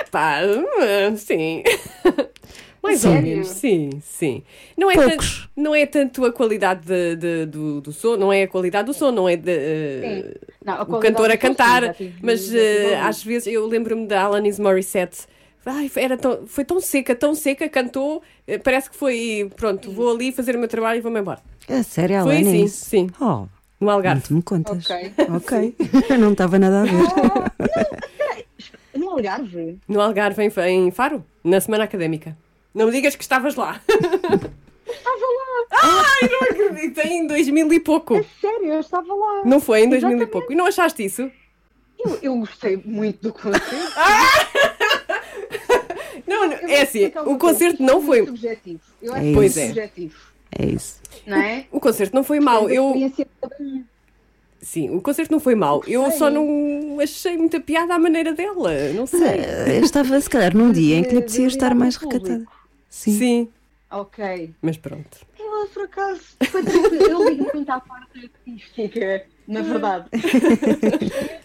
Epá, 0.00 0.40
hum, 0.44 1.16
sim. 1.16 1.62
Mais 2.82 3.00
Sério? 3.00 3.16
ou 3.18 3.22
menos, 3.22 3.48
sim, 3.48 3.90
sim. 4.02 4.42
Não 4.76 4.90
é, 4.90 4.94
Poucos. 4.94 5.38
tanto, 5.38 5.50
não 5.56 5.74
é 5.74 5.86
tanto 5.86 6.24
a 6.26 6.32
qualidade 6.32 6.84
de- 6.86 7.16
de- 7.16 7.46
do, 7.46 7.80
do 7.80 7.92
som, 7.92 8.14
não 8.16 8.30
é 8.30 8.42
a 8.42 8.48
qualidade 8.48 8.86
do 8.86 8.92
som, 8.92 9.10
não 9.10 9.26
é 9.26 9.36
de, 9.36 9.52
Sim. 10.02 10.34
Não, 10.62 10.82
o 10.82 10.98
cantor 10.98 11.30
a 11.30 11.36
cantar, 11.38 11.96
mas 12.20 12.52
alguns. 12.54 13.06
às 13.08 13.22
vezes 13.24 13.46
eu 13.46 13.66
lembro-me 13.66 14.06
da 14.06 14.22
Alanis 14.22 14.58
Morissette. 14.58 15.26
Ai, 15.66 15.88
foi- 15.88 16.02
era 16.02 16.16
tão, 16.16 16.46
foi 16.46 16.64
tão 16.64 16.80
seca, 16.80 17.14
tão 17.14 17.34
seca, 17.34 17.68
cantou, 17.68 18.22
eh, 18.46 18.58
parece 18.58 18.90
que 18.90 18.96
foi, 18.96 19.50
pronto, 19.56 19.90
vou 19.90 20.10
ali 20.14 20.30
fazer 20.30 20.54
o 20.56 20.58
meu 20.58 20.68
trabalho 20.68 20.98
e 20.98 21.00
vou-me 21.00 21.20
embora. 21.20 21.40
A 21.68 21.82
sério, 21.82 22.22
Foi 22.22 22.36
assim, 22.36 22.48
Alanis? 22.48 22.72
sim. 22.72 23.10
Oh, 23.20 23.46
No 23.80 23.90
Algarve. 23.90 24.22
muito 24.32 24.34
me 24.34 24.42
contas. 24.42 24.84
Ok. 24.90 25.12
Ok. 25.34 25.76
não 26.18 26.32
estava 26.32 26.58
nada 26.58 26.82
a 26.82 26.84
ver. 26.84 26.92
No 28.94 29.10
Algarve? 29.10 29.78
No 29.88 30.00
Algarve, 30.00 30.42
em, 30.42 30.86
em 30.86 30.90
Faro, 30.90 31.24
na 31.42 31.60
semana 31.60 31.84
académica. 31.84 32.36
Não 32.74 32.86
me 32.86 32.92
digas 32.92 33.16
que 33.16 33.22
estavas 33.22 33.54
lá. 33.54 33.80
Estava 33.88 35.16
lá! 35.16 35.66
Ai, 35.82 36.28
não 36.28 36.40
acredito, 36.68 36.98
em 37.00 37.26
2000 37.26 37.72
e 37.72 37.80
pouco. 37.80 38.24
Sério, 38.40 38.66
eu 38.74 38.80
estava 38.80 39.12
lá. 39.14 39.42
Não 39.44 39.60
foi 39.60 39.80
em 39.84 39.88
2000 39.88 40.10
e 40.10 40.14
Exatamente. 40.14 40.30
pouco. 40.32 40.52
E 40.52 40.56
não 40.56 40.66
achaste 40.66 41.04
isso? 41.04 41.30
Eu, 41.98 42.18
eu 42.22 42.36
gostei 42.36 42.76
muito 42.84 43.22
do 43.22 43.32
concerto. 43.32 43.64
Não, 46.34 46.46
não, 46.48 46.68
é 46.68 46.82
assim, 46.82 47.12
o 47.26 47.38
concerto 47.38 47.82
não 47.82 48.02
foi. 48.02 48.24
Subjetivo. 48.26 48.80
Eu 49.02 49.14
É 49.14 49.18
acho 49.18 49.26
que 49.28 49.34
Pois 49.34 49.56
é. 49.56 49.62
é. 49.62 49.66
subjetivo. 49.66 50.14
É 50.58 50.66
isso. 50.66 51.00
Não 51.26 51.36
é? 51.36 51.66
O 51.72 51.80
concerto 51.80 52.14
não 52.14 52.22
foi 52.24 52.40
mau. 52.40 52.68
Eu, 52.70 52.94
sim, 54.60 54.90
o 54.90 55.00
concerto 55.00 55.32
não 55.32 55.40
foi 55.40 55.54
mau. 55.54 55.82
Eu 55.86 56.10
só 56.12 56.30
não 56.30 56.98
achei 57.00 57.36
muita 57.36 57.60
piada 57.60 57.94
à 57.94 57.98
maneira 57.98 58.32
dela. 58.32 58.72
Não 58.94 59.06
sei. 59.06 59.20
eh, 59.20 59.78
eu 59.78 59.84
estava, 59.84 60.20
se 60.20 60.28
calhar, 60.30 60.56
num 60.56 60.70
dia 60.72 60.96
em 60.96 61.02
que 61.04 61.10
lhe 61.10 61.18
apetecia 61.18 61.46
estar 61.46 61.74
mais 61.74 61.96
recatada. 61.96 62.44
Sim. 62.88 63.18
Sim, 63.18 63.48
Ok. 63.90 64.50
mas 64.62 64.76
pronto. 64.76 65.26
Eu, 65.38 65.66
por 65.72 65.84
acaso. 65.84 66.20
Eu 67.10 67.28
ligo 67.28 67.50
muito 67.52 67.70
à 67.70 67.80
parte 67.80 68.30
artística, 68.46 69.24
na 69.48 69.62
verdade. 69.62 70.06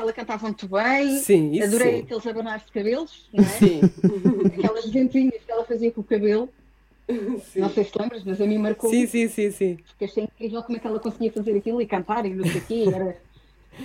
Ela 0.00 0.12
cantava 0.14 0.46
muito 0.46 0.66
bem. 0.66 1.18
Sim, 1.18 1.60
Adorei 1.60 1.98
sim. 1.98 1.98
aqueles 2.04 2.26
abanar 2.26 2.58
de 2.64 2.72
cabelos, 2.72 3.28
não 3.32 3.44
é? 3.44 3.48
Sim, 3.48 3.80
Aquelas 4.58 4.86
ventinhas 4.90 5.44
que 5.44 5.52
ela 5.52 5.64
fazia 5.64 5.90
com 5.92 6.00
o 6.00 6.04
cabelo. 6.04 6.48
Não 7.56 7.68
sei 7.70 7.84
se 7.84 7.92
lembras, 7.98 8.24
mas 8.24 8.40
a 8.40 8.46
mim 8.46 8.56
marcou. 8.58 8.88
sim, 8.88 9.06
sim, 9.06 9.28
sim, 9.28 9.50
sim. 9.50 9.76
Porque 9.76 10.04
achei 10.06 10.24
incrível 10.24 10.62
como 10.62 10.76
é 10.78 10.80
que 10.80 10.86
ela 10.86 10.98
conseguia 11.00 11.32
fazer 11.32 11.56
aquilo 11.56 11.82
e 11.82 11.86
cantar 11.86 12.24
e 12.24 12.30
não 12.32 12.46
sei 12.46 12.60
o 12.60 12.64
quê. 12.64 12.84
Era 12.94 13.16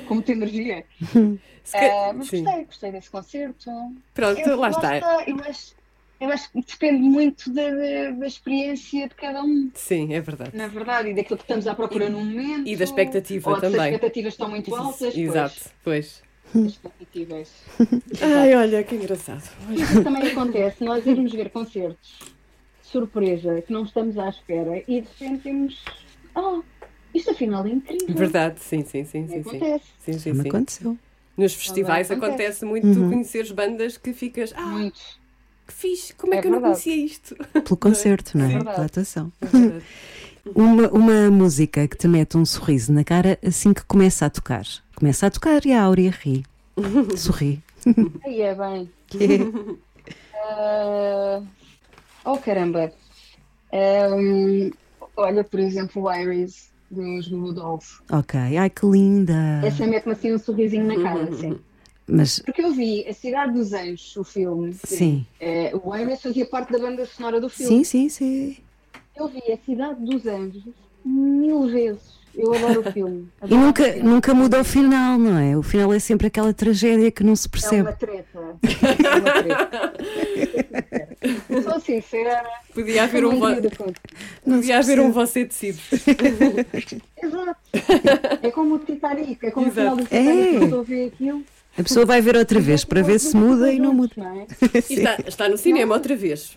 com 0.08 0.14
muita 0.14 0.32
energia. 0.32 0.86
Ca- 1.72 1.80
Ah, 2.10 2.14
mas 2.14 2.28
sim. 2.28 2.44
gostei, 2.44 2.66
gostei 2.66 2.92
desse 2.92 3.10
concerto. 3.10 3.72
Pronto, 4.14 4.40
Eu- 4.40 4.56
lá 4.58 4.70
está. 4.70 5.00
Eu 5.28 5.38
acho, 5.50 5.76
eu 6.20 6.30
acho 6.32 6.52
que 6.52 6.62
depende 6.62 7.02
muito 7.02 7.52
da, 7.52 7.70
da, 7.70 8.12
da 8.12 8.28
experiência 8.28 9.08
de 9.08 9.16
cada 9.16 9.44
um, 9.44 9.70
Sim, 9.74 10.14
é 10.14 10.22
verdade. 10.22 10.56
na 10.56 10.68
verdade, 10.68 11.10
e 11.10 11.14
daquilo 11.14 11.38
que 11.38 11.44
estamos 11.44 11.68
à 11.68 11.76
procura 11.76 12.10
no 12.10 12.20
momento. 12.20 12.68
E 12.68 12.76
da 12.76 12.84
expectativa 12.84 13.50
ou 13.50 13.60
também. 13.60 13.80
as 13.80 13.86
expectativas 13.86 14.34
estão 14.34 14.50
muito 14.50 14.74
altas. 14.74 15.18
Exato, 15.18 15.62
pois. 15.84 16.24
Pois, 16.54 16.66
as 16.66 16.72
expectativas. 16.72 17.52
Ai, 18.22 18.56
olha, 18.56 18.84
que 18.84 18.96
engraçado. 18.96 19.44
Isso 19.72 20.04
também 20.04 20.32
acontece, 20.32 20.84
nós 20.84 21.06
irmos 21.06 21.32
ver 21.34 21.50
concertos 21.50 22.20
de 22.82 22.88
surpresa, 22.88 23.62
que 23.62 23.74
não 23.74 23.84
estamos 23.84 24.18
à 24.18 24.30
espera, 24.30 24.84
e 24.88 25.02
de 25.02 25.08
repente 25.08 25.44
temos. 25.44 25.84
Oh, 26.36 26.64
isto 27.14 27.32
afinal 27.32 27.66
é 27.66 27.72
incrível. 27.72 28.16
Verdade, 28.16 28.60
sim, 28.62 28.84
sim, 28.84 29.04
sim, 29.04 29.28
sim. 29.28 29.44
sim. 29.44 29.50
Acontece. 29.50 29.86
Sim, 30.00 30.14
sim, 30.14 30.36
sim. 30.36 30.48
aconteceu. 30.48 30.98
Nos 31.38 31.54
festivais 31.54 32.10
acontece. 32.10 32.34
acontece 32.34 32.66
muito 32.66 32.94
tu 32.94 33.10
conheceres 33.10 33.52
bandas 33.52 33.98
que 33.98 34.14
ficas, 34.14 34.54
ah, 34.56 34.62
Muito. 34.62 35.25
Que 35.68 35.74
fixe, 35.74 36.14
como 36.14 36.34
é, 36.34 36.38
É 36.38 36.42
que 36.42 36.48
eu 36.48 36.52
não 36.52 36.60
verdade. 36.62 36.84
conhecia 36.84 37.06
isto? 37.06 37.36
Pelo 37.54 37.78
concerto, 37.78 38.38
não 38.38 38.46
é? 38.46 38.50
verdade. 38.50 38.76
Pela 38.76 38.86
atuação. 38.88 39.32
É 39.42 39.46
verdade. 39.46 39.84
Uma, 40.54 40.88
uma 40.90 41.32
música 41.32 41.88
que 41.88 41.98
te 41.98 42.08
mete 42.08 42.38
um 42.38 42.46
sorriso 42.46 42.94
na 42.94 43.04
cara 43.04 43.40
assim 43.46 43.74
que 43.74 43.84
começa 43.86 44.26
a 44.28 44.30
tocar. 44.30 44.64
Começa 44.96 45.26
a 45.26 45.32
tocar 45.32 45.66
e 45.66 45.74
a 45.74 45.82
Áurea 45.84 46.12
ri. 46.12 46.46
Sorri. 47.18 47.62
Aí 48.24 48.42
é 48.42 48.54
bem. 48.56 48.90
Ah, 50.48 51.42
oh 52.26 52.38
caramba. 52.38 52.92
Ahm, 53.74 54.72
olha, 55.18 55.44
por 55.44 55.60
exemplo, 55.60 56.04
o 56.04 56.14
Iris 56.14 56.70
dos 56.92 57.28
Dolls. 57.30 58.00
Ok. 58.12 58.40
Ai, 58.40 58.70
que 58.70 58.86
linda. 58.86 59.34
Essa 59.64 59.88
mete-me 59.88 60.14
assim 60.14 60.34
um 60.34 60.38
sorrisinho 60.38 60.86
na 60.86 61.02
cara, 61.02 61.24
assim. 61.34 61.58
Mas, 62.08 62.40
Porque 62.40 62.62
eu 62.62 62.72
vi 62.72 63.04
A 63.08 63.14
Cidade 63.14 63.54
dos 63.54 63.74
Anjos, 63.74 64.16
o 64.16 64.24
filme. 64.24 64.76
sim. 64.84 65.26
Eh, 65.40 65.72
o 65.84 65.96
Iris 65.96 66.22
fazia 66.22 66.46
parte 66.46 66.72
da 66.72 66.78
banda 66.80 67.06
sonora 67.06 67.42
do 67.42 67.50
filme. 67.50 67.84
Sim, 67.84 67.84
sim, 67.84 68.10
sim. 68.10 68.58
Eu 69.16 69.28
vi 69.28 69.40
A 69.52 69.58
Cidade 69.66 70.00
dos 70.06 70.26
Anjos 70.28 70.64
mil 71.04 71.68
vezes. 71.68 72.14
Eu 72.36 72.54
adoro 72.54 72.82
o 72.82 72.84
filme. 72.92 73.28
E 73.42 73.46
Adoro 73.46 73.62
o 73.62 73.66
nunca, 73.66 73.84
filme. 73.86 74.10
nunca 74.10 74.34
muda 74.34 74.60
o 74.60 74.64
final, 74.64 75.18
não 75.18 75.38
é? 75.40 75.56
O 75.58 75.64
final 75.64 75.92
é 75.94 76.00
sempre 76.00 76.28
aquela 76.28 76.54
tragédia 76.54 77.10
que 77.10 77.24
não 77.24 77.36
se 77.36 77.48
É 77.48 77.52
percebe. 77.52 77.82
uma 77.82 77.94
treta. 77.94 78.40
É 78.62 79.18
uma 79.18 79.32
treta. 79.44 79.94
Sou 81.64 81.80
sincera. 81.80 82.44
Podia 82.74 83.04
haver 83.04 83.26
um, 83.26 83.32
não 83.32 83.40
vo... 83.40 83.94
Podia 84.44 84.78
haver 84.80 85.00
um 85.00 85.12
você 85.12 85.46
decide. 85.46 85.80
Exato. 87.24 87.58
É 88.44 88.52
como 88.52 88.76
o 88.76 88.80
Titanic. 88.80 89.44
É 89.46 89.52
como 89.52 89.68
Exato. 89.68 89.94
o 89.94 89.96
final 89.96 89.96
do 89.96 90.04
Titanic. 90.04 90.30
É. 90.30 90.56
É. 90.56 90.60
Quando 90.60 90.76
eu 90.76 90.84
ver 90.84 91.08
aquilo. 91.08 91.44
A 91.78 91.84
pessoa 91.84 92.06
vai 92.06 92.22
ver 92.22 92.36
outra 92.38 92.60
vez 92.60 92.86
para 92.86 93.02
ver 93.04 93.20
se 93.20 93.36
muda 93.36 93.72
e 93.72 93.80
não 93.80 93.94
muda. 93.94 94.14
Não 94.18 94.42
é? 94.42 94.48
E 94.90 94.94
está, 94.94 95.18
está 95.28 95.50
no 95.50 95.58
cinema 95.58 95.94
outra 95.94 96.16
vez. 96.16 96.54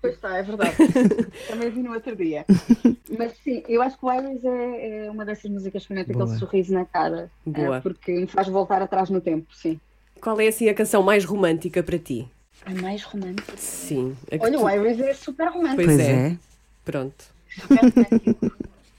Pois 0.00 0.14
está, 0.14 0.36
é 0.38 0.42
verdade. 0.42 0.74
Também 1.48 1.70
vi 1.70 1.82
no 1.82 1.92
outro 1.92 2.14
dia. 2.16 2.44
Mas 3.18 3.32
sim, 3.44 3.62
eu 3.68 3.82
acho 3.82 3.98
que 3.98 4.06
o 4.06 4.12
Iris 4.12 4.44
é, 4.44 5.06
é 5.06 5.10
uma 5.10 5.24
dessas 5.24 5.50
músicas 5.50 5.84
que 5.86 5.92
me 5.92 5.98
mete 6.00 6.12
Boa. 6.12 6.24
aquele 6.24 6.38
sorriso 6.38 6.72
na 6.72 6.84
cara. 6.84 7.30
Boa. 7.44 7.76
É, 7.76 7.80
porque 7.80 8.12
me 8.12 8.26
faz 8.26 8.46
voltar 8.48 8.80
atrás 8.80 9.10
no 9.10 9.20
tempo, 9.20 9.46
sim. 9.54 9.78
Qual 10.20 10.40
é 10.40 10.46
assim 10.48 10.68
a 10.68 10.74
canção 10.74 11.02
mais 11.02 11.24
romântica 11.24 11.82
para 11.82 11.98
ti? 11.98 12.28
É 12.64 12.72
mais 12.74 13.02
romântico. 13.02 13.52
Sim. 13.56 14.16
a 14.30 14.36
Olha, 14.44 14.58
tu- 14.58 14.64
o 14.64 14.70
Iris 14.70 15.00
é 15.00 15.14
super 15.14 15.48
romântico. 15.48 15.76
Pois 15.82 15.86
Pois 15.96 16.00
é. 16.00 16.12
é. 16.28 16.36
Pronto. 16.84 17.24
Super 17.60 17.78
romântico. 17.80 18.52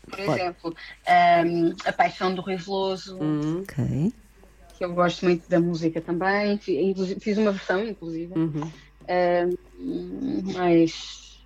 Por 0.10 0.20
exemplo, 0.20 0.76
ahm, 1.08 1.74
A 1.86 1.94
Paixão 1.94 2.36
do 2.36 2.42
Rui 2.42 2.58
Veloso, 2.58 3.18
Hum, 3.22 3.62
Ok. 3.64 4.12
Que 4.82 4.86
eu 4.86 4.96
gosto 4.96 5.26
muito 5.26 5.48
da 5.48 5.60
música 5.60 6.02
também. 6.02 6.58
Fiz 6.58 7.38
uma 7.38 7.52
versão, 7.52 7.86
inclusive. 7.86 8.34
uhum. 8.34 8.72
Ahm, 9.08 9.54
mas. 10.56 11.46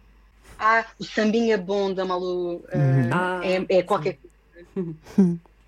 Ah, 0.58 0.86
o 0.98 1.04
Sambinha 1.04 1.58
Bom 1.58 1.94
da 1.94 2.06
Malu 2.06 2.64
Ah, 3.12 3.42
é, 3.44 3.80
é 3.80 3.84
qualquer 3.84 4.18
coisa. 4.18 4.96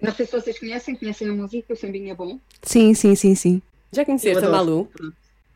Não 0.01 0.13
sei 0.13 0.25
se 0.25 0.31
vocês 0.31 0.57
conhecem, 0.57 0.95
conhecem 0.95 1.27
a 1.27 1.33
música, 1.33 1.73
o 1.73 1.75
Sambinha 1.75 2.15
Bom. 2.15 2.39
Sim, 2.63 2.93
sim, 2.93 3.15
sim, 3.15 3.35
sim. 3.35 3.61
Já 3.91 4.05
conheceste 4.05 4.45
a. 4.45 4.49
Malu? 4.49 4.89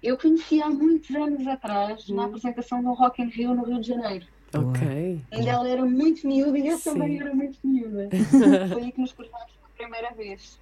Eu 0.03 0.17
conheci 0.17 0.61
há 0.61 0.69
muitos 0.69 1.15
anos 1.15 1.47
atrás, 1.47 2.09
na 2.09 2.25
apresentação 2.25 2.83
do 2.83 2.91
Rock 2.91 3.21
in 3.21 3.29
Rio, 3.29 3.53
no 3.53 3.63
Rio 3.63 3.79
de 3.79 3.87
Janeiro. 3.87 4.25
Ok. 4.53 5.21
Ainda 5.31 5.49
ela 5.49 5.69
era 5.69 5.85
muito 5.85 6.27
miúda 6.27 6.57
e 6.57 6.67
eu 6.67 6.77
Sim. 6.77 6.89
também 6.91 7.21
era 7.21 7.33
muito 7.33 7.57
miúda. 7.63 8.09
Foi 8.73 8.83
aí 8.83 8.91
que 8.91 8.99
nos 8.99 9.13
cruzámos 9.13 9.51
pela 9.53 9.69
primeira 9.77 10.13
vez. 10.13 10.59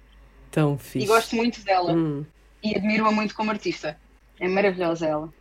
Tão 0.50 0.74
E 0.74 0.78
fixe. 0.78 1.06
gosto 1.06 1.36
muito 1.36 1.62
dela. 1.64 1.92
Hum. 1.92 2.24
E 2.62 2.74
admiro-a 2.76 3.10
muito 3.12 3.34
como 3.34 3.50
artista. 3.50 3.96
É 4.38 4.48
maravilhosa 4.48 5.06
ela. 5.06 5.32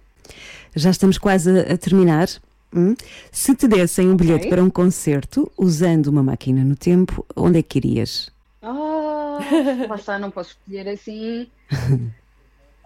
Já 0.75 0.89
estamos 0.91 1.17
quase 1.17 1.49
a, 1.59 1.73
a 1.73 1.77
terminar. 1.77 2.27
Hum? 2.73 2.95
Se 3.31 3.55
te 3.55 3.67
dessem 3.67 4.07
um 4.09 4.15
bilhete 4.15 4.41
Ok. 4.41 4.49
para 4.51 4.63
um 4.63 4.69
concerto 4.69 5.51
usando 5.57 6.07
uma 6.07 6.21
máquina 6.21 6.63
no 6.63 6.75
tempo, 6.75 7.25
onde 7.35 7.57
é 7.59 7.63
que 7.63 7.79
irias? 7.79 8.29
Ah, 8.61 9.39
lá 9.89 9.95
está, 9.95 10.19
não 10.19 10.29
posso 10.29 10.51
escolher 10.51 10.87
assim. 10.89 11.47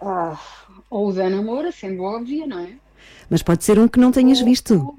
Ah, 0.06 0.38
ou 0.90 1.08
o 1.08 1.12
da 1.14 1.30
Namora, 1.30 1.72
sendo 1.72 2.02
óbvia, 2.02 2.46
não 2.46 2.58
é? 2.58 2.72
Mas 3.30 3.42
pode 3.42 3.64
ser 3.64 3.78
um 3.78 3.88
que 3.88 3.98
não 3.98 4.12
tenhas 4.12 4.40
Ou- 4.40 4.44
visto. 4.44 4.98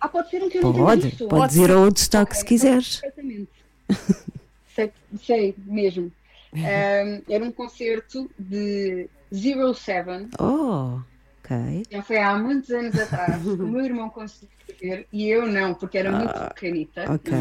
Ah, 0.00 0.08
pode 0.08 0.30
ser 0.30 0.40
um 0.42 0.48
que 0.48 0.58
eu 0.58 0.62
não 0.62 0.72
tenha 0.72 0.84
Pode, 0.84 1.00
visto. 1.08 1.26
podes 1.26 1.56
ir 1.56 1.70
ao 1.70 1.80
Woodstock 1.82 2.36
se 2.36 2.44
quiseres. 2.44 3.00
Perfeitamente. 3.00 3.50
sei, 4.76 4.92
sei 5.26 5.54
mesmo. 5.66 6.12
Ahm, 6.54 7.22
era 7.28 7.44
um 7.44 7.52
concerto 7.52 8.30
de 8.38 9.08
Zero 9.34 9.72
Seven. 9.74 10.28
Oh, 10.40 11.00
ok. 11.44 11.84
Já 11.90 12.02
foi 12.02 12.18
há 12.18 12.36
muitos 12.36 12.70
anos 12.70 12.96
atrás. 12.98 13.44
o 13.46 13.66
meu 13.66 13.84
irmão 13.84 14.10
conseguiu 14.10 14.50
ver 14.80 15.06
e 15.12 15.28
eu 15.28 15.46
não, 15.46 15.74
porque 15.74 15.98
era 15.98 16.10
muito 16.10 16.30
Ah, 16.30 16.50
pequenita. 16.54 17.12
Ok. 17.12 17.32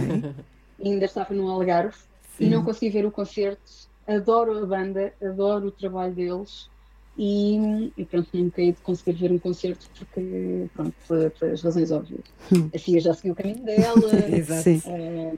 E 0.80 0.89
ainda 0.89 1.05
estava 1.05 1.34
no 1.34 1.49
Algarve 1.49 1.97
e 2.39 2.49
não 2.49 2.64
consegui 2.64 2.89
ver 2.91 3.05
o 3.05 3.12
concerto. 3.12 3.62
Adoro 4.07 4.64
a 4.64 4.66
banda, 4.66 5.14
adoro 5.22 5.68
o 5.68 5.72
trabalho 5.72 6.16
deles. 6.16 6.70
E, 7.18 7.91
e 7.97 8.05
pronto, 8.05 8.30
não 8.34 8.49
caí 8.49 8.72
de 8.72 8.82
conseguir 8.82 9.14
ver 9.20 9.32
um 9.32 9.39
concerto 9.39 9.86
porque, 9.97 10.70
pronto, 10.74 10.95
pelas 11.38 11.62
razões 11.62 11.91
óbvias. 11.91 12.24
Hum. 12.51 12.70
A 12.74 12.78
Cia 12.78 12.99
já 13.01 13.14
seguiu 13.14 13.34
o 13.34 13.36
caminho 13.36 13.66
dela, 13.66 14.30
Exato. 14.30 14.64
Sim. 14.64 14.82
eh, 14.86 15.34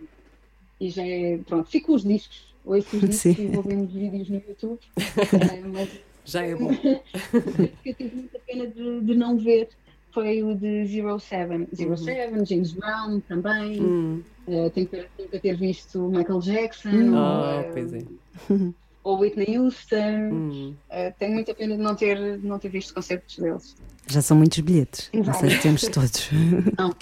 e 0.80 0.89
já 0.89 1.03
é, 1.05 1.38
pronto, 1.39 1.69
fico 1.69 1.93
os 1.95 2.03
discos, 2.03 2.51
ouço 2.66 2.95
os 2.95 3.01
discos 3.01 3.39
e 3.39 3.47
vou 3.47 3.64
vendo 3.64 3.84
os 3.86 3.93
vídeos 3.93 4.30
no 4.30 4.36
YouTube, 4.47 4.80
eh, 4.97 5.62
mas 5.72 5.89
Já 6.26 6.43
é 6.43 6.55
bom. 6.55 6.72
eu 7.86 7.93
tive 7.93 8.16
muita 8.16 8.39
pena 8.39 8.68
de, 8.68 9.01
de 9.01 9.16
não 9.16 9.38
ver 9.38 9.70
foi 10.14 10.43
o 10.43 10.55
de 10.55 10.86
Zero 10.88 11.20
Seven. 11.20 11.68
Zero 11.74 11.97
Seven, 11.97 12.45
James 12.45 12.74
Brown 12.74 13.20
também. 13.22 13.82
Hum. 13.82 14.24
Uh, 14.47 14.70
tenho 14.72 14.88
que 14.88 15.05
nunca 15.18 15.39
ter 15.39 15.55
visto 15.55 15.99
Michael 16.09 16.39
Jackson. 16.39 17.14
Oh, 17.14 17.57
ou, 17.57 17.72
pois 17.72 17.93
é. 17.93 18.03
ou 19.03 19.20
Whitney 19.20 19.57
Houston. 19.57 20.30
Hum. 20.32 20.76
Uh, 20.89 21.14
tenho 21.18 21.34
muita 21.34 21.53
pena 21.53 21.78
de 21.78 21.82
não 21.82 21.95
ter, 21.95 22.38
de 22.38 22.45
não 22.45 22.59
ter 22.59 22.70
visto 22.70 22.93
concertos 22.93 23.38
deles. 23.38 23.76
Já 24.07 24.22
são 24.22 24.36
muitos 24.36 24.59
bilhetes. 24.59 25.09
Não 25.14 25.34
sei 25.34 25.51
se 25.51 25.62
temos 25.62 25.82
todos. 25.84 26.30
Não. 26.78 26.93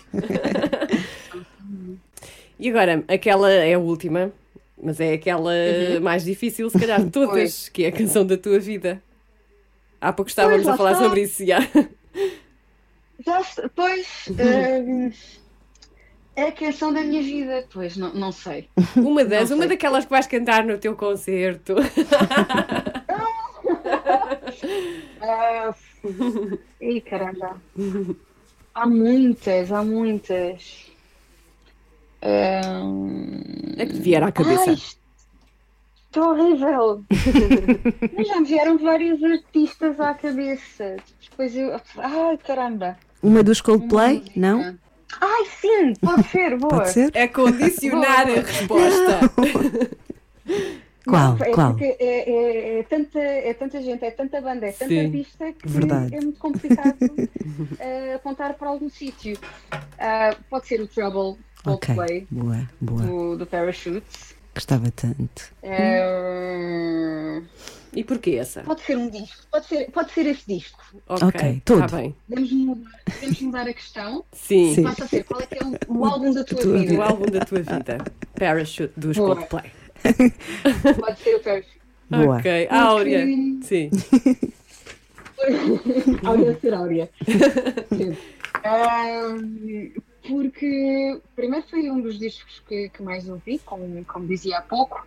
E 2.60 2.70
agora, 2.70 3.04
aquela 3.08 3.50
é 3.50 3.74
a 3.74 3.80
última, 3.80 4.32
mas 4.82 5.00
é 5.00 5.14
aquela 5.14 5.52
mais 6.02 6.24
difícil, 6.24 6.70
se 6.70 6.80
calhar, 6.80 7.04
de 7.04 7.10
todas, 7.12 7.32
Pois. 7.32 7.70
que 7.70 7.84
é 7.84 7.88
a 7.88 7.92
canção 7.92 8.26
da 8.26 8.38
tua 8.38 8.60
vida. 8.60 9.02
Há 10.02 10.14
pouco 10.14 10.30
estávamos 10.30 10.64
Pois, 10.64 10.74
a 10.74 10.78
falar 10.78 10.92
está. 10.94 11.04
sobre 11.04 11.22
isso 11.24 11.46
já. 11.46 11.60
Já, 13.26 13.42
pois, 13.76 14.28
uh, 14.30 15.12
é 16.38 16.44
a 16.44 16.52
canção 16.54 16.94
da 16.94 17.02
minha 17.02 17.22
vida. 17.22 17.68
Pois, 17.72 17.98
não, 17.98 18.14
não 18.14 18.32
sei. 18.32 18.70
Uma 18.96 19.26
das, 19.26 19.50
Não 19.50 19.58
uma 19.58 19.64
sei. 19.68 19.76
daquelas 19.76 20.06
que 20.06 20.12
vais 20.12 20.26
cantar 20.28 20.64
no 20.64 20.78
teu 20.78 20.96
concerto. 20.96 21.76
Ah, 25.22 25.74
Ih, 26.82 27.02
caramba. 27.02 27.62
Há 28.74 28.88
muitas, 28.88 29.72
há 29.72 29.84
muitas. 29.84 30.89
Ah, 32.22 32.62
É 33.78 33.86
que 33.86 33.94
vier 33.94 34.24
à 34.24 34.32
cabeça. 34.32 34.70
Ai, 34.72 34.78
estou 36.06 36.24
horrível. 36.32 37.04
Mas 38.16 38.28
já 38.28 38.40
me 38.40 38.46
vieram 38.48 38.78
vários 38.78 39.24
artistas 39.24 40.00
à 40.00 40.14
cabeça. 40.14 40.98
Depois 41.30 41.56
eu. 41.56 41.80
Ai, 41.98 42.38
caramba. 42.38 42.98
Uma 43.22 43.44
dos 43.44 43.60
Uma 43.60 43.66
Coldplay? 43.66 44.20
música. 44.20 44.32
Não? 44.40 44.78
Ai, 45.22 45.46
sim, 45.60 45.94
pode 46.02 46.24
ser, 46.28 46.58
boa. 46.58 46.70
Pode 46.70 46.92
ser? 46.92 47.10
É 47.16 47.28
condicionar 47.28 48.28
a 48.30 48.42
resposta. 48.42 49.20
Qual? 51.08 51.36
Não, 51.38 51.46
é 51.46 51.52
Qual? 51.52 51.76
é, 51.80 51.98
é- 52.00 52.80
é 52.80 52.84
tanta, 52.84 53.20
é 53.20 53.54
tanta 53.54 53.82
gente, 53.82 54.04
é 54.06 54.12
tanta 54.12 54.40
banda, 54.42 54.68
é 54.68 54.72
tanta 54.72 54.90
Sim. 54.90 55.06
artista 55.06 55.54
que 55.54 55.68
Verdade. 55.68 56.14
é 56.16 56.22
muito 56.22 56.38
complicado 56.38 56.96
eh, 57.80 58.14
apontar 58.16 58.54
para 58.54 58.70
algum 58.70 58.90
sítio. 58.90 59.36
Ah, 59.98 60.36
pode 60.50 60.68
ser 60.68 60.80
o 60.82 60.88
Trouble, 60.88 61.42
Ok. 61.66 61.96
Coldplay, 61.96 62.28
Boa, 62.32 62.70
boa. 62.80 63.02
do, 63.04 63.38
do 63.38 63.46
Parachutes. 63.46 64.36
Gostava 64.56 64.90
tanto. 64.92 65.52
Eh, 65.64 67.42
E 67.94 68.04
porquê 68.04 68.32
essa? 68.36 68.62
pode 68.64 68.82
ser 68.82 68.98
um 68.98 69.10
disco, 69.10 69.44
pode 69.52 69.66
ser, 69.68 69.92
pode 69.92 70.12
ser 70.12 70.26
esse 70.26 70.46
disco. 70.48 70.80
Ok, 71.08 71.28
Ok, 71.28 71.62
tudo. 71.66 71.86
Está 71.86 71.98
bem. 71.98 72.16
Podemos 72.28 72.52
mudar, 72.52 72.92
podemos 73.06 73.42
mudar 73.42 73.68
a 73.68 73.74
questão. 73.74 74.24
Sim. 74.34 74.76
Sim. 74.76 74.84
Passa 74.84 75.04
a 75.06 75.08
ser 75.08 75.24
qual 75.24 75.42
é 75.42 75.46
que 75.46 75.56
é 75.64 75.66
o, 75.66 75.78
o 76.00 76.06
álbum 76.06 76.34
da 76.34 76.44
tua 76.44 76.60
tua 76.62 76.78
vida. 76.80 76.94
O 76.94 77.02
álbum 77.02 77.26
da 77.26 77.40
tua 77.46 77.62
vida. 77.62 77.98
Parachute 78.38 78.94
dos 78.98 79.18
Boa. 79.18 79.36
Coldplay. 79.36 79.72
Pode 81.00 81.20
ser 81.20 81.36
o 81.36 81.40
Parachute. 81.42 81.80
Boa. 82.10 82.38
Ok. 82.38 82.68
Áurea. 82.72 83.20
Porque- 83.26 83.60
Sim. 83.64 83.92
Áurea 86.26 86.60
ser 86.60 86.74
Áurea. 86.74 87.10
Sim. 87.96 88.18
Porque, 90.30 91.20
primeiro, 91.36 91.66
foi 91.68 91.90
um 91.90 92.00
dos 92.00 92.20
discos 92.20 92.62
que, 92.68 92.90
que 92.90 93.02
mais 93.02 93.28
ouvi, 93.28 93.58
como, 93.66 94.06
como 94.06 94.28
dizia 94.28 94.60
há 94.60 94.62
pouco, 94.62 95.06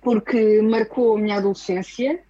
porque 0.00 0.62
marcou 0.62 1.14
a 1.14 1.20
minha 1.20 1.36
adolescência 1.36 2.22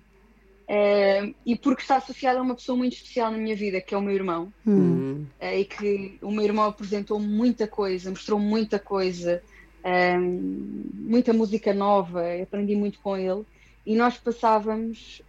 ahm, 0.68 1.32
e 1.46 1.54
porque 1.54 1.82
está 1.82 1.96
associado 1.96 2.40
a 2.40 2.42
uma 2.42 2.56
pessoa 2.56 2.76
muito 2.76 2.94
especial 2.94 3.30
na 3.30 3.38
minha 3.38 3.54
vida, 3.54 3.80
que 3.80 3.94
é 3.94 3.98
o 3.98 4.02
meu 4.02 4.12
irmão. 4.12 4.52
Hum. 4.66 5.24
Eh, 5.38 5.61
e 5.61 5.64
que 5.64 6.18
o 6.20 6.32
meu 6.32 6.44
irmão 6.44 6.64
apresentou 6.64 7.20
muita 7.20 7.68
coisa, 7.68 8.11
mostrou 8.11 8.40
muita 8.40 8.80
coisa, 8.80 9.40
ahm, 9.84 10.82
muita 10.92 11.32
música 11.32 11.72
nova, 11.72 12.24
aprendi 12.42 12.74
muito 12.74 12.98
com 12.98 13.16
ele. 13.16 13.44
E 13.86 13.94
nós 13.94 14.18
passávamos 14.18 15.22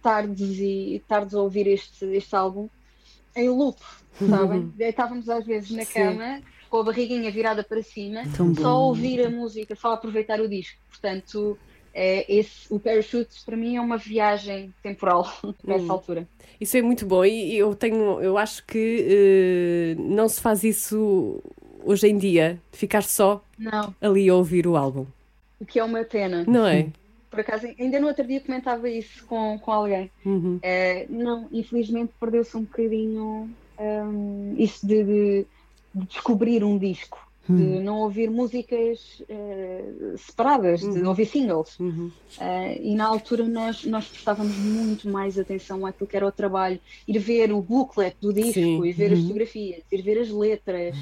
tardes 0.00 0.58
e 0.60 1.02
tardes 1.08 1.34
a 1.34 1.42
ouvir 1.42 1.66
este, 1.66 2.04
este 2.04 2.36
álbum 2.36 2.68
em 3.36 3.48
loop, 3.48 3.78
sabem? 4.28 4.72
Estávamos 4.78 5.28
às 5.28 5.44
vezes 5.46 5.70
na 5.70 5.84
Sim. 5.84 5.92
cama, 5.94 6.42
com 6.68 6.78
a 6.78 6.84
barriguinha 6.84 7.30
virada 7.30 7.64
para 7.64 7.82
cima, 7.82 8.22
Tão 8.36 8.54
só 8.54 8.74
bom. 8.74 8.88
ouvir 8.88 9.20
a 9.24 9.30
música, 9.30 9.74
só 9.76 9.92
aproveitar 9.92 10.40
o 10.40 10.48
disco. 10.48 10.76
Portanto, 10.90 11.58
é, 11.92 12.30
esse, 12.32 12.66
o 12.70 12.78
Parachutes 12.78 13.44
para 13.44 13.56
mim 13.56 13.76
é 13.76 13.80
uma 13.80 13.96
viagem 13.96 14.74
temporal 14.82 15.26
nessa 15.64 15.84
Hum. 15.84 15.92
altura. 15.92 16.28
Isso 16.60 16.76
é 16.76 16.82
muito 16.82 17.06
bom 17.06 17.24
e 17.24 17.56
eu 17.56 17.74
tenho, 17.74 18.20
eu 18.20 18.36
acho 18.36 18.64
que 18.66 19.06
eh, 19.08 19.94
não 19.98 20.28
se 20.28 20.40
faz 20.40 20.64
isso 20.64 21.40
hoje 21.84 22.08
em 22.08 22.18
dia, 22.18 22.60
ficar 22.72 23.02
só 23.02 23.42
Não, 23.56 23.94
ali 24.00 24.28
a 24.28 24.34
ouvir 24.34 24.66
o 24.66 24.76
álbum, 24.76 25.06
o 25.60 25.64
que 25.64 25.78
é 25.78 25.84
uma 25.84 26.04
pena. 26.04 26.44
não 26.46 26.66
é? 26.66 26.88
Por 27.30 27.40
acaso, 27.40 27.66
ainda 27.78 28.00
no 28.00 28.06
outro 28.08 28.26
dia 28.26 28.40
comentava 28.40 28.88
isso 28.88 29.24
com, 29.26 29.58
com 29.58 29.70
alguém. 29.70 30.10
Uhum. 30.24 30.58
Eh, 30.62 31.06
não, 31.10 31.48
infelizmente 31.52 32.12
perdeu-se 32.18 32.56
um 32.56 32.62
bocadinho 32.62 33.50
hum, 33.78 34.54
isso 34.58 34.86
de, 34.86 35.04
de- 35.04 35.46
de 35.94 36.06
descobrir 36.06 36.62
um 36.64 36.78
disco, 36.78 37.18
de 37.48 37.80
não 37.82 38.00
ouvir 38.00 38.30
músicas 38.30 39.22
eh, 39.28 40.14
separadas, 40.16 40.80
de 40.80 41.02
ouvir 41.02 41.26
singles. 41.26 41.78
Uhum. 41.80 42.10
Eh, 42.40 42.80
e 42.82 42.94
na 42.94 43.06
altura 43.06 43.44
nós, 43.48 43.84
nós 43.84 44.06
prestávamos 44.06 44.56
muito 44.56 45.08
mais 45.08 45.38
atenção 45.38 45.84
àquilo 45.86 46.06
que 46.08 46.16
era 46.16 46.26
o 46.26 46.32
trabalho, 46.32 46.78
ir 47.06 47.18
ver 47.18 47.52
o 47.52 47.60
booklet 47.62 48.16
do 48.20 48.32
disco, 48.32 48.52
Sim. 48.52 48.84
ir 48.84 48.92
ver 48.92 49.12
as 49.14 49.20
fotografias, 49.20 49.82
ir 49.90 50.02
ver 50.02 50.18
as 50.20 50.28
letras. 50.30 50.96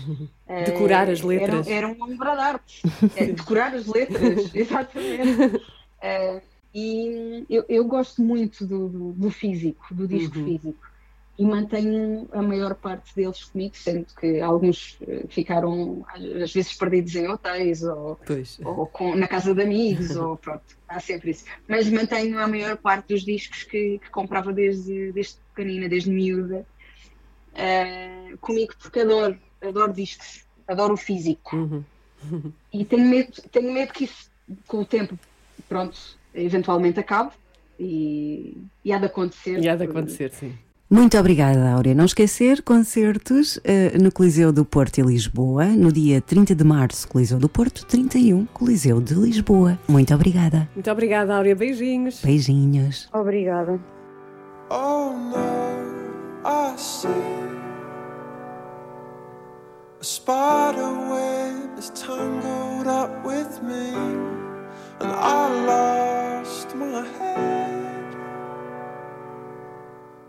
Decorar 0.64 1.10
as 1.10 1.20
letras. 1.22 1.66
Era, 1.66 1.76
era 1.78 1.88
uma 1.88 2.06
obra 2.06 2.34
de 2.36 2.40
arte. 2.40 2.82
Decorar 3.34 3.74
as 3.74 3.86
letras, 3.90 4.54
exatamente. 4.54 5.60
Eh, 6.02 6.42
e 6.74 7.46
eu, 7.48 7.64
eu 7.68 7.84
gosto 7.86 8.22
muito 8.22 8.66
do, 8.66 8.88
do, 8.88 9.12
do 9.14 9.30
físico, 9.30 9.94
do 9.94 10.06
disco 10.06 10.36
Uhum. 10.36 10.44
físico. 10.44 10.80
E 11.38 11.44
mantenho 11.44 12.28
a 12.32 12.40
maior 12.42 12.74
parte 12.76 13.14
deles 13.14 13.44
comigo, 13.44 13.76
sendo 13.76 14.06
que 14.18 14.40
alguns 14.40 14.96
eh, 15.02 15.26
ficaram 15.28 16.02
às 16.08 16.52
vezes 16.52 16.74
perdidos 16.76 17.14
em 17.14 17.28
hotéis 17.28 17.82
ou 17.82 18.18
ou 18.64 18.86
com- 18.86 19.14
na 19.14 19.28
casa 19.28 19.54
de 19.54 19.62
amigos, 19.62 20.16
ou 20.16 20.36
pronto, 20.38 20.64
há 20.88 20.98
sempre 20.98 21.30
isso. 21.32 21.44
Mas 21.68 21.90
mantenho 21.90 22.38
a 22.38 22.48
maior 22.48 22.78
parte 22.78 23.08
dos 23.08 23.22
discos 23.22 23.64
que, 23.64 23.98
que 23.98 24.10
comprava 24.10 24.50
desde, 24.52 25.12
desde 25.12 25.36
pequenina, 25.54 25.88
desde 25.90 26.10
miúda, 26.10 26.66
eh, 27.54 28.34
comigo 28.40 28.72
porque 28.80 29.00
adoro, 29.00 29.38
adoro 29.62 29.92
discos, 29.92 30.46
adoro 30.66 30.94
o 30.94 30.96
físico. 30.96 31.54
Uhum. 31.54 31.84
E 32.72 32.84
tenho 32.84 33.06
medo, 33.06 33.32
tenho 33.50 33.72
medo 33.72 33.92
que 33.92 34.04
isso, 34.04 34.30
com 34.66 34.78
o 34.78 34.86
tempo, 34.86 35.18
pronto, 35.68 35.98
eventualmente 36.34 37.00
acabe 37.00 37.32
e, 37.78 38.56
e 38.84 38.92
há 38.92 38.98
de 38.98 39.06
acontecer. 39.06 39.58
E 39.58 39.68
há 39.68 39.76
de 39.76 39.84
acontecer, 39.84 40.30
sim. 40.32 40.52
Muito 40.88 41.18
obrigada, 41.18 41.72
Áurea. 41.72 41.96
Não 41.96 42.04
esquecer, 42.04 42.62
concertos 42.62 43.58
eh, 43.64 43.98
no 43.98 44.12
Coliseu 44.12 44.52
do 44.52 44.64
Porto 44.64 44.98
e 44.98 45.02
Lisboa, 45.02 45.66
no 45.66 45.90
dia 45.90 46.20
30 46.20 46.54
de 46.54 46.62
março, 46.62 47.08
Coliseu 47.08 47.40
do 47.40 47.48
Porto, 47.48 47.84
31, 47.86 48.46
Coliseu 48.46 49.00
de 49.00 49.14
Lisboa. 49.14 49.76
Muito 49.88 50.14
obrigada. 50.14 50.68
Muito 50.74 50.88
obrigada, 50.88 51.34
Áurea. 51.34 51.56
Beijinhos. 51.56 52.22
Beijinhos. 52.22 53.08
Obrigada. 53.12 53.80
Oh 54.70 55.12
no, 55.12 56.44
I 56.44 56.76
see 56.76 57.08
a 60.00 60.04
spider 60.04 60.92
web 61.08 61.78
is 61.78 61.90
tangled 61.90 62.86
up 62.86 63.24
with 63.24 63.62
me, 63.62 63.92
and 65.00 65.12
I 65.12 65.48
lost 65.66 66.74
my 66.74 67.02
head 67.18 68.14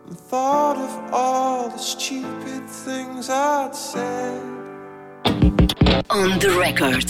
and 0.08 0.18
thought 0.18 0.78
of 0.78 1.14
all 1.14 1.70
the 1.70 1.78
stupid 1.78 2.68
things 2.68 3.30
I'd 3.30 3.76
said. 3.76 4.42
On 6.10 6.40
the 6.40 6.50
record. 6.58 7.08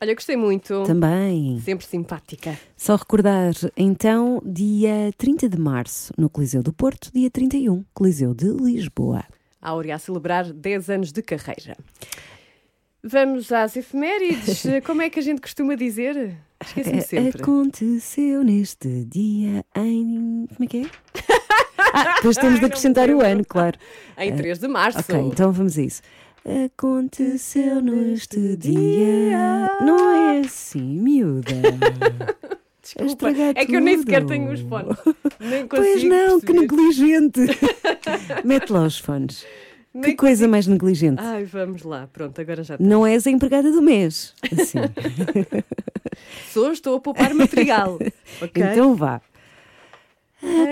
Olha, 0.00 0.14
gostei 0.14 0.36
muito. 0.36 0.82
Também. 0.82 1.60
Sempre 1.60 1.86
simpática. 1.86 2.58
Só 2.76 2.96
recordar, 2.96 3.52
então, 3.76 4.42
dia 4.44 5.12
30 5.16 5.48
de 5.48 5.56
março, 5.56 6.12
no 6.18 6.28
Coliseu 6.28 6.60
do 6.60 6.72
Porto, 6.72 7.08
dia 7.14 7.30
31, 7.30 7.84
Coliseu 7.94 8.34
de 8.34 8.48
Lisboa. 8.48 9.22
A 9.60 9.70
Áurea 9.70 9.94
a 9.94 9.98
celebrar 10.00 10.52
10 10.52 10.90
anos 10.90 11.12
de 11.12 11.22
carreira. 11.22 11.76
Vamos 13.04 13.50
às 13.52 13.76
efemérides. 13.76 14.62
Como 14.84 15.02
é 15.02 15.10
que 15.10 15.18
a 15.18 15.22
gente 15.22 15.40
costuma 15.40 15.74
dizer? 15.74 16.36
Esqueço-me 16.64 16.98
É, 16.98 17.00
sempre. 17.00 17.42
Aconteceu 17.42 18.44
neste 18.44 19.04
dia 19.04 19.64
em. 19.76 20.46
Como 20.54 20.64
é 20.64 20.66
que 20.66 20.78
é? 20.78 20.86
Ah, 21.94 22.14
depois 22.16 22.38
temos 22.38 22.54
de 22.58 22.64
Ai, 22.64 22.66
acrescentar 22.70 23.10
o 23.10 23.20
ano, 23.20 23.44
claro. 23.44 23.78
Em 24.16 24.34
3 24.34 24.58
de 24.60 24.66
março. 24.66 24.98
Ok, 25.00 25.14
então 25.14 25.52
vamos 25.52 25.76
a 25.76 25.82
isso. 25.82 26.00
Aconteceu 26.64 27.82
neste 27.82 28.56
dia. 28.56 29.70
Não 29.82 30.10
é 30.10 30.38
assim, 30.40 30.80
miúda. 30.80 31.52
Desculpa, 32.82 33.28
é 33.54 33.66
que 33.66 33.76
eu 33.76 33.80
nem 33.82 33.98
sequer 33.98 34.24
tenho 34.24 34.50
os 34.50 34.60
fones. 34.60 34.96
Nem 35.38 35.68
consigo 35.68 35.68
Pois 35.68 36.02
não, 36.04 36.40
que 36.40 36.46
perceber. 36.46 36.60
negligente. 36.76 37.40
Mete 38.42 38.70
lá 38.72 38.84
os 38.84 38.98
fones. 38.98 39.44
Que 40.00 40.14
coisa 40.14 40.48
mais 40.48 40.66
negligente. 40.66 41.20
Ai, 41.20 41.44
vamos 41.44 41.82
lá. 41.82 42.08
Pronto, 42.10 42.40
agora 42.40 42.64
já 42.64 42.76
Não 42.80 43.06
és 43.06 43.26
a 43.26 43.30
empregada 43.30 43.70
do 43.70 43.82
mês. 43.82 44.32
Assim. 44.50 44.78
sou, 46.50 46.72
estou 46.72 46.96
a 46.96 47.00
poupar 47.00 47.34
material. 47.34 47.98
ok? 48.40 48.62
Então 48.62 48.94
vá. 48.94 49.20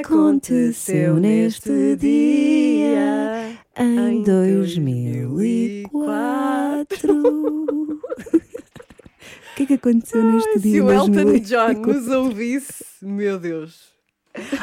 Aconteceu 0.01 1.16
neste 1.16 1.97
dia 1.97 3.59
em 3.79 4.23
2004. 4.23 7.11
O 9.53 9.57
que 9.61 9.64
é 9.64 9.66
que 9.66 9.75
aconteceu 9.75 10.25
neste 10.25 10.49
Ai, 10.55 10.59
dia? 10.59 10.73
se 10.73 10.81
o 10.81 10.91
Elton 10.91 11.11
2004? 11.11 11.45
John 11.45 11.75
nos 11.93 12.09
ouvisse, 12.09 12.83
meu 13.03 13.39
Deus. 13.39 13.91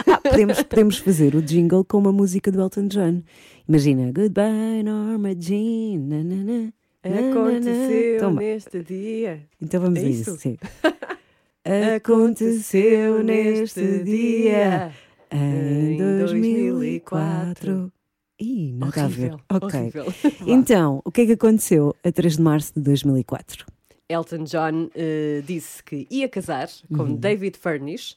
Ah, 0.08 0.18
podemos, 0.18 0.64
podemos 0.64 0.98
fazer 0.98 1.36
o 1.36 1.42
jingle 1.42 1.86
com 1.86 2.00
uma 2.00 2.12
música 2.12 2.52
do 2.52 2.60
Elton 2.60 2.88
John. 2.88 3.22
Imagina, 3.68 4.12
Goodbye 4.12 4.84
Norma 4.84 5.34
Jean. 5.38 6.00
na, 6.00 6.24
na, 6.24 6.36
na. 6.44 6.72
Aconteceu 7.04 8.20
Toma. 8.20 8.42
neste 8.42 8.82
dia. 8.82 9.42
Então 9.62 9.82
vamos 9.82 10.00
É 10.00 10.06
a 10.06 10.10
isso? 10.10 10.38
Aconteceu 11.98 13.24
neste 13.24 14.04
dia 14.04 14.92
em 15.32 15.94
em 15.94 15.98
2004. 16.20 17.92
Ih, 18.40 18.72
não 18.74 18.90
está 18.90 19.06
a 19.06 19.08
ver. 19.08 19.34
Ok. 19.50 19.80
horrível. 19.80 20.06
Então, 20.48 21.02
o 21.04 21.12
que 21.12 21.22
é 21.22 21.26
que 21.26 21.32
aconteceu 21.34 21.96
a 22.04 22.12
3 22.12 22.38
de 22.38 22.42
março 22.42 22.74
de 22.76 22.82
2004? 22.82 23.66
Elton 24.08 24.44
John 24.46 24.90
eh, 24.96 25.42
disse 25.46 25.84
que 25.84 26.08
ia 26.10 26.30
casar 26.30 26.70
com 26.96 27.04
Uhum. 27.04 27.16
David 27.18 27.58
Furnish 27.58 28.16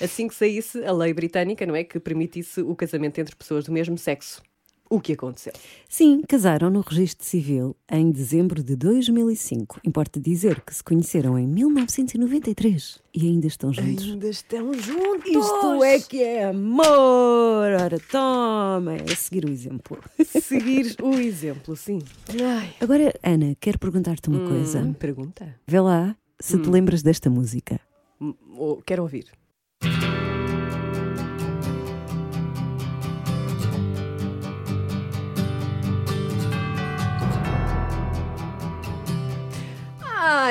assim 0.00 0.28
que 0.28 0.34
saísse 0.34 0.84
a 0.84 0.92
lei 0.92 1.12
britânica, 1.12 1.64
não 1.66 1.74
é? 1.74 1.82
Que 1.84 1.98
permitisse 1.98 2.60
o 2.60 2.74
casamento 2.76 3.18
entre 3.18 3.34
pessoas 3.34 3.64
do 3.64 3.72
mesmo 3.72 3.96
sexo. 3.98 4.42
O 4.92 5.00
que 5.00 5.14
aconteceu? 5.14 5.54
Sim, 5.88 6.20
casaram 6.28 6.68
no 6.68 6.82
registro 6.82 7.24
civil 7.24 7.74
em 7.90 8.10
dezembro 8.10 8.62
de 8.62 8.76
2005. 8.76 9.80
Importa 9.86 10.20
dizer 10.20 10.60
que 10.60 10.74
se 10.74 10.84
conheceram 10.84 11.38
em 11.38 11.46
1993 11.46 13.00
e 13.14 13.26
ainda 13.26 13.46
estão 13.46 13.72
juntos. 13.72 14.04
Ainda 14.04 14.28
estão 14.28 14.74
juntos! 14.74 15.30
Isto 15.30 15.82
é 15.82 15.98
que 15.98 16.22
é 16.22 16.44
amor! 16.44 17.72
Ora, 17.80 17.98
toma! 17.98 18.96
É 18.96 19.14
seguir 19.14 19.46
o 19.46 19.50
exemplo. 19.50 19.98
Seguir 20.42 20.94
o 21.00 21.14
exemplo, 21.14 21.74
sim. 21.74 22.00
Ai. 22.44 22.74
Agora, 22.78 23.14
Ana, 23.22 23.56
quero 23.58 23.78
perguntar-te 23.78 24.28
uma 24.28 24.46
coisa. 24.46 24.80
Hum, 24.80 24.92
pergunta. 24.92 25.58
Vê 25.66 25.80
lá 25.80 26.14
se 26.38 26.58
te 26.58 26.68
lembras 26.68 27.02
desta 27.02 27.30
música. 27.30 27.80
Hum, 28.20 28.34
oh, 28.58 28.76
quero 28.84 29.00
ouvir. 29.00 29.24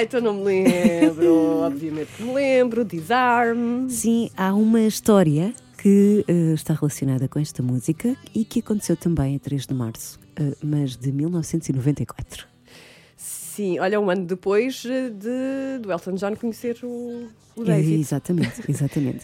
Ai, 0.02 0.06
então 0.06 0.20
não 0.20 0.34
me 0.34 0.44
lembro. 0.44 1.60
Obviamente 1.62 2.10
que 2.18 2.24
me 2.24 2.34
lembro. 2.34 2.84
Disarm. 2.84 3.88
Sim, 3.88 4.32
há 4.36 4.52
uma 4.52 4.82
história 4.82 5.54
que 5.78 6.26
eh, 6.28 6.54
está 6.54 6.74
relacionada 6.74 7.28
com 7.28 7.38
esta 7.38 7.62
música 7.62 8.16
e 8.34 8.44
que 8.44 8.62
aconteceu 8.62 8.98
também 8.98 9.36
a 9.36 9.40
3 9.40 9.68
de 9.68 9.74
março, 9.76 10.20
eh, 10.36 10.56
mas 10.64 10.98
de 10.98 11.12
1994. 11.12 12.51
Sim, 13.62 13.78
olha, 13.80 14.00
um 14.02 14.10
ano 14.10 14.26
depois 14.26 14.84
eh, 14.86 15.10
de, 15.12 15.80
do 15.84 15.92
Elton 15.92 16.14
John 16.16 16.36
conhecer 16.36 16.78
o, 16.84 17.28
o 17.56 17.62
É, 17.62 17.66
David. 17.66 18.00
exatamente, 18.02 18.60
exatamente. 18.68 19.20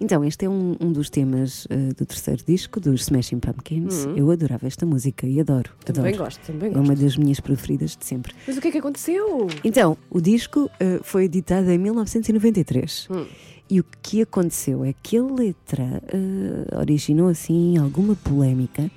Então, 0.00 0.24
este 0.24 0.44
é 0.44 0.48
um, 0.48 0.76
um 0.80 0.92
dos 0.92 1.10
temas 1.10 1.66
eh, 1.68 1.88
do 1.96 2.06
terceiro 2.06 2.40
disco 2.46 2.78
dos 2.78 3.02
Smashing 3.02 3.40
Pumpkins. 3.40 4.06
Eu 4.14 4.30
adorava 4.30 4.68
esta 4.68 4.86
música 4.86 5.26
e 5.26 5.40
adoro. 5.40 5.70
Uhum. 5.72 5.92
Também 5.92 6.12
adoro. 6.14 6.24
gosto, 6.24 6.40
também 6.46 6.70
É 6.70 6.72
gosto. 6.72 6.84
uma 6.86 6.94
das 6.94 7.16
minhas 7.16 7.40
preferidas 7.40 7.96
de 7.96 8.04
sempre. 8.04 8.32
Mas 8.46 8.56
o 8.56 8.60
que 8.60 8.68
é 8.68 8.70
que 8.70 8.78
aconteceu? 8.78 9.48
Então, 9.64 9.96
o 10.08 10.20
disco 10.20 10.70
eh, 10.78 11.00
foi 11.02 11.24
editado 11.24 11.68
em 11.68 11.78
1993. 11.78 13.08
Hum. 13.10 13.26
E 13.68 13.80
o 13.80 13.84
que 14.02 14.22
aconteceu 14.22 14.84
é 14.84 14.94
que 15.02 15.16
a 15.16 15.22
letra 15.24 16.00
eh, 16.12 16.76
originou 16.78 17.26
assim 17.28 17.76
alguma 17.76 18.14
polémica 18.14 18.88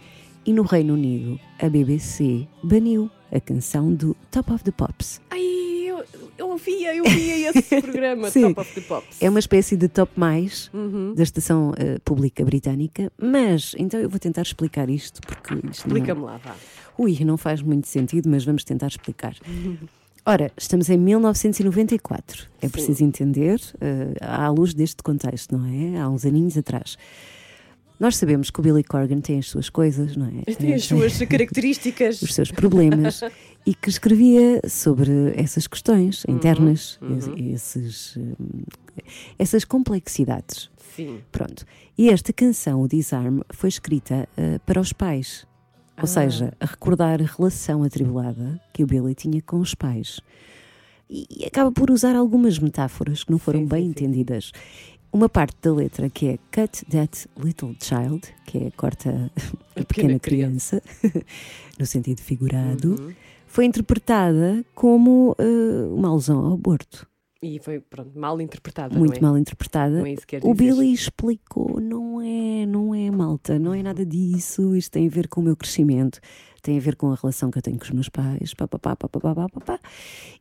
e 0.45 0.51
no 0.53 0.61
Reino 0.63 0.93
Unido 0.93 1.39
a 1.59 1.69
BBC 1.69 2.47
baniu 2.63 3.09
a 3.33 3.39
canção 3.41 3.93
do 3.93 4.15
Top 4.31 4.51
of 4.51 4.63
the 4.63 4.71
Pops. 4.71 5.19
Ai, 5.31 5.41
eu, 5.85 6.03
eu 6.37 6.49
ouvia, 6.49 6.95
eu 6.95 7.03
ouvia 7.03 7.49
esse 7.49 7.61
programa, 7.81 8.29
Sim. 8.29 8.53
Top 8.53 8.61
of 8.61 8.73
the 8.75 8.81
Pops. 8.81 9.21
É 9.21 9.29
uma 9.29 9.39
espécie 9.39 9.75
de 9.75 9.87
top 9.87 10.11
mais 10.15 10.69
Uhum. 10.73 11.13
da 11.15 11.23
estação 11.23 11.73
eh, 11.77 11.97
pública 12.05 12.43
britânica, 12.45 13.11
mas 13.17 13.75
então 13.77 13.99
eu 13.99 14.09
vou 14.09 14.19
tentar 14.19 14.41
explicar 14.43 14.89
isto 14.89 15.21
porque 15.21 15.55
não- 15.55 15.71
Explica-me 15.71 16.21
lá, 16.21 16.37
vá. 16.37 16.55
Ui, 16.97 17.17
não 17.25 17.37
faz 17.37 17.61
muito 17.61 17.87
sentido, 17.87 18.29
mas 18.29 18.43
vamos 18.45 18.63
tentar 18.63 18.87
explicar. 18.87 19.35
Ora, 20.25 20.51
estamos 20.57 20.89
em 20.89 20.97
1994. 20.97 22.47
É 22.61 22.69
preciso 22.69 23.03
entender, 23.03 23.59
eh, 23.81 24.13
à 24.21 24.47
luz 24.49 24.73
deste 24.73 25.03
contexto, 25.03 25.57
não 25.57 25.65
é? 25.65 25.99
Há 25.99 26.07
uns 26.09 26.25
aninhos 26.25 26.57
atrás. 26.57 26.97
Nós 27.99 28.17
sabemos 28.17 28.49
que 28.49 28.59
o 28.59 28.63
Billy 28.63 28.83
Corgan 28.83 29.21
tem 29.21 29.39
as 29.39 29.47
suas 29.47 29.69
coisas, 29.69 30.15
não 30.15 30.27
é? 30.27 30.53
Tem 30.53 30.73
as 30.73 30.85
suas 30.85 31.17
características. 31.19 32.21
os 32.21 32.33
seus 32.33 32.51
problemas 32.51 33.21
e 33.65 33.73
que 33.73 33.89
escrevia 33.89 34.59
sobre 34.67 35.11
essas 35.35 35.67
questões 35.67 36.23
internas, 36.27 36.99
e- 37.37 37.53
esses, 37.53 38.17
hum, 38.17 38.33
essas 39.39 39.63
complexidades. 39.63 40.69
Sim. 40.95 41.21
Pronto. 41.31 41.65
E 41.97 42.09
esta 42.09 42.33
canção, 42.33 42.81
o 42.81 42.87
Disarm, 42.87 43.39
foi 43.51 43.69
escrita 43.69 44.27
eh, 44.37 44.59
para 44.65 44.79
os 44.79 44.91
pais. 44.93 45.45
Ou 46.01 46.07
seja, 46.07 46.53
a 46.59 46.65
recordar 46.65 47.21
a 47.21 47.25
relação 47.25 47.83
atribulada 47.83 48.59
que 48.73 48.83
o 48.83 48.87
Billy 48.87 49.13
tinha 49.13 49.41
com 49.41 49.59
os 49.59 49.75
pais. 49.75 50.19
E, 51.09 51.45
acaba 51.45 51.71
por 51.71 51.91
usar 51.91 52.15
algumas 52.15 52.57
metáforas 52.57 53.23
que 53.23 53.31
não 53.31 53.37
foram 53.37 53.59
Sim, 53.61 53.67
bem 53.67 53.83
sim, 53.83 53.93
sim. 53.93 53.93
Uma 55.13 55.29
parte 55.29 55.55
da 55.61 55.71
letra 55.71 56.09
que 56.09 56.27
é 56.27 56.37
Cut 56.51 56.83
That 56.85 57.29
Little 57.37 57.75
Child, 57.79 58.27
que 58.47 58.57
é 58.57 58.71
corta 58.71 59.11
a 59.77 59.83
pequena, 59.83 59.85
pequena 59.85 60.19
criança, 60.19 60.81
no 61.77 61.85
sentido 61.85 62.19
figurado, 62.19 63.13
foi 63.45 63.65
interpretada 63.65 64.65
como 64.73 65.35
eh, 65.37 65.87
uma 65.91 66.09
alusão 66.09 66.43
ao 66.43 66.53
aborto. 66.53 67.07
E 67.43 67.59
foi, 67.59 67.79
pronto, 67.79 68.17
mal 68.17 68.41
interpretada, 68.41 68.97
Muito 68.97 69.17
é? 69.17 69.21
mal 69.21 69.37
interpretada. 69.37 69.99
É 69.99 70.15
O. 70.41 70.55
Billy 70.55 70.91
explicou, 70.91 71.79
não 71.79 72.19
é, 72.19 72.65
não 72.65 72.95
é 72.95 73.11
malta, 73.11 73.59
não 73.59 73.71
é 73.71 73.83
nada 73.83 74.03
disso, 74.03 74.75
isto 74.75 74.93
tem 74.93 75.05
a 75.05 75.11
ver 75.11 75.27
com 75.27 75.41
o 75.41 75.43
meu 75.43 75.55
crescimento, 75.55 76.19
tem 76.63 76.77
a 76.77 76.81
ver 76.81 76.95
com 76.95 77.11
a 77.11 77.15
relação 77.15 77.51
que 77.51 77.59
eu 77.59 77.61
tenho 77.61 77.77
com 77.77 77.83
os 77.83 77.91
meus 77.91 78.09
pais, 78.09 78.55
papapá, 78.55 78.95
papapá, 78.95 79.35
papapá. 79.35 79.79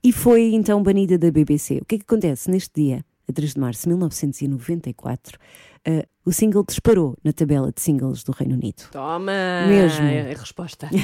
E 0.02 0.12
foi 0.12 0.54
então 0.54 0.82
banida 0.82 1.18
da 1.18 1.30
BBC. 1.30 1.78
O 1.82 1.84
que 1.84 1.96
é 1.96 1.98
que 1.98 2.04
acontece 2.04 2.50
neste 2.50 2.80
dia, 2.82 3.04
a 3.32 3.34
3 3.34 3.54
de 3.54 3.60
março 3.60 3.82
de 3.82 3.88
1994? 3.88 5.38
eh, 5.84 6.06
o 6.24 6.32
single 6.32 6.64
disparou 6.64 7.16
na 7.24 7.32
tabela 7.32 7.72
de 7.72 7.80
singles 7.80 8.22
do 8.22 8.32
Reino 8.32 8.54
Unido. 8.54 8.84
Toma! 8.92 9.66
Mesmo. 9.66 10.04
É 10.04 10.32
a 10.32 10.38
resposta. 10.38 10.88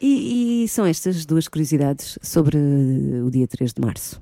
E, 0.00 0.64
e 0.64 0.68
são 0.68 0.84
estas 0.84 1.24
duas 1.24 1.48
curiosidades 1.48 2.18
sobre 2.20 2.58
o 2.58 3.30
dia 3.30 3.46
3 3.46 3.72
de 3.72 3.80
março. 3.80 4.20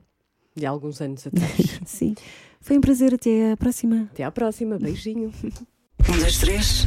De 0.54 0.64
alguns 0.64 1.00
anos 1.00 1.26
atrás. 1.26 1.80
Sim, 1.84 2.14
foi 2.60 2.78
um 2.78 2.80
prazer, 2.80 3.14
até 3.14 3.50
à 3.52 3.56
próxima. 3.56 4.08
Até 4.12 4.22
à 4.22 4.30
próxima. 4.30 4.78
Beijinho. 4.78 5.32
Um, 5.42 6.18
dois, 6.18 6.38
três. 6.38 6.86